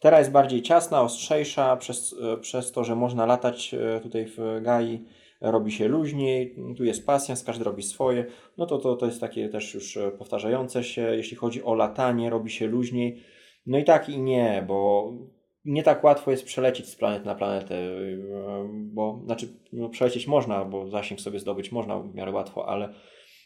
teraz 0.00 0.18
jest 0.18 0.30
bardziej 0.30 0.62
ciasna, 0.62 1.02
ostrzejsza, 1.02 1.76
przez, 1.76 2.14
przez 2.40 2.72
to, 2.72 2.84
że 2.84 2.96
można 2.96 3.26
latać 3.26 3.74
tutaj 4.02 4.26
w 4.26 4.60
Gai, 4.62 5.04
robi 5.40 5.72
się 5.72 5.88
luźniej, 5.88 6.56
tu 6.76 6.84
jest 6.84 7.06
pasjans, 7.06 7.44
każdy 7.44 7.64
robi 7.64 7.82
swoje, 7.82 8.26
no 8.58 8.66
to, 8.66 8.78
to, 8.78 8.96
to 8.96 9.06
jest 9.06 9.20
takie 9.20 9.48
też 9.48 9.74
już 9.74 9.96
e, 9.96 10.10
powtarzające 10.10 10.84
się, 10.84 11.02
jeśli 11.02 11.36
chodzi 11.36 11.62
o 11.64 11.74
latanie, 11.74 12.30
robi 12.30 12.50
się 12.50 12.66
luźniej, 12.66 13.22
no 13.66 13.78
i 13.78 13.84
tak 13.84 14.08
i 14.08 14.18
nie, 14.18 14.64
bo 14.68 15.12
nie 15.64 15.82
tak 15.82 16.04
łatwo 16.04 16.30
jest 16.30 16.44
przelecieć 16.44 16.88
z 16.88 16.96
planety 16.96 17.26
na 17.26 17.34
planetę, 17.34 17.74
yy, 17.74 18.18
bo 18.72 19.20
znaczy 19.24 19.48
no, 19.72 19.88
przelecieć 19.88 20.26
można, 20.26 20.64
bo 20.64 20.88
zasięg 20.88 21.20
sobie 21.20 21.38
zdobyć 21.38 21.72
można 21.72 21.98
w 21.98 22.14
miarę 22.14 22.32
łatwo, 22.32 22.68
ale 22.68 22.94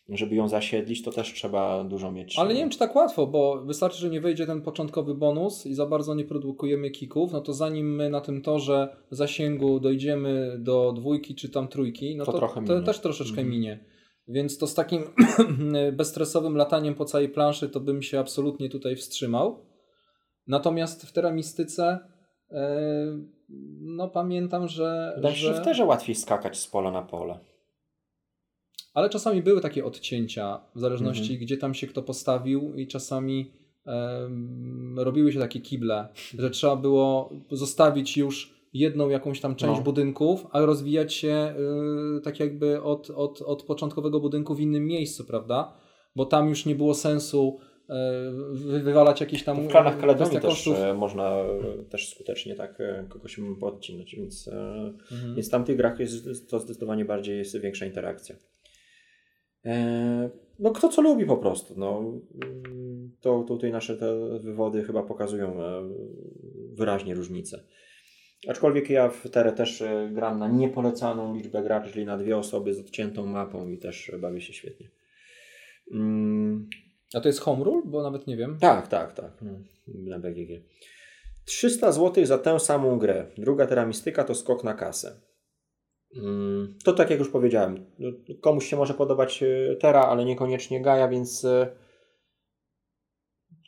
żeby 0.09 0.35
ją 0.35 0.49
zasiedlić, 0.49 1.03
to 1.03 1.13
też 1.13 1.33
trzeba 1.33 1.85
dużo 1.85 2.13
mieć. 2.13 2.39
Ale 2.39 2.55
nie 2.55 2.61
wiem, 2.61 2.71
czy 2.71 2.79
tak 2.79 2.97
łatwo, 2.97 3.27
bo 3.27 3.63
wystarczy, 3.65 3.99
że 3.99 4.11
nie 4.11 4.21
wejdzie 4.21 4.47
ten 4.47 4.63
początkowy 4.63 5.15
bonus 5.15 5.67
i 5.67 5.75
za 5.75 5.87
bardzo 5.87 6.15
nie 6.15 6.25
produkujemy 6.25 6.91
kików, 6.91 7.33
no 7.33 7.41
to 7.41 7.53
zanim 7.53 7.95
my 7.95 8.11
na 8.11 8.21
tym 8.21 8.43
torze 8.43 8.97
zasięgu 9.11 9.81
dojdziemy 9.81 10.57
do 10.59 10.93
dwójki 10.93 11.35
czy 11.35 11.49
tam 11.49 11.69
trójki, 11.69 12.17
no 12.17 12.25
to, 12.25 12.33
to, 12.33 12.39
trochę 12.39 12.65
to 12.65 12.83
też 12.83 13.01
troszeczkę 13.01 13.41
mhm. 13.41 13.51
minie. 13.51 13.85
Więc 14.29 14.59
to 14.59 14.67
z 14.67 14.75
takim 14.75 15.03
bezstresowym 15.93 16.57
lataniem 16.57 16.95
po 16.95 17.05
całej 17.05 17.29
planszy 17.29 17.69
to 17.69 17.81
bym 17.81 18.03
się 18.03 18.19
absolutnie 18.19 18.69
tutaj 18.69 18.97
wstrzymał. 18.97 19.67
Natomiast 20.47 21.07
w 21.07 21.13
teramistyce 21.13 21.99
e, 22.51 22.79
no 23.81 24.09
pamiętam, 24.09 24.69
że... 24.69 25.13
Wydaje 25.17 25.35
że... 25.35 25.55
w 25.55 25.65
terze 25.65 25.85
łatwiej 25.85 26.15
skakać 26.15 26.59
z 26.59 26.67
pola 26.67 26.91
na 26.91 27.03
pole. 27.03 27.39
Ale 28.95 29.11
czasami 29.11 29.43
były 29.43 29.61
takie 29.61 29.85
odcięcia, 29.85 30.61
w 30.75 30.81
zależności 30.81 31.33
mhm. 31.33 31.41
gdzie 31.41 31.57
tam 31.57 31.75
się 31.75 31.87
kto 31.87 32.03
postawił 32.03 32.75
i 32.75 32.87
czasami 32.87 33.53
robiły 34.97 35.33
się 35.33 35.39
takie 35.39 35.61
kible, 35.61 36.09
że 36.39 36.51
trzeba 36.51 36.77
było 36.77 37.31
zostawić 37.51 38.17
już 38.17 38.55
jedną 38.73 39.09
jakąś 39.09 39.41
tam 39.41 39.57
część 39.57 39.79
no. 39.79 39.85
budynków, 39.85 40.47
a 40.51 40.61
rozwijać 40.61 41.15
się 41.15 41.55
y, 42.19 42.21
tak 42.21 42.41
jakby 42.41 42.83
od, 42.83 43.11
od, 43.11 43.43
od 43.43 43.63
początkowego 43.63 44.21
budynku 44.21 44.55
w 44.55 44.61
innym 44.61 44.87
miejscu, 44.87 45.25
prawda? 45.25 45.77
Bo 46.17 46.27
tam 46.27 46.49
już 46.49 46.67
nie 46.67 46.75
było 46.75 46.95
sensu 46.95 47.59
E, 47.89 48.31
wywalać 48.81 49.21
jakieś 49.21 49.45
tam... 49.45 49.69
W 49.69 49.69
planach 49.69 50.01
Kaledonii 50.01 50.41
też 50.41 50.67
e, 50.67 50.95
można 50.95 51.31
e, 51.31 51.85
też 51.91 52.09
skutecznie 52.09 52.55
tak 52.55 52.79
kogoś 53.09 53.41
podcinać, 53.61 54.15
więc, 54.15 54.49
mhm. 54.49 55.35
więc 55.35 55.49
w 55.49 55.51
tamtych 55.51 55.77
grach 55.77 56.01
jest 56.01 56.51
to 56.51 56.59
zdecydowanie 56.59 57.05
bardziej 57.05 57.39
jest 57.39 57.61
większa 57.61 57.87
interakcja. 57.87 58.37
No 60.59 60.71
kto 60.71 60.89
co 60.89 61.03
lubi 61.03 61.27
po 61.27 61.37
prostu. 61.37 61.75
No, 61.77 62.13
to 63.21 63.43
tutaj 63.43 63.73
nasze 63.73 63.97
te 63.97 64.39
wywody 64.39 64.85
chyba 64.85 65.03
pokazują 65.03 65.57
wyraźnie 66.73 67.15
różnice. 67.15 67.65
Aczkolwiek 68.49 68.91
ja 68.91 69.09
w 69.09 69.31
Terę 69.31 69.53
też 69.53 69.85
gram 70.13 70.39
na 70.39 70.49
niepolecaną 70.49 71.35
liczbę 71.35 71.63
graczy, 71.63 71.93
czyli 71.93 72.07
na 72.07 72.19
dwie 72.19 72.37
osoby 72.37 72.75
z 72.75 72.81
odciętą 72.81 73.27
mapą 73.27 73.69
i 73.69 73.79
też 73.79 74.13
bawię 74.21 74.41
się 74.41 74.53
świetnie. 74.53 74.91
Mm, 75.93 76.69
a 77.15 77.21
to 77.21 77.29
jest 77.29 77.41
home 77.41 77.65
rule? 77.65 77.83
Bo 77.85 78.03
nawet 78.03 78.27
nie 78.27 78.37
wiem. 78.37 78.59
Tak, 78.61 78.89
tak, 78.89 79.13
tak. 79.13 79.43
No, 79.43 79.53
na 79.87 80.19
BGG. 80.19 80.63
300 81.45 81.93
zł 81.93 82.27
za 82.27 82.39
tę 82.39 82.61
samą 82.61 82.99
grę. 82.99 83.27
Druga 83.39 83.67
teramistyka 83.67 84.25
to 84.25 84.35
skok 84.35 84.65
na 84.65 84.75
kasę. 84.75 85.21
Mm, 86.17 86.75
to 86.85 86.93
tak 86.93 87.11
jak 87.11 87.19
już 87.19 87.29
powiedziałem, 87.29 87.87
no, 87.99 88.09
komuś 88.41 88.67
się 88.67 88.77
może 88.77 88.95
podobać 88.95 89.43
e, 89.43 89.77
Tera, 89.77 90.01
ale 90.01 90.25
niekoniecznie 90.25 90.83
Gaia, 90.83 91.09
więc 91.09 91.45
e, 91.45 91.67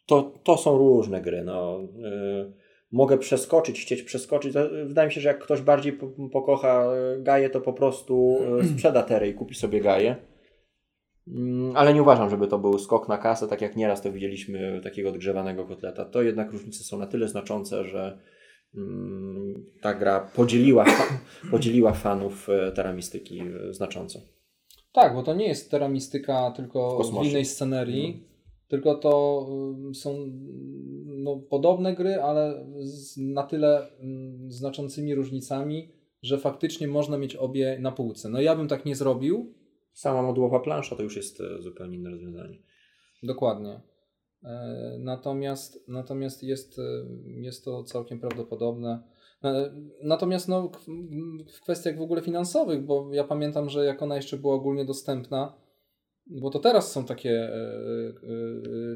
to, 0.07 0.33
to 0.45 0.57
są 0.57 0.79
różne 0.79 1.21
gry. 1.21 1.43
No. 1.45 1.81
E, 2.05 2.53
mogę 2.93 3.19
przeskoczyć, 3.19 3.81
chcieć 3.81 4.03
przeskoczyć. 4.03 4.55
Wydaje 4.87 5.09
mi 5.09 5.15
się, 5.15 5.21
że 5.21 5.29
jak 5.29 5.39
ktoś 5.39 5.63
bardziej 5.63 5.99
pokocha 6.33 6.87
Gaję, 7.19 7.51
to 7.51 7.61
po 7.61 7.73
prostu 7.73 8.39
sprzeda 8.75 9.03
Terę 9.03 9.29
i 9.29 9.35
kupi 9.35 9.55
sobie 9.55 9.81
Gaję. 9.81 10.17
Mm, 11.29 11.77
ale 11.77 11.95
nie 11.95 12.03
uważam, 12.03 12.31
żeby 12.31 12.49
to 12.49 12.59
był 12.59 12.79
skok 12.79 13.09
na 13.09 13.19
kasę, 13.19 13.49
tak 13.49 13.61
jak 13.61 13.77
nieraz 13.77 14.03
to 14.03 14.13
widzieliśmy 14.13 14.81
takiego 14.85 15.09
odgrzewanego 15.09 15.65
kotleta. 15.65 16.05
To 16.05 16.23
jednak 16.23 16.53
różnice 16.53 16.85
są 16.85 16.99
na 16.99 17.07
tyle 17.07 17.29
znaczące, 17.29 17.85
że 17.85 17.99
mm, 18.01 18.19
ta 19.81 19.95
gra 19.95 20.21
podzieliła, 20.21 20.85
podzieliła 21.51 21.93
fanów 21.93 22.49
e, 22.49 22.73
teramistyki 22.73 23.41
e, 23.41 23.75
znacząco. 23.75 24.21
Tak, 24.93 25.15
bo 25.15 25.23
to 25.23 25.35
nie 25.35 25.49
jest 25.49 25.71
teramistyka 25.71 26.51
tylko 26.51 27.03
w, 27.05 27.21
w 27.21 27.25
innej 27.25 27.45
scenerii, 27.45 28.07
mhm. 28.07 28.25
tylko 28.69 28.95
to 28.95 29.47
y, 29.91 29.95
są 29.95 30.31
no, 31.07 31.37
podobne 31.37 31.95
gry, 31.95 32.15
ale 32.15 32.67
z 32.79 33.17
na 33.17 33.43
tyle 33.43 33.91
mm, 34.01 34.53
znaczącymi 34.53 35.15
różnicami, 35.15 35.89
że 36.23 36.39
faktycznie 36.39 36.89
można 36.89 37.19
mieć 37.19 37.37
obie 37.37 37.79
na 37.81 37.93
półce. 37.93 38.29
No 38.29 38.41
ja 38.41 38.57
bym 38.57 38.69
tak 38.69 38.85
nie 38.85 38.97
zrobił, 38.97 39.55
sama 39.93 40.23
modułowa 40.23 40.61
plansza 40.61 40.97
to 40.97 41.03
już 41.03 41.17
jest 41.17 41.41
e, 41.41 41.63
zupełnie 41.63 41.97
inne 41.97 42.11
rozwiązanie. 42.11 42.59
Dokładnie. 43.23 43.81
E, 44.45 44.97
natomiast, 44.99 45.89
natomiast 45.89 46.43
jest, 46.43 46.79
e, 46.79 46.83
jest 47.27 47.65
to 47.65 47.85
całkiem 47.85 48.21
prawdopodobne. 48.21 49.03
Natomiast 50.03 50.49
no, 50.49 50.71
w 51.53 51.61
kwestiach 51.61 51.99
w 51.99 52.01
ogóle 52.01 52.23
finansowych, 52.23 52.85
bo 52.85 53.09
ja 53.13 53.25
pamiętam, 53.25 53.69
że 53.69 53.85
jak 53.85 54.03
ona 54.03 54.17
jeszcze 54.17 54.37
była 54.37 54.55
ogólnie 54.55 54.85
dostępna, 54.85 55.55
bo 56.27 56.51
to 56.51 56.59
teraz 56.59 56.93
są 56.93 57.05
takie 57.05 57.51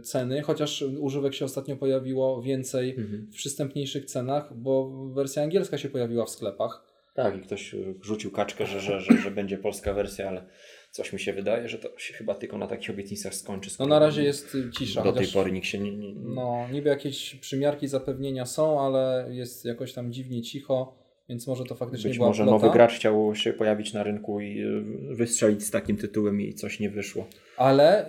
ceny, 0.02 0.42
chociaż 0.42 0.82
używek 0.82 1.34
się 1.34 1.44
ostatnio 1.44 1.76
pojawiło 1.76 2.42
więcej 2.42 2.90
mhm. 2.90 3.26
w 3.26 3.34
przystępniejszych 3.34 4.04
cenach, 4.04 4.56
bo 4.56 4.90
wersja 5.14 5.42
angielska 5.42 5.78
się 5.78 5.88
pojawiła 5.88 6.24
w 6.24 6.30
sklepach. 6.30 6.90
Tak, 7.14 7.36
i 7.36 7.40
ktoś 7.40 7.74
rzucił 8.02 8.30
kaczkę, 8.30 8.66
że, 8.66 8.80
że, 8.80 9.00
że, 9.00 9.16
że 9.16 9.30
będzie 9.30 9.58
polska 9.58 9.94
wersja, 9.94 10.28
ale 10.28 10.46
Coś 10.90 11.12
mi 11.12 11.20
się 11.20 11.32
wydaje, 11.32 11.68
że 11.68 11.78
to 11.78 11.98
się 11.98 12.14
chyba 12.14 12.34
tylko 12.34 12.58
na 12.58 12.66
takich 12.66 12.90
obietnicach 12.90 13.34
skończy. 13.34 13.70
No 13.78 13.86
na 13.86 13.98
razie 13.98 14.22
jest 14.22 14.56
cisza. 14.78 15.02
Do 15.02 15.12
tej 15.12 15.26
pory 15.26 15.52
nikt 15.52 15.66
się 15.66 15.78
nie, 15.78 15.96
nie, 15.96 16.14
No 16.14 16.68
niby 16.72 16.88
jakieś 16.88 17.34
przymiarki 17.34 17.88
zapewnienia 17.88 18.46
są, 18.46 18.80
ale 18.80 19.26
jest 19.30 19.64
jakoś 19.64 19.92
tam 19.92 20.12
dziwnie 20.12 20.42
cicho, 20.42 20.94
więc 21.28 21.46
może 21.46 21.64
to 21.64 21.74
faktycznie 21.74 22.08
Być 22.08 22.18
była 22.18 22.28
może 22.28 22.44
plota. 22.44 22.58
nowy 22.58 22.72
gracz 22.72 22.92
chciał 22.92 23.34
się 23.34 23.52
pojawić 23.52 23.92
na 23.92 24.02
rynku 24.02 24.40
i 24.40 24.60
y, 24.62 25.14
wystrzelić 25.14 25.62
z 25.64 25.70
takim 25.70 25.96
tytułem 25.96 26.40
i 26.40 26.54
coś 26.54 26.80
nie 26.80 26.90
wyszło. 26.90 27.26
Ale 27.56 28.08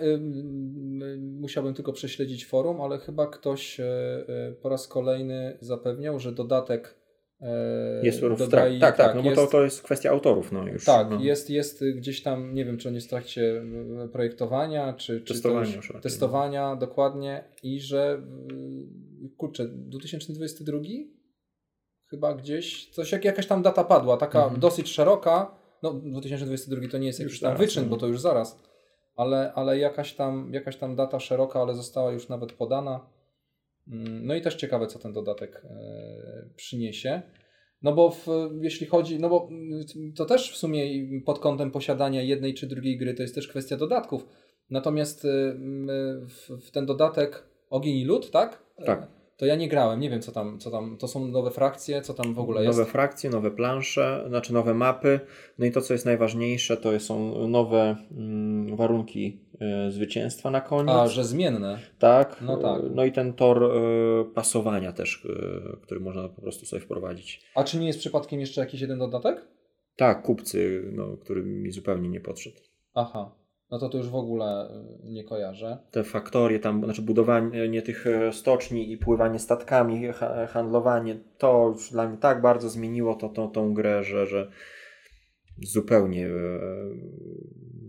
musiałbym 1.40 1.74
tylko 1.74 1.92
prześledzić 1.92 2.46
forum, 2.46 2.80
ale 2.80 2.98
chyba 2.98 3.26
ktoś 3.26 3.80
y, 3.80 3.82
y 3.82 4.52
po 4.62 4.68
raz 4.68 4.88
kolejny 4.88 5.56
zapewniał, 5.60 6.20
że 6.20 6.32
dodatek 6.32 6.94
jest 8.02 8.20
w 8.20 8.22
trak- 8.22 8.80
tak, 8.80 8.80
tak, 8.80 8.96
tak, 8.96 9.16
no 9.16 9.22
bo 9.22 9.34
to, 9.34 9.46
to 9.46 9.64
jest 9.64 9.82
kwestia 9.82 10.10
autorów. 10.10 10.52
No 10.52 10.66
już, 10.66 10.84
tak, 10.84 11.10
no. 11.10 11.20
jest, 11.20 11.50
jest 11.50 11.84
gdzieś 11.94 12.22
tam, 12.22 12.54
nie 12.54 12.64
wiem, 12.64 12.78
czy 12.78 12.88
on 12.88 12.94
jest 12.94 13.06
w 13.06 13.10
trakcie 13.10 13.62
e, 14.04 14.08
projektowania, 14.08 14.92
czy, 14.92 15.20
czy 15.20 15.34
testowania, 15.34 15.76
już, 15.76 15.92
testowania 16.02 16.70
no. 16.70 16.76
dokładnie 16.76 17.44
i 17.62 17.80
że 17.80 18.22
kurczę, 19.36 19.68
2022 19.68 20.78
chyba 22.10 22.34
gdzieś, 22.34 22.90
coś 22.90 23.12
jak 23.12 23.24
jakaś 23.24 23.46
tam 23.46 23.62
data 23.62 23.84
padła, 23.84 24.16
taka 24.16 24.42
mhm. 24.42 24.60
dosyć 24.60 24.88
szeroka, 24.92 25.54
no 25.82 25.92
2022 25.92 26.88
to 26.90 26.98
nie 26.98 27.06
jest 27.06 27.20
jakiś 27.20 27.40
tam 27.40 27.56
wyczyn, 27.56 27.84
no. 27.84 27.90
bo 27.90 27.96
to 27.96 28.06
już 28.06 28.20
zaraz, 28.20 28.62
ale, 29.16 29.52
ale 29.54 29.78
jakaś, 29.78 30.14
tam, 30.14 30.50
jakaś 30.54 30.76
tam 30.76 30.96
data 30.96 31.20
szeroka, 31.20 31.60
ale 31.60 31.74
została 31.74 32.12
już 32.12 32.28
nawet 32.28 32.52
podana. 32.52 33.11
Mm, 33.88 34.26
no 34.26 34.34
i 34.34 34.40
też 34.40 34.54
ciekawe, 34.54 34.86
co 34.86 34.98
ten 34.98 35.12
dodatek 35.12 35.62
e, 35.64 36.48
przyniesie. 36.56 37.22
No 37.82 37.92
bo 37.92 38.10
w, 38.10 38.26
jeśli 38.60 38.86
chodzi, 38.86 39.18
no 39.18 39.28
bo 39.28 39.48
to 40.16 40.24
też 40.24 40.52
w 40.52 40.56
sumie 40.56 40.84
pod 41.20 41.38
kątem 41.38 41.70
posiadania 41.70 42.22
jednej 42.22 42.54
czy 42.54 42.66
drugiej 42.66 42.98
gry 42.98 43.14
to 43.14 43.22
jest 43.22 43.34
też 43.34 43.48
kwestia 43.48 43.76
dodatków. 43.76 44.26
Natomiast 44.70 45.22
w, 46.26 46.66
w 46.66 46.70
ten 46.70 46.86
dodatek 46.86 47.44
Ogień 47.70 47.96
i 47.96 48.04
Lód, 48.04 48.30
tak? 48.30 48.62
Tak. 48.86 49.21
To 49.36 49.46
ja 49.46 49.56
nie 49.56 49.68
grałem, 49.68 50.00
nie 50.00 50.10
wiem 50.10 50.20
co 50.20 50.32
tam, 50.32 50.58
co 50.58 50.70
tam, 50.70 50.96
to 50.98 51.08
są 51.08 51.28
nowe 51.28 51.50
frakcje, 51.50 52.02
co 52.02 52.14
tam 52.14 52.34
w 52.34 52.38
ogóle 52.38 52.64
jest. 52.64 52.78
Nowe 52.78 52.90
frakcje, 52.90 53.30
nowe 53.30 53.50
plansze, 53.50 54.24
znaczy 54.28 54.52
nowe 54.52 54.74
mapy, 54.74 55.20
no 55.58 55.66
i 55.66 55.70
to 55.70 55.80
co 55.80 55.94
jest 55.94 56.06
najważniejsze 56.06 56.76
to 56.76 57.00
są 57.00 57.48
nowe 57.48 57.96
mm, 58.10 58.76
warunki 58.76 59.40
y, 59.88 59.90
zwycięstwa 59.90 60.50
na 60.50 60.60
koniec. 60.60 60.94
A, 60.94 61.08
że 61.08 61.24
zmienne. 61.24 61.78
Tak, 61.98 62.36
no 62.40 62.56
tak. 62.56 62.82
No 62.94 63.04
i 63.04 63.12
ten 63.12 63.32
tor 63.32 63.62
y, 63.62 64.34
pasowania 64.34 64.92
też, 64.92 65.24
y, 65.24 65.76
który 65.82 66.00
można 66.00 66.28
po 66.28 66.42
prostu 66.42 66.66
sobie 66.66 66.82
wprowadzić. 66.82 67.50
A 67.54 67.64
czy 67.64 67.78
nie 67.78 67.86
jest 67.86 67.98
przypadkiem 67.98 68.40
jeszcze 68.40 68.60
jakiś 68.60 68.80
jeden 68.80 68.98
dodatek? 68.98 69.48
Tak, 69.96 70.22
kupcy, 70.22 70.90
no, 70.92 71.16
który 71.16 71.42
mi 71.42 71.72
zupełnie 71.72 72.08
nie 72.08 72.20
podszedł. 72.20 72.56
Aha 72.94 73.41
no 73.72 73.78
to 73.78 73.88
to 73.88 73.98
już 73.98 74.08
w 74.08 74.14
ogóle 74.14 74.68
y, 75.04 75.12
nie 75.12 75.24
kojarzę. 75.24 75.78
Te 75.90 76.04
faktorie, 76.04 76.58
tam, 76.58 76.84
znaczy 76.84 77.02
budowanie 77.02 77.82
tych 77.82 78.06
e, 78.06 78.32
stoczni 78.32 78.92
i 78.92 78.96
pływanie 78.96 79.38
statkami, 79.38 80.08
handlowanie, 80.48 81.16
to 81.38 81.72
już 81.74 81.90
dla 81.90 82.08
mnie 82.08 82.18
tak 82.18 82.40
bardzo 82.40 82.70
zmieniło 82.70 83.14
to, 83.14 83.28
to, 83.28 83.48
tą 83.48 83.74
grę, 83.74 84.04
że, 84.04 84.26
że 84.26 84.50
zupełnie. 85.62 86.26
E, 86.26 86.30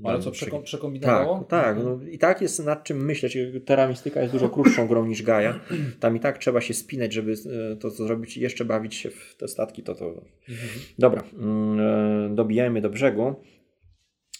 Ale 0.03 0.19
co, 0.19 0.31
przekom 0.31 0.63
przekombinowało? 0.63 1.39
Tak, 1.39 1.47
tak. 1.47 1.77
Mhm. 1.77 1.99
No, 2.03 2.09
I 2.09 2.17
tak 2.17 2.41
jest 2.41 2.65
nad 2.65 2.84
czym 2.84 3.05
myśleć. 3.05 3.38
Terra 3.65 3.88
Mystica 3.88 4.21
jest 4.21 4.34
dużo 4.34 4.49
krótszą 4.49 4.88
grą 4.88 5.05
niż 5.05 5.23
Gaia. 5.23 5.59
Tam 5.99 6.15
i 6.17 6.19
tak 6.19 6.38
trzeba 6.38 6.61
się 6.61 6.73
spinać, 6.73 7.13
żeby 7.13 7.34
e, 7.71 7.75
to 7.75 7.91
co 7.91 8.03
zrobić 8.03 8.38
i 8.38 8.41
jeszcze 8.41 8.65
bawić 8.65 8.95
się 8.95 9.09
w 9.09 9.36
te 9.38 9.47
statki. 9.47 9.84
To, 9.84 9.95
to... 9.95 10.05
Mhm. 10.05 10.69
Dobra, 10.99 11.23
mm, 11.39 12.36
dobijajmy 12.36 12.81
do 12.81 12.89
brzegu. 12.89 13.36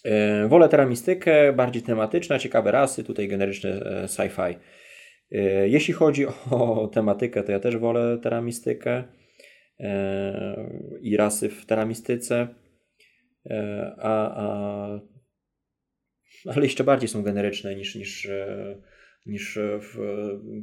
E, 0.04 0.48
wolę 0.48 0.70
teramistykę, 0.70 1.54
bardziej 1.54 1.82
tematyczna, 1.82 2.40
ciekawe 2.40 2.72
rasy, 2.72 3.04
tutaj 3.04 3.28
generyczne 3.28 3.70
e, 3.70 4.06
sci-fi. 4.08 4.56
E, 5.32 5.70
jeśli 5.70 5.94
chodzi 5.94 6.26
o 6.52 6.88
tematykę, 6.88 7.44
to 7.44 7.52
ja 7.52 7.60
też 7.60 7.78
wolę 7.78 8.18
teramistykę 8.18 9.04
i 11.02 11.18
rasy 11.18 11.50
w 11.50 11.66
teramistyce, 11.66 12.48
a, 13.98 14.44
a, 14.44 15.00
ale 16.46 16.64
jeszcze 16.64 16.84
bardziej 16.84 17.10
są 17.10 17.24
generyczne 17.24 17.76
niż, 17.76 17.96
niż 17.96 18.30
niż 19.26 19.60
w 19.62 19.98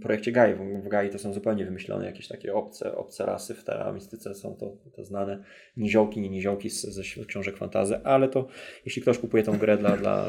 projekcie 0.02 0.32
Gai. 0.32 0.54
W 0.54 0.88
Gai 0.88 1.10
to 1.10 1.18
są 1.18 1.32
zupełnie 1.32 1.64
wymyślone 1.64 2.06
jakieś 2.06 2.28
takie 2.28 2.54
obce, 2.54 2.96
obce 2.96 3.26
rasy, 3.26 3.54
w 3.54 3.64
teramistyce 3.64 4.34
są 4.34 4.56
to, 4.56 4.76
to 4.96 5.04
znane 5.04 5.44
niziołki, 5.76 6.20
nie 6.20 6.30
niziołki 6.30 6.70
z, 6.70 6.82
ze 6.82 7.24
książek 7.24 7.56
fantazy, 7.56 8.00
ale 8.04 8.28
to 8.28 8.46
jeśli 8.84 9.02
ktoś 9.02 9.18
kupuje 9.18 9.42
tą 9.42 9.58
grę 9.58 9.78
dla, 9.78 9.96
dla, 9.96 10.24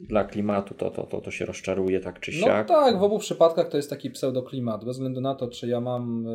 dla 0.00 0.24
klimatu, 0.24 0.74
to, 0.74 0.90
to, 0.90 1.02
to, 1.02 1.20
to 1.20 1.30
się 1.30 1.44
rozczaruje 1.44 2.00
tak 2.00 2.20
czy 2.20 2.32
no 2.40 2.46
siak. 2.46 2.68
No 2.68 2.74
tak, 2.74 2.98
w 2.98 3.02
obu 3.02 3.18
przypadkach 3.18 3.68
to 3.68 3.76
jest 3.76 3.90
taki 3.90 4.10
pseudoklimat, 4.10 4.84
bez 4.84 4.96
względu 4.96 5.20
na 5.20 5.34
to, 5.34 5.48
czy 5.48 5.68
ja 5.68 5.80
mam 5.80 6.26
y, 6.26 6.30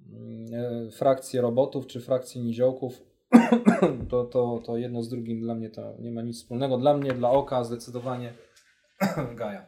y, 0.00 0.86
y, 0.86 0.90
frakcję 0.90 1.40
robotów, 1.40 1.86
czy 1.86 2.00
frakcję 2.00 2.42
niziołków, 2.42 3.13
to, 4.10 4.24
to, 4.24 4.62
to 4.66 4.76
jedno 4.76 5.02
z 5.02 5.08
drugim 5.08 5.40
dla 5.40 5.54
mnie 5.54 5.70
to 5.70 5.94
nie 5.98 6.10
ma 6.10 6.22
nic 6.22 6.36
wspólnego. 6.36 6.78
Dla 6.78 6.96
mnie, 6.96 7.12
dla 7.12 7.30
oka 7.30 7.64
zdecydowanie 7.64 8.32
Gaja. 9.38 9.66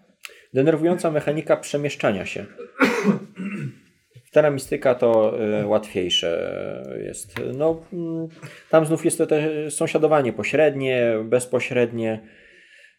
Denerwująca 0.54 1.10
mechanika 1.10 1.56
przemieszczania 1.56 2.26
się. 2.26 2.46
Teramistyka 4.32 4.94
to 4.94 5.40
y, 5.62 5.66
łatwiejsze 5.66 7.00
jest. 7.06 7.34
No, 7.54 7.82
y, 7.92 8.70
tam 8.70 8.86
znów 8.86 9.04
jest 9.04 9.18
to 9.18 9.26
też 9.26 9.74
sąsiadowanie 9.74 10.32
pośrednie, 10.32 11.12
bezpośrednie, 11.24 12.20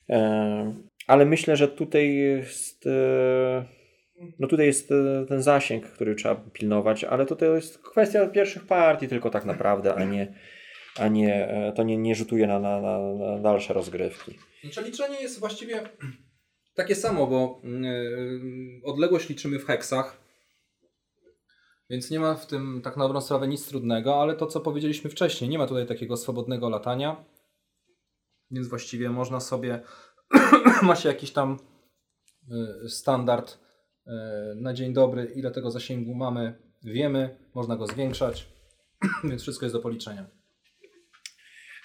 y, 0.09 0.13
ale 1.07 1.25
myślę, 1.25 1.55
że 1.55 1.67
tutaj 1.67 2.15
jest 2.15 2.85
no 4.39 4.47
tutaj 4.47 4.65
jest 4.65 4.89
ten 5.27 5.41
zasięg, 5.41 5.85
który 5.85 6.15
trzeba 6.15 6.35
pilnować, 6.35 7.03
ale 7.03 7.25
to 7.25 7.45
jest 7.45 7.79
kwestia 7.83 8.27
pierwszych 8.27 8.65
partii 8.65 9.07
tylko 9.07 9.29
tak 9.29 9.45
naprawdę, 9.45 9.95
a 9.95 10.03
nie 10.03 10.33
a 10.99 11.07
nie, 11.07 11.47
e, 11.47 11.71
to 11.71 11.83
nie, 11.83 11.97
nie 11.97 12.15
rzutuje 12.15 12.47
na, 12.47 12.59
na, 12.59 12.81
na 12.81 13.39
dalsze 13.39 13.73
rozgrywki. 13.73 14.39
Przeliczenie 14.69 15.21
jest 15.21 15.39
właściwie 15.39 15.89
takie 16.77 16.95
samo, 16.95 17.27
bo 17.27 17.61
yy, 17.63 18.81
odległość 18.83 19.29
liczymy 19.29 19.59
w 19.59 19.65
heksach, 19.65 20.21
więc 21.89 22.11
nie 22.11 22.19
ma 22.19 22.35
w 22.35 22.47
tym 22.47 22.81
tak 22.83 22.97
na 22.97 23.03
dobrą 23.03 23.21
sprawę 23.21 23.47
nic 23.47 23.67
trudnego, 23.67 24.21
ale 24.21 24.35
to 24.35 24.47
co 24.47 24.59
powiedzieliśmy 24.59 25.09
wcześniej, 25.09 25.49
nie 25.49 25.57
ma 25.57 25.67
tutaj 25.67 25.87
takiego 25.87 26.17
swobodnego 26.17 26.69
latania, 26.69 27.25
więc 28.51 28.67
właściwie 28.67 29.09
można 29.09 29.39
sobie, 29.39 29.83
ma 30.81 30.95
się 30.95 31.09
jakiś 31.09 31.31
tam 31.31 31.57
yy, 32.47 32.89
standard 32.89 33.59
yy, 34.05 34.13
na 34.55 34.73
dzień 34.73 34.93
dobry, 34.93 35.31
ile 35.35 35.51
tego 35.51 35.71
zasięgu 35.71 36.15
mamy, 36.15 36.61
wiemy, 36.83 37.37
można 37.53 37.75
go 37.75 37.87
zwiększać, 37.87 38.47
więc 39.29 39.41
wszystko 39.41 39.65
jest 39.65 39.75
do 39.75 39.81
policzenia. 39.81 40.36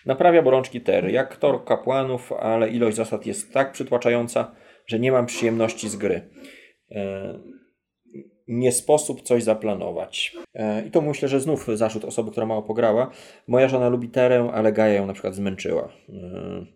Naprawia 0.07 0.43
bolączki 0.43 0.81
Ter, 0.81 1.11
jak 1.11 1.37
tor 1.37 1.65
kapłanów, 1.65 2.33
ale 2.33 2.69
ilość 2.69 2.97
zasad 2.97 3.27
jest 3.27 3.53
tak 3.53 3.73
przytłaczająca, 3.73 4.55
że 4.87 4.99
nie 4.99 5.13
mam 5.13 5.27
przyjemności 5.27 5.89
z 5.89 5.97
gry. 5.97 6.31
E, 6.91 7.39
nie 8.49 8.73
sposób 8.73 9.23
coś 9.23 9.43
zaplanować. 9.43 10.37
E, 10.55 10.87
I 10.87 10.91
to 10.91 11.01
myślę, 11.01 11.29
że 11.29 11.41
znów 11.41 11.67
zarzut 11.75 12.05
osoby, 12.05 12.31
która 12.31 12.47
mało 12.47 12.63
pograła. 12.63 13.11
Moja 13.49 13.69
żona 13.69 13.89
lubi 13.89 14.09
Terę, 14.09 14.51
ale 14.55 14.73
Gaja 14.73 14.95
ją 14.95 15.07
na 15.07 15.13
przykład 15.13 15.35
zmęczyła. 15.35 15.93
E, 16.09 16.67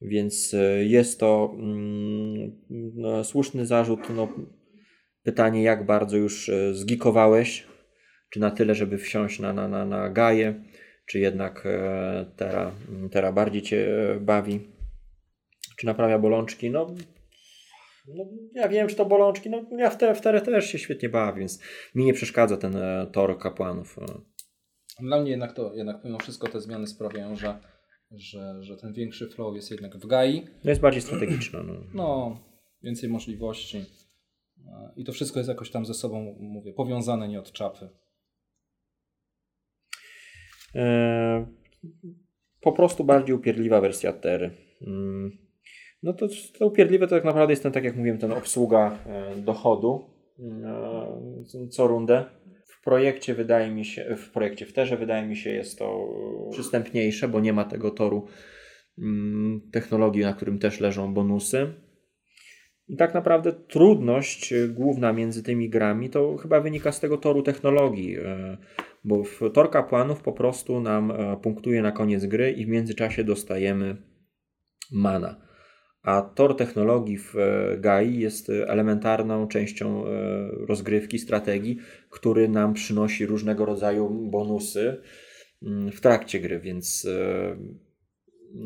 więc 0.00 0.56
jest 0.80 1.20
to 1.20 1.54
mm, 1.58 2.60
no, 2.94 3.24
słuszny 3.24 3.66
zarzut. 3.66 4.00
No, 4.16 4.28
pytanie, 5.22 5.62
jak 5.62 5.86
bardzo 5.86 6.16
już 6.16 6.50
zgikowałeś? 6.72 7.66
Czy 8.30 8.40
na 8.40 8.50
tyle, 8.50 8.74
żeby 8.74 8.98
wsiąść 8.98 9.40
na, 9.40 9.52
na, 9.52 9.68
na, 9.68 9.84
na 9.84 10.10
Gaję? 10.10 10.64
Czy 11.06 11.18
jednak 11.18 11.66
e, 11.66 12.26
Tera, 12.36 12.72
Tera 13.10 13.32
bardziej 13.32 13.62
Cię 13.62 13.86
e, 14.12 14.20
bawi, 14.20 14.60
czy 15.76 15.86
naprawia 15.86 16.18
bolączki, 16.18 16.70
no, 16.70 16.94
no 18.08 18.24
ja 18.54 18.68
wiem, 18.68 18.88
czy 18.88 18.96
to 18.96 19.04
bolączki, 19.04 19.50
no 19.50 19.62
ja 19.78 19.90
w, 19.90 19.98
te, 19.98 20.14
w 20.14 20.20
Terę 20.20 20.40
też 20.40 20.66
się 20.66 20.78
świetnie 20.78 21.08
bawię, 21.08 21.38
więc 21.38 21.60
mi 21.94 22.04
nie 22.04 22.14
przeszkadza 22.14 22.56
ten 22.56 22.76
e, 22.76 23.06
tor 23.12 23.38
kapłanów. 23.38 23.96
Dla 25.00 25.20
mnie 25.20 25.30
jednak 25.30 25.52
to, 25.52 25.74
jednak 25.74 26.04
mimo 26.04 26.18
wszystko 26.18 26.48
te 26.48 26.60
zmiany 26.60 26.86
sprawiają, 26.86 27.36
że, 27.36 27.58
że, 28.10 28.62
że 28.62 28.76
ten 28.76 28.92
większy 28.92 29.28
flow 29.28 29.56
jest 29.56 29.70
jednak 29.70 29.96
w 29.96 30.06
GAI. 30.06 30.46
No 30.64 30.70
jest 30.70 30.80
bardziej 30.80 31.02
strategiczny. 31.02 31.62
No. 31.64 31.74
no, 31.94 32.40
więcej 32.82 33.08
możliwości. 33.08 33.84
I 34.96 35.04
to 35.04 35.12
wszystko 35.12 35.40
jest 35.40 35.48
jakoś 35.48 35.70
tam 35.70 35.86
ze 35.86 35.94
sobą, 35.94 36.36
mówię, 36.40 36.72
powiązane 36.72 37.28
nie 37.28 37.38
od 37.38 37.52
czapy. 37.52 37.88
E, 40.74 41.46
po 42.60 42.72
prostu 42.72 43.04
bardziej 43.04 43.36
upierdliwa 43.36 43.80
wersja 43.80 44.12
Tery. 44.12 44.50
Mm. 44.86 45.30
No 46.02 46.12
to, 46.12 46.28
to 46.58 46.66
upierdliwe 46.66 47.06
to 47.06 47.16
tak 47.16 47.24
naprawdę 47.24 47.52
jest 47.52 47.62
ten, 47.62 47.72
tak 47.72 47.84
jak 47.84 47.96
mówiłem, 47.96 48.18
ten 48.18 48.32
obsługa 48.32 48.98
e, 49.06 49.36
dochodu 49.36 50.04
e, 51.62 51.68
co 51.70 51.86
rundę. 51.86 52.24
W 52.66 52.84
projekcie 52.84 53.34
wydaje 53.34 53.70
mi 53.70 53.84
się, 53.84 54.16
w 54.16 54.30
projekcie 54.30 54.66
w 54.66 54.72
Terze 54.72 54.96
wydaje 54.96 55.26
mi 55.26 55.36
się 55.36 55.50
jest 55.50 55.78
to 55.78 56.08
przystępniejsze, 56.50 57.28
bo 57.28 57.40
nie 57.40 57.52
ma 57.52 57.64
tego 57.64 57.90
toru 57.90 58.26
mm, 58.98 59.60
technologii, 59.72 60.22
na 60.22 60.32
którym 60.32 60.58
też 60.58 60.80
leżą 60.80 61.14
bonusy. 61.14 61.72
I 62.88 62.96
tak 62.96 63.14
naprawdę 63.14 63.52
trudność 63.52 64.54
główna 64.68 65.12
między 65.12 65.42
tymi 65.42 65.70
grami 65.70 66.10
to 66.10 66.36
chyba 66.36 66.60
wynika 66.60 66.92
z 66.92 67.00
tego 67.00 67.18
toru 67.18 67.42
technologii 67.42 68.16
bo 69.04 69.24
w 69.24 69.40
tor 69.52 69.70
kapłanów 69.70 70.22
po 70.22 70.32
prostu 70.32 70.80
nam 70.80 71.10
e, 71.10 71.36
punktuje 71.36 71.82
na 71.82 71.92
koniec 71.92 72.26
gry 72.26 72.52
i 72.52 72.66
w 72.66 72.68
międzyczasie 72.68 73.24
dostajemy 73.24 73.96
mana. 74.92 75.44
A 76.02 76.22
tor 76.22 76.56
technologii 76.56 77.18
w 77.18 77.36
e, 77.36 77.78
GAI 77.78 78.18
jest 78.18 78.50
elementarną 78.50 79.48
częścią 79.48 80.06
e, 80.06 80.10
rozgrywki, 80.66 81.18
strategii, 81.18 81.78
który 82.10 82.48
nam 82.48 82.74
przynosi 82.74 83.26
różnego 83.26 83.64
rodzaju 83.64 84.10
bonusy 84.30 85.02
mm, 85.62 85.90
w 85.92 86.00
trakcie 86.00 86.40
gry, 86.40 86.60
więc, 86.60 87.08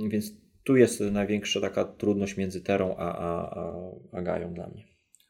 więc 0.08 0.32
tu 0.68 0.76
jest 0.76 1.00
największa 1.00 1.60
taka 1.60 1.84
trudność 1.84 2.36
między 2.36 2.60
Terą 2.60 2.96
a, 2.98 3.18
a, 3.18 3.60
a, 3.60 3.72
a 4.12 4.22
Gaią 4.22 4.54
dla 4.54 4.66
mnie. 4.66 4.84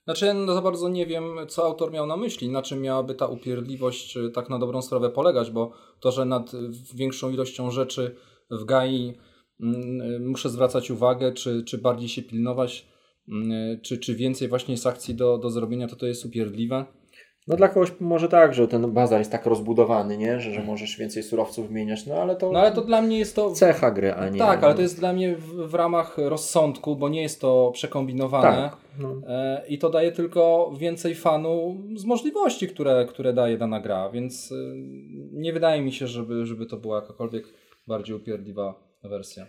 Znaczy, 0.05 0.35
no 0.35 0.55
za 0.55 0.63
bardzo 0.63 0.89
nie 0.89 1.07
wiem, 1.07 1.25
co 1.49 1.65
autor 1.65 1.93
miał 1.93 2.07
na 2.07 2.17
myśli, 2.17 2.49
na 2.49 2.63
czym 2.63 2.81
miałaby 2.81 3.15
ta 3.15 3.27
upierdliwość 3.27 4.17
y, 4.17 4.31
tak 4.31 4.51
na 4.51 4.59
dobrą 4.59 4.83
sprawę 4.83 5.11
polegać, 5.11 5.51
bo 5.51 5.73
to, 6.01 6.13
że 6.13 6.25
nad 6.25 6.53
większą 6.95 7.31
ilością 7.31 7.71
rzeczy 7.71 8.17
w 8.51 8.65
GAI 8.65 9.15
mm, 9.61 10.01
y, 10.01 10.21
muszę 10.21 10.49
zwracać 10.49 10.91
uwagę, 10.91 11.33
czy, 11.33 11.65
czy 11.65 11.79
bardziej 11.79 12.09
się 12.09 12.23
pilnować, 12.23 12.89
mm, 13.29 13.81
czy, 13.81 13.99
czy 13.99 14.15
więcej 14.15 14.49
właśnie 14.49 14.75
jest 14.75 14.87
akcji 14.87 15.15
do, 15.15 15.39
do 15.39 15.51
zrobienia, 15.51 15.89
to 15.89 15.97
to 15.97 16.07
jest 16.07 16.25
upierdliwe. 16.25 16.85
No 17.49 17.57
dla 17.57 17.69
kogoś 17.69 17.93
może 18.01 18.29
tak, 18.29 18.55
że 18.55 18.69
ten 18.69 18.93
bazar 18.93 19.19
jest 19.19 19.33
tak 19.33 19.47
rozbudowany, 19.47 20.19
nie? 20.19 20.41
Że, 20.41 20.53
że 20.53 20.63
możesz 20.63 20.97
więcej 20.97 21.23
surowców 21.23 21.69
wymieniać, 21.69 22.07
no 22.07 22.15
ale 22.15 22.37
to... 22.37 22.53
No 22.53 22.59
ale 22.59 22.73
to 22.73 22.83
dla 22.83 23.03
mnie 23.03 23.19
jest 23.19 23.37
to... 23.37 23.51
Cecha 23.51 23.91
gry, 23.91 24.15
a 24.15 24.29
nie... 24.29 24.39
Tak, 24.39 24.65
ale 24.65 24.75
to 24.75 24.83
jest 24.83 24.99
dla 24.99 25.13
mnie 25.13 25.37
w, 25.37 25.55
w 25.55 25.75
ramach 25.75 26.19
rozsądku, 26.19 26.97
bo 26.97 27.09
nie 27.09 27.23
jest 27.23 27.41
to 27.41 27.71
przekombinowane 27.75 28.71
Tak, 28.71 28.77
no. 28.99 29.15
e, 29.27 29.63
i 29.69 29.79
to 29.79 29.91
daje 29.91 30.13
tylko 30.13 30.73
więcej 30.79 31.15
fanu 31.15 31.77
z 31.97 32.05
możliwości, 32.05 32.69
które, 32.69 33.07
które 33.09 33.33
daje 33.33 33.59
dana 33.59 33.81
gra, 33.81 34.11
więc 34.11 34.53
e, 34.53 34.55
nie 35.33 35.53
wydaje 35.53 35.83
mi 35.83 35.93
się, 35.93 36.07
żeby, 36.07 36.47
żeby 36.47 36.67
to 36.67 36.77
była 36.77 36.97
jakakolwiek 36.97 37.45
bardziej 37.87 38.17
upierdliwa 38.17 38.75
wersja. 39.03 39.47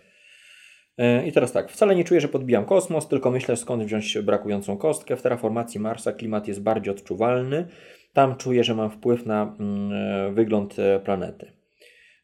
E, 1.00 1.26
I 1.26 1.32
teraz 1.32 1.52
tak, 1.52 1.70
wcale 1.70 1.94
nie 1.94 2.04
czuję, 2.04 2.20
że 2.20 2.28
podbijam 2.28 2.64
kosmos, 2.64 3.08
tylko 3.08 3.30
myślę 3.30 3.56
skąd 3.56 3.84
wziąć 3.84 4.18
brakującą 4.18 4.76
kostkę. 4.76 5.16
W 5.16 5.22
terraformacji 5.22 5.80
Marsa 5.80 6.12
klimat 6.12 6.48
jest 6.48 6.62
bardziej 6.62 6.94
odczuwalny. 6.94 7.68
Tam 8.12 8.36
czuję, 8.36 8.64
że 8.64 8.74
mam 8.74 8.90
wpływ 8.90 9.26
na 9.26 9.56
mm, 9.60 9.92
e, 9.92 10.32
wygląd 10.32 10.78
e, 10.78 11.00
planety. 11.00 11.52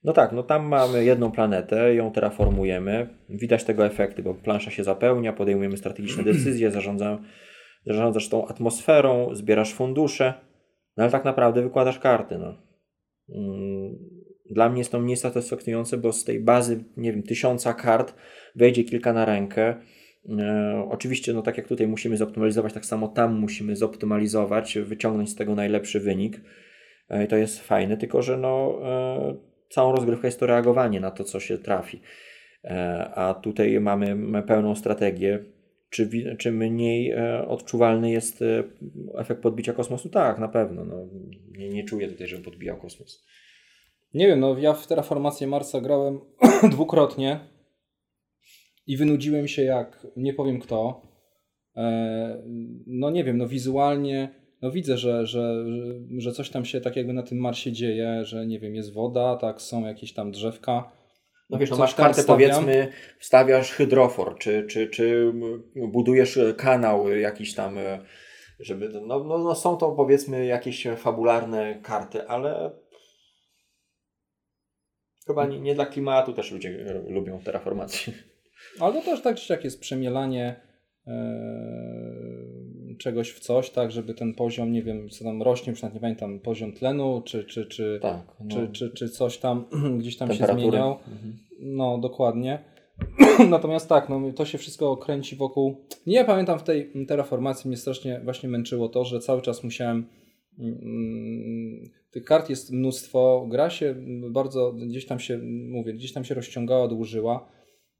No 0.04 0.12
tak, 0.12 0.32
no 0.32 0.42
tam 0.42 0.66
mamy 0.66 1.04
jedną 1.04 1.30
planetę, 1.32 1.94
ją 1.94 2.12
terraformujemy. 2.12 3.08
Widać 3.28 3.64
tego 3.64 3.86
efekty, 3.86 4.22
bo 4.22 4.34
plansza 4.34 4.70
się 4.70 4.84
zapełnia, 4.84 5.32
podejmujemy 5.32 5.76
strategiczne 5.76 6.24
decyzje, 6.32 6.70
zarządza, 6.70 7.18
zarządzasz 7.86 8.28
tą 8.28 8.46
atmosferą, 8.46 9.34
zbierasz 9.34 9.74
fundusze, 9.74 10.34
no 10.96 11.04
ale 11.04 11.12
tak 11.12 11.24
naprawdę 11.24 11.62
wykładasz 11.62 11.98
karty. 11.98 12.38
No. 12.38 12.54
Mm, 13.34 14.15
Dla 14.50 14.68
mnie 14.68 14.78
jest 14.78 14.92
to 14.92 15.00
mniej 15.00 15.16
satysfakcjonujące, 15.16 15.98
bo 15.98 16.12
z 16.12 16.24
tej 16.24 16.40
bazy, 16.40 16.84
nie 16.96 17.12
wiem, 17.12 17.22
tysiąca 17.22 17.74
kart 17.74 18.14
wejdzie 18.56 18.84
kilka 18.84 19.12
na 19.12 19.24
rękę. 19.24 19.74
E, 20.38 20.86
oczywiście, 20.90 21.32
no 21.32 21.42
tak 21.42 21.56
jak 21.56 21.68
tutaj 21.68 21.86
musimy 21.86 22.16
zoptymalizować, 22.16 22.72
tak 22.72 22.86
samo 22.86 23.08
tam 23.08 23.40
musimy 23.40 23.76
zoptymalizować, 23.76 24.78
wyciągnąć 24.78 25.30
z 25.30 25.34
tego 25.34 25.54
najlepszy 25.54 26.00
wynik. 26.00 26.40
E, 27.08 27.26
to 27.26 27.36
jest 27.36 27.60
fajne, 27.60 27.96
tylko 27.96 28.22
że 28.22 28.36
no, 28.36 28.78
e, 28.82 29.36
całą 29.68 29.92
rozgrywkę 29.92 30.28
jest 30.28 30.40
to 30.40 30.46
reagowanie 30.46 31.00
na 31.00 31.10
to, 31.10 31.24
co 31.24 31.40
się 31.40 31.58
trafi. 31.58 32.00
E, 32.64 33.10
a 33.14 33.34
tutaj 33.34 33.80
mamy 33.80 34.42
pełną 34.42 34.74
strategię. 34.74 35.44
Czy, 35.90 36.10
czy 36.38 36.52
mniej 36.52 37.10
e, 37.10 37.48
odczuwalny 37.48 38.10
jest 38.10 38.42
e, 38.42 38.64
efekt 39.18 39.42
podbicia 39.42 39.72
kosmosu? 39.72 40.08
Tak, 40.08 40.38
na 40.38 40.48
pewno. 40.48 40.84
No, 40.84 41.08
nie, 41.58 41.68
nie 41.68 41.84
czuję 41.84 42.08
tutaj, 42.08 42.26
żebym 42.26 42.44
podbijał 42.44 42.76
kosmos. 42.76 43.26
Nie 44.14 44.26
wiem, 44.26 44.40
no 44.40 44.58
ja 44.58 44.72
w 44.72 44.86
Terraformację 44.86 45.46
Marsa 45.46 45.80
grałem 45.80 46.20
dwukrotnie 46.72 47.40
i 48.86 48.96
wynudziłem 48.96 49.48
się 49.48 49.62
jak 49.62 50.06
nie 50.16 50.34
powiem 50.34 50.60
kto. 50.60 51.02
E, 51.76 52.42
no 52.86 53.10
nie 53.10 53.24
wiem, 53.24 53.38
no 53.38 53.48
wizualnie 53.48 54.46
no 54.62 54.70
widzę, 54.70 54.98
że, 54.98 55.26
że, 55.26 55.64
że, 56.18 56.32
coś 56.32 56.50
tam 56.50 56.64
się 56.64 56.80
tak 56.80 56.96
jakby 56.96 57.12
na 57.12 57.22
tym 57.22 57.38
Marsie 57.38 57.72
dzieje, 57.72 58.24
że 58.24 58.46
nie 58.46 58.60
wiem, 58.60 58.74
jest 58.74 58.92
woda, 58.92 59.36
tak, 59.36 59.62
są 59.62 59.86
jakieś 59.86 60.12
tam 60.12 60.30
drzewka. 60.30 60.92
No 61.50 61.58
wiesz, 61.58 61.70
no 61.70 61.76
masz 61.76 61.94
kartę 61.94 62.22
stawiam. 62.22 62.50
powiedzmy, 62.50 62.92
wstawiasz 63.18 63.72
hydrofor, 63.72 64.38
czy, 64.38 64.66
czy, 64.66 64.88
czy 64.88 65.32
budujesz 65.74 66.38
kanał 66.56 67.10
jakiś 67.10 67.54
tam, 67.54 67.78
e, 67.78 67.98
żeby, 68.60 68.88
no, 68.88 69.24
no, 69.24 69.38
no 69.38 69.54
są 69.54 69.76
to 69.76 69.92
powiedzmy 69.92 70.46
jakieś 70.46 70.86
fabularne 70.96 71.80
karty, 71.82 72.28
ale 72.28 72.70
chyba 75.26 75.46
nie, 75.46 75.60
nie 75.60 75.74
dla 75.74 75.86
klimatu 75.86 76.32
też 76.32 76.52
ludzie 76.52 76.84
lubią 77.08 77.40
terraformację. 77.40 78.12
Ale 78.80 78.94
to 78.94 79.02
też 79.02 79.22
tak 79.22 79.36
czy 79.36 79.46
siak 79.46 79.64
jest 79.64 79.80
przemielanie 79.80 80.60
e, 81.06 81.16
czegoś 82.98 83.30
w 83.30 83.40
coś, 83.40 83.70
tak, 83.70 83.90
żeby 83.90 84.14
ten 84.14 84.34
poziom, 84.34 84.72
nie 84.72 84.82
wiem, 84.82 85.08
co 85.08 85.24
tam 85.24 85.42
rośnie, 85.42 85.72
przynajmniej 85.72 85.96
nie 85.96 86.00
pamiętam, 86.00 86.40
poziom 86.40 86.72
tlenu, 86.72 87.22
czy, 87.24 87.44
czy, 87.44 87.66
czy, 87.66 87.98
Tak, 88.02 88.22
no, 88.40 88.50
czy, 88.50 88.68
czy, 88.68 88.90
czy 88.90 89.08
coś 89.08 89.38
tam 89.38 89.64
gdzieś 89.98 90.16
tam 90.16 90.32
się 90.34 90.46
zmieniał. 90.46 90.92
Mhm. 90.92 91.38
No, 91.60 91.98
dokładnie. 91.98 92.58
Natomiast 93.48 93.88
tak, 93.88 94.08
no, 94.08 94.32
to 94.36 94.44
się 94.44 94.58
wszystko 94.58 94.96
kręci 94.96 95.36
wokół. 95.36 95.76
Nie 96.06 96.24
pamiętam 96.24 96.58
w 96.58 96.62
tej 96.62 96.92
terraformacji 97.08 97.68
mnie 97.68 97.76
strasznie 97.76 98.20
właśnie 98.24 98.48
męczyło 98.48 98.88
to, 98.88 99.04
że 99.04 99.20
cały 99.20 99.42
czas 99.42 99.64
musiałem. 99.64 100.06
Tych 102.16 102.24
kart 102.24 102.50
jest 102.50 102.72
mnóstwo, 102.72 103.46
gra 103.50 103.70
się 103.70 103.94
bardzo 104.30 104.72
gdzieś 104.72 105.06
tam 105.06 105.20
się, 105.20 105.38
mówię, 105.68 105.94
gdzieś 105.94 106.12
tam 106.12 106.24
się 106.24 106.34
rozciągała, 106.34 106.88
dłużyła. 106.88 107.48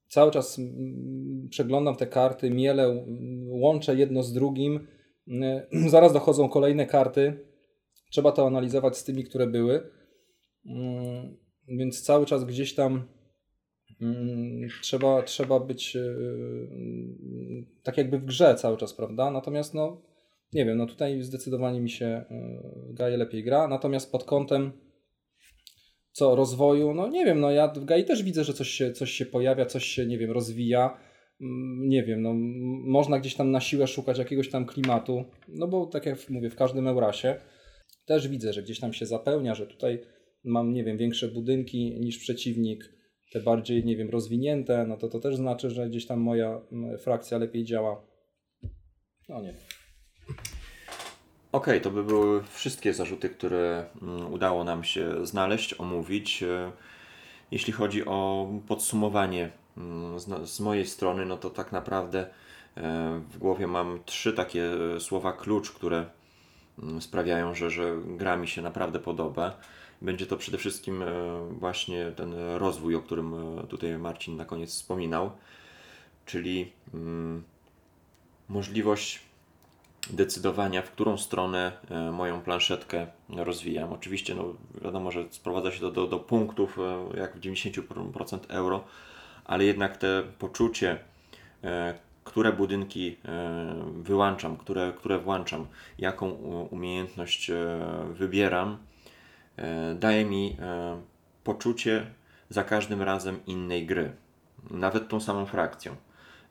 Cały 0.08 0.30
czas 0.30 0.58
mm, 0.58 1.48
przeglądam 1.50 1.96
te 1.96 2.06
karty, 2.06 2.50
mielę, 2.50 3.06
łączę 3.48 3.94
jedno 3.96 4.22
z 4.22 4.32
drugim. 4.32 4.86
Mm, 5.28 5.62
Zaraz 5.90 6.12
dochodzą 6.12 6.48
kolejne 6.48 6.86
karty. 6.86 7.46
Trzeba 8.10 8.32
to 8.32 8.46
analizować 8.46 8.96
z 8.96 9.04
tymi, 9.04 9.24
które 9.24 9.46
były. 9.46 9.90
Mm, 10.66 11.36
Więc 11.68 12.02
cały 12.02 12.26
czas 12.26 12.44
gdzieś 12.44 12.74
tam 12.74 13.04
trzeba, 14.82 15.22
trzeba 15.22 15.60
być 15.60 15.94
yy, 15.94 17.66
tak 17.82 17.96
jakby 17.98 18.18
w 18.18 18.24
grze 18.24 18.54
cały 18.54 18.76
czas, 18.76 18.94
prawda? 18.94 19.30
Natomiast 19.30 19.74
no, 19.74 20.02
nie 20.52 20.64
wiem, 20.64 20.78
no 20.78 20.86
tutaj 20.86 21.22
zdecydowanie 21.22 21.80
mi 21.80 21.90
się 21.90 22.24
yy, 22.30 22.94
Gaia 22.94 23.16
lepiej 23.16 23.44
gra, 23.44 23.68
natomiast 23.68 24.12
pod 24.12 24.24
kątem 24.24 24.72
co 26.12 26.36
rozwoju, 26.36 26.94
no 26.94 27.08
nie 27.08 27.24
wiem, 27.24 27.40
no 27.40 27.50
ja 27.50 27.68
w 27.68 27.84
Gai 27.84 28.04
też 28.04 28.22
widzę, 28.22 28.44
że 28.44 28.52
coś 28.52 28.68
się, 28.68 28.92
coś 28.92 29.10
się 29.10 29.26
pojawia, 29.26 29.66
coś 29.66 29.84
się, 29.84 30.06
nie 30.06 30.18
wiem, 30.18 30.30
rozwija. 30.30 30.98
Mm, 31.40 31.88
Nie 31.88 32.02
wiem, 32.02 32.22
no 32.22 32.34
można 32.90 33.18
gdzieś 33.18 33.34
tam 33.34 33.50
na 33.50 33.60
siłę 33.60 33.86
szukać 33.86 34.18
jakiegoś 34.18 34.50
tam 34.50 34.66
klimatu, 34.66 35.24
no 35.48 35.68
bo 35.68 35.86
tak 35.86 36.06
jak 36.06 36.30
mówię, 36.30 36.50
w 36.50 36.56
każdym 36.56 36.88
Eurasie 36.88 37.40
też 38.06 38.28
widzę, 38.28 38.52
że 38.52 38.62
gdzieś 38.62 38.80
tam 38.80 38.92
się 38.92 39.06
zapełnia, 39.06 39.54
że 39.54 39.66
tutaj 39.66 40.02
mam, 40.44 40.72
nie 40.72 40.84
wiem, 40.84 40.96
większe 40.96 41.28
budynki 41.28 42.00
niż 42.00 42.18
przeciwnik, 42.18 42.92
te 43.32 43.40
bardziej, 43.40 43.84
nie 43.84 43.96
wiem, 43.96 44.10
rozwinięte, 44.10 44.86
no 44.86 44.96
to 44.96 45.08
to 45.08 45.20
też 45.20 45.36
znaczy, 45.36 45.70
że 45.70 45.88
gdzieś 45.88 46.06
tam 46.06 46.20
moja 46.20 46.60
mm, 46.72 46.98
frakcja 46.98 47.38
lepiej 47.38 47.64
działa. 47.64 48.06
No 49.28 49.42
nie. 49.42 49.54
Okej, 51.56 51.80
to 51.80 51.90
by 51.90 52.04
były 52.04 52.42
wszystkie 52.42 52.94
zarzuty, 52.94 53.28
które 53.28 53.86
mm, 54.02 54.32
udało 54.32 54.64
nam 54.64 54.84
się 54.84 55.26
znaleźć, 55.26 55.74
omówić. 55.80 56.42
E, 56.42 56.72
Jeśli 57.50 57.72
chodzi 57.72 58.04
o 58.04 58.48
podsumowanie 58.68 59.50
mm, 59.76 60.20
z, 60.20 60.50
z 60.50 60.60
mojej 60.60 60.86
strony, 60.86 61.26
no 61.26 61.36
to 61.36 61.50
tak 61.50 61.72
naprawdę 61.72 62.20
e, 62.76 63.20
w 63.30 63.38
głowie 63.38 63.66
mam 63.66 64.00
trzy 64.04 64.32
takie 64.32 64.70
e, 64.96 65.00
słowa 65.00 65.32
klucz, 65.32 65.70
które 65.70 66.06
mm, 66.82 67.02
sprawiają, 67.02 67.54
że, 67.54 67.70
że 67.70 67.96
gra 68.06 68.36
mi 68.36 68.48
się 68.48 68.62
naprawdę 68.62 68.98
podoba. 68.98 69.56
Będzie 70.02 70.26
to 70.26 70.36
przede 70.36 70.58
wszystkim 70.58 71.04
właśnie 71.50 72.12
ten 72.16 72.34
rozwój, 72.56 72.94
o 72.94 73.00
którym 73.00 73.34
tutaj 73.68 73.98
Marcin 73.98 74.36
na 74.36 74.44
koniec 74.44 74.70
wspominał, 74.70 75.30
czyli 76.26 76.72
możliwość 78.48 79.25
decydowania, 80.10 80.82
w 80.82 80.90
którą 80.90 81.18
stronę 81.18 81.72
e, 81.90 82.12
moją 82.12 82.40
planszetkę 82.40 83.06
rozwijam. 83.28 83.92
Oczywiście, 83.92 84.34
no, 84.34 84.44
wiadomo, 84.82 85.10
że 85.10 85.24
sprowadza 85.30 85.72
się 85.72 85.80
to 85.80 85.90
do, 85.90 86.06
do 86.06 86.18
punktów, 86.18 86.78
e, 87.14 87.18
jak 87.18 87.36
w 87.36 87.40
90% 87.40 88.38
euro, 88.48 88.84
ale 89.44 89.64
jednak 89.64 89.96
te 89.96 90.22
poczucie, 90.38 90.98
e, 91.64 91.94
które 92.24 92.52
budynki 92.52 93.16
wyłączam, 94.02 94.56
które, 94.56 94.92
które 94.98 95.18
włączam, 95.18 95.66
jaką 95.98 96.30
umiejętność 96.70 97.50
wybieram, 98.10 98.78
daje 99.94 100.24
mi 100.24 100.56
poczucie 101.44 102.06
za 102.48 102.64
każdym 102.64 103.02
razem 103.02 103.40
innej 103.46 103.86
gry. 103.86 104.12
Nawet 104.70 105.08
tą 105.08 105.20
samą 105.20 105.46
frakcją. 105.46 105.96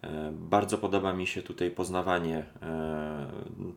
E, 0.02 0.32
Bardzo 0.32 0.78
podoba 0.78 1.14
mi 1.14 1.28
się 1.28 1.42
tutaj 1.42 1.72
poznawanie 1.72 2.46
e, 2.62 3.28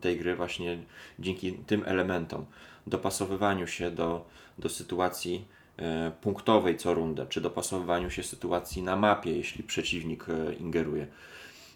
tej 0.01 0.17
gry 0.19 0.35
właśnie 0.35 0.77
dzięki 1.19 1.53
tym 1.53 1.83
elementom, 1.85 2.45
dopasowywaniu 2.87 3.67
się 3.67 3.91
do, 3.91 4.25
do 4.57 4.69
sytuacji 4.69 5.45
e, 5.77 6.11
punktowej 6.21 6.77
co 6.77 6.93
rundę, 6.93 7.25
czy 7.29 7.41
dopasowywaniu 7.41 8.09
się 8.09 8.23
sytuacji 8.23 8.83
na 8.83 8.95
mapie, 8.95 9.31
jeśli 9.31 9.63
przeciwnik 9.63 10.25
ingeruje. 10.59 11.07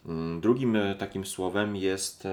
Mm, 0.06 0.42
Drugim 0.42 0.78
takim 1.00 1.26
słowem 1.26 1.76
jest 1.76 2.28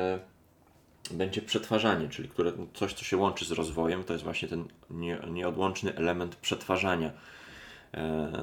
będzie 1.10 1.42
przetwarzanie, 1.42 2.08
czyli 2.08 2.28
które, 2.28 2.52
coś, 2.74 2.94
co 2.94 3.04
się 3.04 3.16
łączy 3.16 3.44
z 3.44 3.50
rozwojem, 3.50 4.04
to 4.04 4.12
jest 4.12 4.24
właśnie 4.24 4.48
ten 4.48 4.64
nie, 4.90 5.18
nieodłączny 5.30 5.96
element 5.96 6.36
przetwarzania 6.36 7.10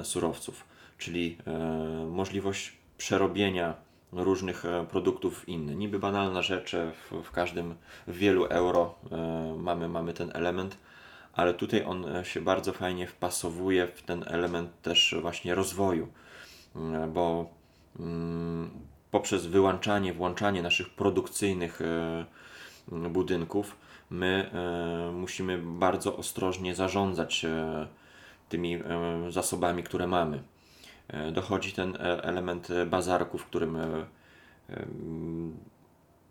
surowców, 0.03 0.63
czyli 0.97 1.37
możliwość 2.09 2.76
przerobienia 2.97 3.87
różnych 4.11 4.65
e, 4.65 4.85
produktów 4.85 5.39
w 5.39 5.49
inne. 5.49 5.75
Niby 5.75 5.99
banalna 5.99 6.41
rzecz, 6.41 6.75
w, 7.11 7.23
w 7.23 7.31
każdym, 7.31 7.75
w 8.07 8.17
wielu 8.17 8.45
euro 8.45 8.95
e, 9.11 9.55
mamy, 9.57 9.89
mamy 9.89 10.13
ten 10.13 10.31
element, 10.33 10.77
ale 11.33 11.53
tutaj 11.53 11.83
on 11.85 12.15
e, 12.15 12.25
się 12.25 12.41
bardzo 12.41 12.73
fajnie 12.73 13.07
wpasowuje 13.07 13.87
w 13.87 14.01
ten 14.01 14.23
element 14.27 14.81
też 14.81 15.15
właśnie 15.21 15.55
rozwoju, 15.55 16.07
bo 17.13 17.49
mm, 17.99 18.69
poprzez 19.11 19.45
wyłączanie, 19.45 20.13
włączanie 20.13 20.61
naszych 20.61 20.89
produkcyjnych 20.89 21.79
budynków 23.09 23.77
my 24.09 24.51
musimy 25.13 25.57
bardzo 25.57 26.17
ostrożnie 26.17 26.75
zarządzać 26.75 27.45
tymi 28.49 28.79
zasobami, 29.29 29.83
które 29.83 30.07
mamy. 30.07 30.43
Dochodzi 31.31 31.71
ten 31.71 31.97
element 32.01 32.67
bazarku, 32.85 33.37
w 33.37 33.45
którym 33.45 33.77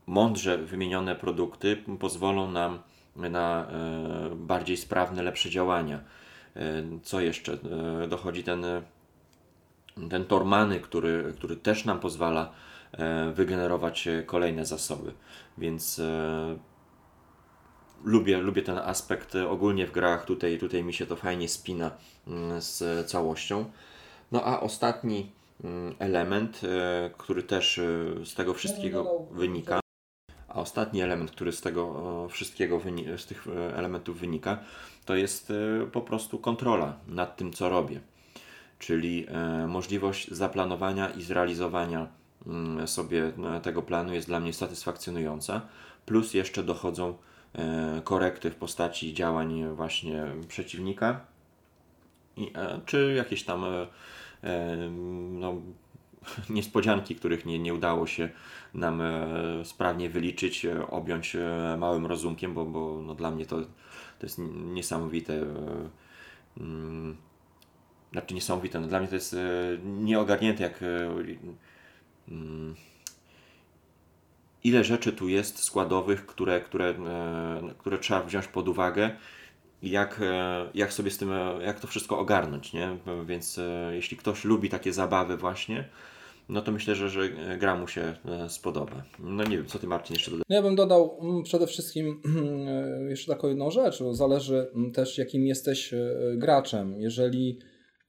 mądrze 0.07 0.59
wymienione 0.59 1.17
produkty 1.17 1.77
pozwolą 2.01 2.51
nam 2.51 2.79
na 3.17 3.67
bardziej 4.37 4.77
sprawne, 4.77 5.23
lepsze 5.23 5.51
działania. 5.51 6.01
Co 7.03 7.21
jeszcze? 7.21 7.59
Dochodzi 8.09 8.45
ten 8.45 8.65
ten 10.11 10.25
Tormany, 10.25 10.81
który, 10.81 11.33
który 11.37 11.57
też 11.57 11.85
nam 11.85 12.01
pozwala 12.01 12.53
e, 12.93 13.33
wygenerować 13.33 14.09
kolejne 14.27 14.67
zasoby. 14.67 15.13
Więc 15.59 15.99
e, 15.99 16.59
lubię, 18.05 18.39
lubię 18.39 18.63
ten 18.63 18.79
aspekt 18.79 19.35
ogólnie 19.35 19.87
w 19.87 19.93
grach. 19.93 20.25
Tutaj, 20.25 20.59
tutaj 20.59 20.85
mi 20.85 20.95
się 20.95 21.07
to 21.07 21.17
fajnie 21.17 21.49
spina 21.49 21.91
mm, 22.27 22.61
z 22.63 23.07
całością. 23.11 23.65
No 24.33 24.43
a 24.45 24.61
ostatni 24.61 25.33
mm, 25.65 25.95
element, 25.99 26.61
e, 26.65 27.11
który 27.19 27.43
też 27.43 27.81
z 28.25 28.35
tego 28.35 28.55
wszystkiego 28.55 29.27
wynika, 29.31 29.81
a 30.49 30.55
ostatni 30.55 31.03
element, 31.03 31.31
który 31.31 31.53
z 31.53 31.61
tego 31.61 32.29
wszystkiego, 32.31 32.81
z 33.17 33.27
tych 33.27 33.47
elementów 33.75 34.21
wynika, 34.21 34.59
to 35.05 35.17
jest 35.17 35.53
po 35.93 36.01
prostu 36.01 36.39
kontrola 36.39 36.99
nad 37.09 37.37
tym, 37.37 37.53
co 37.53 37.69
robię 37.69 38.01
czyli 38.79 39.27
e, 39.29 39.67
możliwość 39.67 40.31
zaplanowania 40.31 41.09
i 41.09 41.23
zrealizowania 41.23 42.09
mm, 42.47 42.89
sobie 42.89 43.33
e, 43.57 43.61
tego 43.61 43.83
planu 43.83 44.15
jest 44.15 44.27
dla 44.27 44.41
mnie 44.41 44.53
satysfakcjonująca. 44.53 45.61
Plus 46.07 46.35
jeszcze 46.35 46.63
dochodzą 46.63 47.15
e, 47.55 48.01
korekty 48.05 48.51
w 48.51 48.57
postaci 48.57 49.15
działań 49.15 49.65
właśnie 49.75 50.25
przeciwnika, 50.49 51.21
czy 52.87 53.15
jakieś 53.17 53.45
tam 53.45 53.65
no, 55.31 55.55
niespodzianki, 56.51 57.15
których 57.15 57.47
nie, 57.47 57.59
nie 57.59 57.75
udało 57.75 58.07
się 58.07 58.29
nam 58.75 59.03
sprawnie 59.65 60.11
wyliczyć, 60.11 60.67
objąć 60.91 61.37
małym 61.79 62.07
rozumkiem, 62.07 62.55
bo, 62.55 62.65
bo 62.65 63.03
no, 63.07 63.15
dla 63.15 63.31
mnie 63.31 63.47
to, 63.47 63.61
to 64.19 64.27
jest 64.27 64.41
niesamowite 64.75 65.43
mm, 66.61 67.17
znaczy 68.13 68.35
niesamowite. 68.35 68.81
No, 68.81 68.87
dla 68.87 68.99
mnie 68.99 69.09
to 69.09 69.15
jest 69.15 69.35
e, 69.35 69.39
nieogarnięte, 69.85 70.63
jak 70.63 70.83
e, 70.83 71.11
mm, 72.29 72.75
ile 74.65 74.85
rzeczy 74.85 75.13
tu 75.13 75.29
jest 75.29 75.59
składowych, 75.59 76.27
które, 76.27 76.61
które, 76.61 76.85
e, 76.89 77.75
które 77.79 77.99
trzeba 77.99 78.23
wziąć 78.23 78.47
pod 78.47 78.69
uwagę 78.69 79.17
jak, 79.83 80.21
jak 80.75 80.93
sobie 80.93 81.11
z 81.11 81.19
tym, 81.19 81.31
jak 81.61 81.81
to 81.81 81.87
wszystko 81.87 82.19
ogarnąć, 82.19 82.73
nie? 82.73 82.97
Więc 83.27 83.61
jeśli 83.93 84.17
ktoś 84.17 84.45
lubi 84.45 84.69
takie 84.69 84.93
zabawy 84.93 85.37
właśnie, 85.37 85.89
no 86.49 86.63
to 86.63 86.73
myślę, 86.73 86.95
że, 86.95 87.09
że 87.09 87.29
gra 87.59 87.77
mu 87.77 87.89
się 87.89 88.15
spodoba. 88.49 89.05
No 89.19 89.45
nie 89.45 89.57
wiem, 89.57 89.67
co 89.67 89.79
ty 89.79 89.87
Marcin 89.87 90.15
jeszcze 90.15 90.31
dodasz? 90.31 90.45
No 90.49 90.57
ja 90.57 90.63
bym 90.63 90.77
dodał 90.77 91.19
mm, 91.23 91.43
przede 91.43 91.67
wszystkim 91.67 92.23
jeszcze 93.11 93.33
taką 93.33 93.49
jedną 93.49 93.71
rzecz, 93.71 94.03
bo 94.03 94.15
zależy 94.15 94.71
mm, 94.75 94.93
też 94.93 95.19
jakim 95.19 95.47
jesteś 95.47 95.95
graczem. 96.37 97.01
Jeżeli 97.01 97.59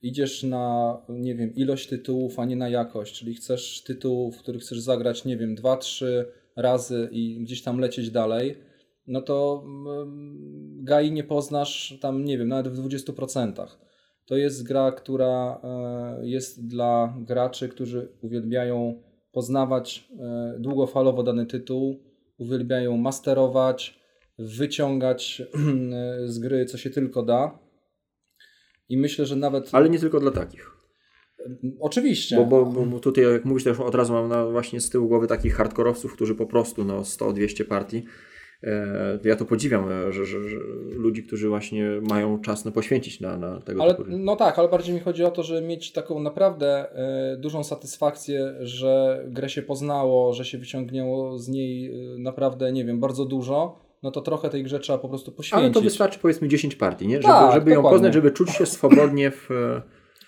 idziesz 0.01 0.43
na, 0.43 0.97
nie 1.09 1.35
wiem, 1.35 1.55
ilość 1.55 1.87
tytułów, 1.87 2.39
a 2.39 2.45
nie 2.45 2.55
na 2.55 2.69
jakość, 2.69 3.19
czyli 3.19 3.35
chcesz 3.35 3.83
tytułów, 3.83 4.37
w 4.37 4.39
których 4.39 4.61
chcesz 4.61 4.79
zagrać, 4.79 5.25
nie 5.25 5.37
wiem, 5.37 5.55
dwa, 5.55 5.77
trzy 5.77 6.25
razy 6.55 7.09
i 7.11 7.39
gdzieś 7.39 7.61
tam 7.61 7.79
lecieć 7.79 8.11
dalej, 8.11 8.57
no 9.07 9.21
to 9.21 9.63
mm, 9.65 10.83
GAI 10.83 11.11
nie 11.11 11.23
poznasz 11.23 11.97
tam, 12.01 12.25
nie 12.25 12.37
wiem, 12.37 12.47
nawet 12.47 12.73
w 12.73 12.87
20%. 12.87 13.67
To 14.25 14.37
jest 14.37 14.67
gra, 14.67 14.91
która 14.91 15.61
e, 15.63 16.27
jest 16.27 16.67
dla 16.67 17.17
graczy, 17.19 17.69
którzy 17.69 18.11
uwielbiają 18.21 19.01
poznawać 19.31 20.09
e, 20.19 20.55
długofalowo 20.59 21.23
dany 21.23 21.45
tytuł, 21.45 22.03
uwielbiają 22.37 22.97
masterować, 22.97 23.99
wyciągać 24.39 25.41
z 26.25 26.39
gry 26.39 26.65
co 26.65 26.77
się 26.77 26.89
tylko 26.89 27.23
da 27.23 27.59
i 28.89 28.97
myślę, 28.97 29.25
że 29.25 29.35
nawet. 29.35 29.69
Ale 29.71 29.89
nie 29.89 29.99
tylko 29.99 30.19
dla 30.19 30.31
takich. 30.31 30.77
Oczywiście. 31.79 32.35
Bo, 32.35 32.65
bo, 32.65 32.85
bo 32.85 32.99
tutaj, 32.99 33.23
jak 33.23 33.45
mówisz, 33.45 33.63
też 33.63 33.79
od 33.79 33.95
razu 33.95 34.13
mam 34.13 34.29
na, 34.29 34.45
właśnie 34.45 34.81
z 34.81 34.89
tyłu 34.89 35.07
głowy 35.07 35.27
takich 35.27 35.55
hardkorowców, 35.55 36.13
którzy 36.13 36.35
po 36.35 36.45
prostu 36.45 36.83
no, 36.83 37.01
100-200 37.01 37.63
partii. 37.65 38.05
E, 38.63 39.19
ja 39.23 39.35
to 39.35 39.45
podziwiam, 39.45 39.91
e, 39.91 40.11
że, 40.11 40.25
że, 40.25 40.49
że, 40.49 40.57
ludzi, 40.89 41.23
którzy 41.23 41.49
właśnie 41.49 42.01
mają 42.09 42.39
czas 42.39 42.65
na 42.65 42.71
poświęcić 42.71 43.21
na, 43.21 43.37
na 43.37 43.61
tego 43.61 43.83
ale, 43.83 43.95
typu. 43.95 44.09
No 44.09 44.35
tak, 44.35 44.59
ale 44.59 44.69
bardziej 44.69 44.95
mi 44.95 45.01
chodzi 45.01 45.23
o 45.23 45.31
to, 45.31 45.43
że 45.43 45.61
mieć 45.61 45.91
taką 45.91 46.19
naprawdę 46.19 46.91
e, 46.91 47.37
dużą 47.37 47.63
satysfakcję, 47.63 48.55
że 48.59 49.23
grę 49.27 49.49
się 49.49 49.61
poznało, 49.61 50.33
że 50.33 50.45
się 50.45 50.57
wyciągnęło 50.57 51.37
z 51.37 51.47
niej 51.47 51.93
naprawdę, 52.17 52.71
nie 52.71 52.85
wiem, 52.85 52.99
bardzo 52.99 53.25
dużo 53.25 53.87
no 54.03 54.11
to 54.11 54.21
trochę 54.21 54.49
tej 54.49 54.63
grze 54.63 54.79
trzeba 54.79 54.99
po 54.99 55.09
prostu 55.09 55.31
poświęcić. 55.31 55.65
Ale 55.65 55.73
to 55.73 55.81
wystarczy 55.81 56.19
powiedzmy 56.19 56.47
10 56.47 56.75
partii, 56.75 57.07
nie? 57.07 57.15
Żeby, 57.15 57.27
tak, 57.27 57.53
żeby 57.53 57.71
ją 57.71 57.83
poznać, 57.83 58.13
żeby 58.13 58.31
czuć 58.31 58.49
się 58.49 58.65
swobodnie 58.65 59.31
w... 59.31 59.49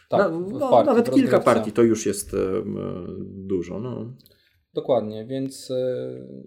tak, 0.10 0.20
na, 0.20 0.30
w 0.30 0.52
no, 0.52 0.70
partii, 0.70 0.88
nawet 0.88 1.12
kilka 1.12 1.40
partii 1.40 1.72
to 1.72 1.84
już 1.84 2.06
jest 2.06 2.36
dużo. 3.22 3.80
No. 3.80 4.06
Dokładnie, 4.74 5.26
więc 5.26 5.72
e, 5.72 5.76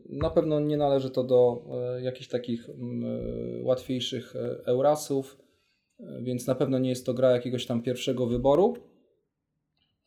na 0.08 0.30
pewno 0.30 0.60
nie 0.60 0.76
należy 0.76 1.10
to 1.10 1.24
do 1.24 1.64
e, 1.70 2.02
jakichś 2.02 2.28
takich 2.28 2.68
e, 2.68 2.72
łatwiejszych 3.62 4.34
Eurasów, 4.66 5.38
więc 6.22 6.46
na 6.46 6.54
pewno 6.54 6.78
nie 6.78 6.88
jest 6.88 7.06
to 7.06 7.14
gra 7.14 7.30
jakiegoś 7.30 7.66
tam 7.66 7.82
pierwszego 7.82 8.26
wyboru. 8.26 8.76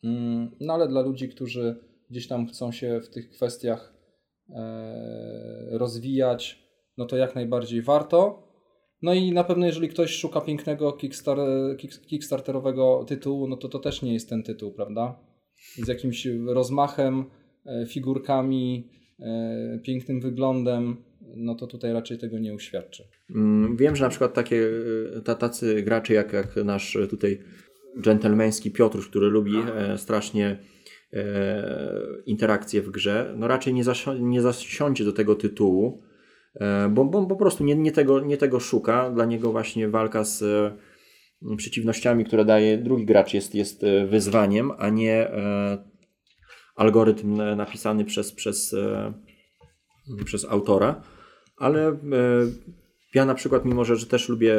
Mm, 0.04 0.56
no 0.60 0.74
ale 0.74 0.88
dla 0.88 1.00
ludzi, 1.00 1.28
którzy 1.28 1.76
gdzieś 2.10 2.28
tam 2.28 2.46
chcą 2.46 2.72
się 2.72 3.00
w 3.00 3.08
tych 3.08 3.30
kwestiach 3.30 3.96
rozwijać, 5.70 6.62
no 6.96 7.06
to 7.06 7.16
jak 7.16 7.34
najbardziej 7.34 7.82
warto. 7.82 8.48
No 9.02 9.14
i 9.14 9.32
na 9.32 9.44
pewno 9.44 9.66
jeżeli 9.66 9.88
ktoś 9.88 10.10
szuka 10.10 10.40
pięknego 10.40 10.92
kickstar 10.92 11.38
kickstarterowego 12.06 13.04
tytułu, 13.04 13.48
no 13.48 13.56
to 13.56 13.68
to 13.68 13.78
też 13.78 14.02
nie 14.02 14.12
jest 14.12 14.28
ten 14.28 14.42
tytuł, 14.42 14.72
prawda? 14.72 15.20
Z 15.76 15.88
jakimś 15.88 16.28
rozmachem, 16.46 17.30
figurkami, 17.88 18.88
e, 19.20 19.78
pięknym 19.82 20.20
wyglądem, 20.20 20.96
no 21.36 21.54
to 21.54 21.66
tutaj 21.66 21.92
raczej 21.92 22.18
tego 22.18 22.38
nie 22.38 22.54
uświadczy. 22.54 23.04
Mm, 23.30 23.76
wiem, 23.76 23.96
że 23.96 24.04
na 24.04 24.10
przykład 24.10 24.34
takie 24.34 24.68
e, 25.26 25.34
tacy 25.34 25.82
gracze 25.82 26.14
jak, 26.14 26.32
jak 26.32 26.56
nasz 26.56 26.98
tutaj 27.10 27.38
dżentelmeński 28.00 28.70
Piotrusz, 28.70 29.08
który 29.08 29.26
lubi 29.26 29.52
strasznie 29.96 30.58
interakcje 32.26 32.82
w 32.82 32.90
grze, 32.90 33.34
no 33.38 33.48
raczej 33.48 33.74
nie, 33.74 33.84
zasi 33.84 34.10
nie 34.20 34.42
zasiądzie 34.42 35.04
do 35.04 35.12
tego 35.12 35.34
tytułu, 35.34 36.02
E, 36.60 36.88
bo, 36.88 37.04
bo 37.04 37.26
po 37.26 37.36
prostu 37.36 37.64
nie, 37.64 37.74
nie, 37.74 37.92
tego, 37.92 38.20
nie 38.20 38.36
tego 38.36 38.60
szuka. 38.60 39.10
Dla 39.10 39.24
niego 39.24 39.52
właśnie 39.52 39.88
walka 39.88 40.24
z 40.24 40.42
e, 40.42 41.56
przeciwnościami, 41.56 42.24
które 42.24 42.44
daje 42.44 42.78
drugi 42.78 43.06
gracz 43.06 43.34
jest, 43.34 43.54
jest 43.54 43.84
e, 43.84 44.06
wyzwaniem, 44.06 44.72
a 44.78 44.88
nie 44.88 45.30
algorytm 46.76 47.36
napisany 47.56 48.04
przez, 48.04 48.32
przez, 48.32 48.76
przez 50.24 50.44
autora. 50.44 51.02
Ale 51.56 51.96
ja 53.14 53.24
na 53.24 53.34
przykład, 53.34 53.64
mimo 53.64 53.84
że, 53.84 53.96
że 53.96 54.06
też 54.06 54.28
lubię 54.28 54.56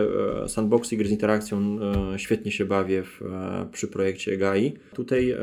sandboxy, 0.47 0.97
gry 0.97 1.07
z 1.07 1.11
interakcją, 1.11 1.80
świetnie 2.18 2.51
się 2.51 2.65
bawię 2.65 3.03
w, 3.03 3.22
przy 3.72 3.88
projekcie 3.88 4.38
GAI. 4.38 4.74
Tutaj 4.93 5.36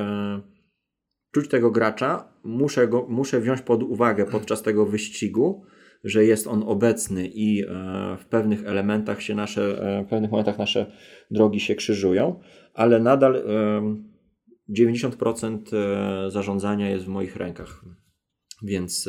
czuć 1.35 1.49
tego 1.49 1.71
gracza, 1.71 2.29
muszę, 2.45 2.89
go, 2.89 3.07
muszę 3.09 3.41
wziąć 3.41 3.61
pod 3.61 3.83
uwagę 3.83 4.27
podczas 4.27 4.63
tego 4.63 4.87
wyścigu, 4.87 5.65
że 6.05 6.25
jest 6.25 6.47
on 6.47 6.63
obecny 6.67 7.29
i 7.35 7.63
e, 7.63 7.67
w 8.19 8.25
pewnych 8.25 8.67
elementach 8.67 9.23
się 9.23 9.35
nasze, 9.35 9.63
e, 9.99 10.05
w 10.05 10.09
pewnych 10.09 10.31
momentach 10.31 10.59
nasze 10.59 10.87
drogi 11.31 11.61
się 11.61 11.75
krzyżują, 11.75 12.41
ale 12.75 13.01
nadal 13.01 13.43
90% 14.71 15.77
e, 15.77 16.31
zarządzania 16.31 16.91
jest 16.91 17.05
w 17.05 17.09
moich 17.09 17.37
rękach. 17.37 17.85
Więc 18.63 19.09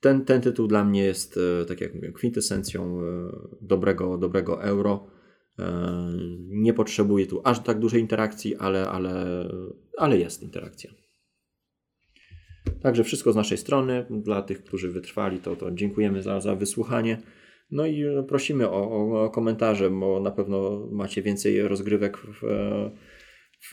ten, 0.00 0.24
ten 0.24 0.40
tytuł 0.40 0.66
dla 0.66 0.84
mnie 0.84 1.04
jest, 1.04 1.38
tak 1.68 1.80
jak 1.80 1.94
mówię, 1.94 2.12
kwintesencją 2.12 3.00
dobrego, 3.60 4.18
dobrego 4.18 4.62
euro. 4.62 5.06
Nie 6.48 6.74
potrzebuję 6.74 7.26
tu 7.26 7.40
aż 7.44 7.60
tak 7.60 7.78
dużej 7.78 8.00
interakcji, 8.00 8.56
ale, 8.56 8.88
ale, 8.88 9.44
ale 9.98 10.18
jest 10.18 10.42
interakcja. 10.42 10.90
Także 12.82 13.04
wszystko 13.04 13.32
z 13.32 13.36
naszej 13.36 13.58
strony. 13.58 14.06
Dla 14.10 14.42
tych, 14.42 14.64
którzy 14.64 14.90
wytrwali, 14.90 15.38
to, 15.38 15.56
to 15.56 15.70
dziękujemy 15.70 16.22
za, 16.22 16.40
za 16.40 16.54
wysłuchanie. 16.54 17.22
No 17.70 17.86
i 17.86 18.04
prosimy 18.28 18.70
o, 18.70 19.22
o 19.24 19.30
komentarze, 19.30 19.90
bo 19.90 20.20
na 20.20 20.30
pewno 20.30 20.88
macie 20.92 21.22
więcej 21.22 21.68
rozgrywek 21.68 22.16
w, 22.16 22.42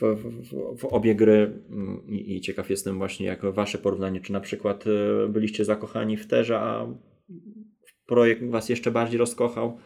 w, 0.00 0.78
w 0.78 0.84
obie 0.84 1.14
gry 1.14 1.62
I, 2.08 2.36
I, 2.36 2.40
ciekaw 2.40 2.70
jestem 2.70 2.98
właśnie 2.98 3.26
jak 3.26 3.44
wasze 3.44 3.78
porównanie, 3.78 4.20
czy 4.20 4.32
na 4.32 4.40
przykład 4.40 4.84
e, 4.86 5.28
byliście 5.28 5.64
zakochani 5.64 6.16
w 6.16 6.26
Terze, 6.26 6.58
a 6.58 6.86
projekt 8.06 8.44
Was 8.50 8.68
jeszcze 8.68 8.90
bardziej 8.90 9.18
rozkochał, 9.18 9.78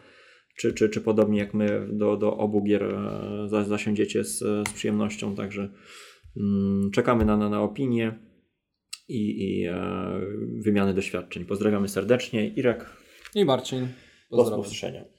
czy, 0.57 0.73
czy, 0.73 0.89
czy 0.89 1.01
podobnie 1.01 1.39
jak 1.39 1.53
my 1.53 1.87
do, 1.91 2.17
do 2.17 2.37
obu 2.37 2.63
gier 2.63 2.83
e, 2.83 3.65
zasiądziecie 3.65 4.23
z, 4.23 4.39
z 4.39 4.73
przyjemnością, 4.73 5.35
także 5.35 5.69
mm, 6.37 6.91
czekamy 6.91 7.25
na, 7.25 7.37
na, 7.37 7.49
na 7.49 7.61
opinię 7.61 8.19
i, 9.07 9.49
i 9.49 9.65
e, 9.65 9.75
wymiany 10.61 10.93
doświadczeń. 10.93 11.45
Pozdrawiamy 11.45 11.87
serdecznie. 11.87 12.47
Irek. 12.47 12.85
I 13.35 13.45
Marcin. 13.45 13.87
Do 14.31 14.57
usłyszenia. 14.59 15.16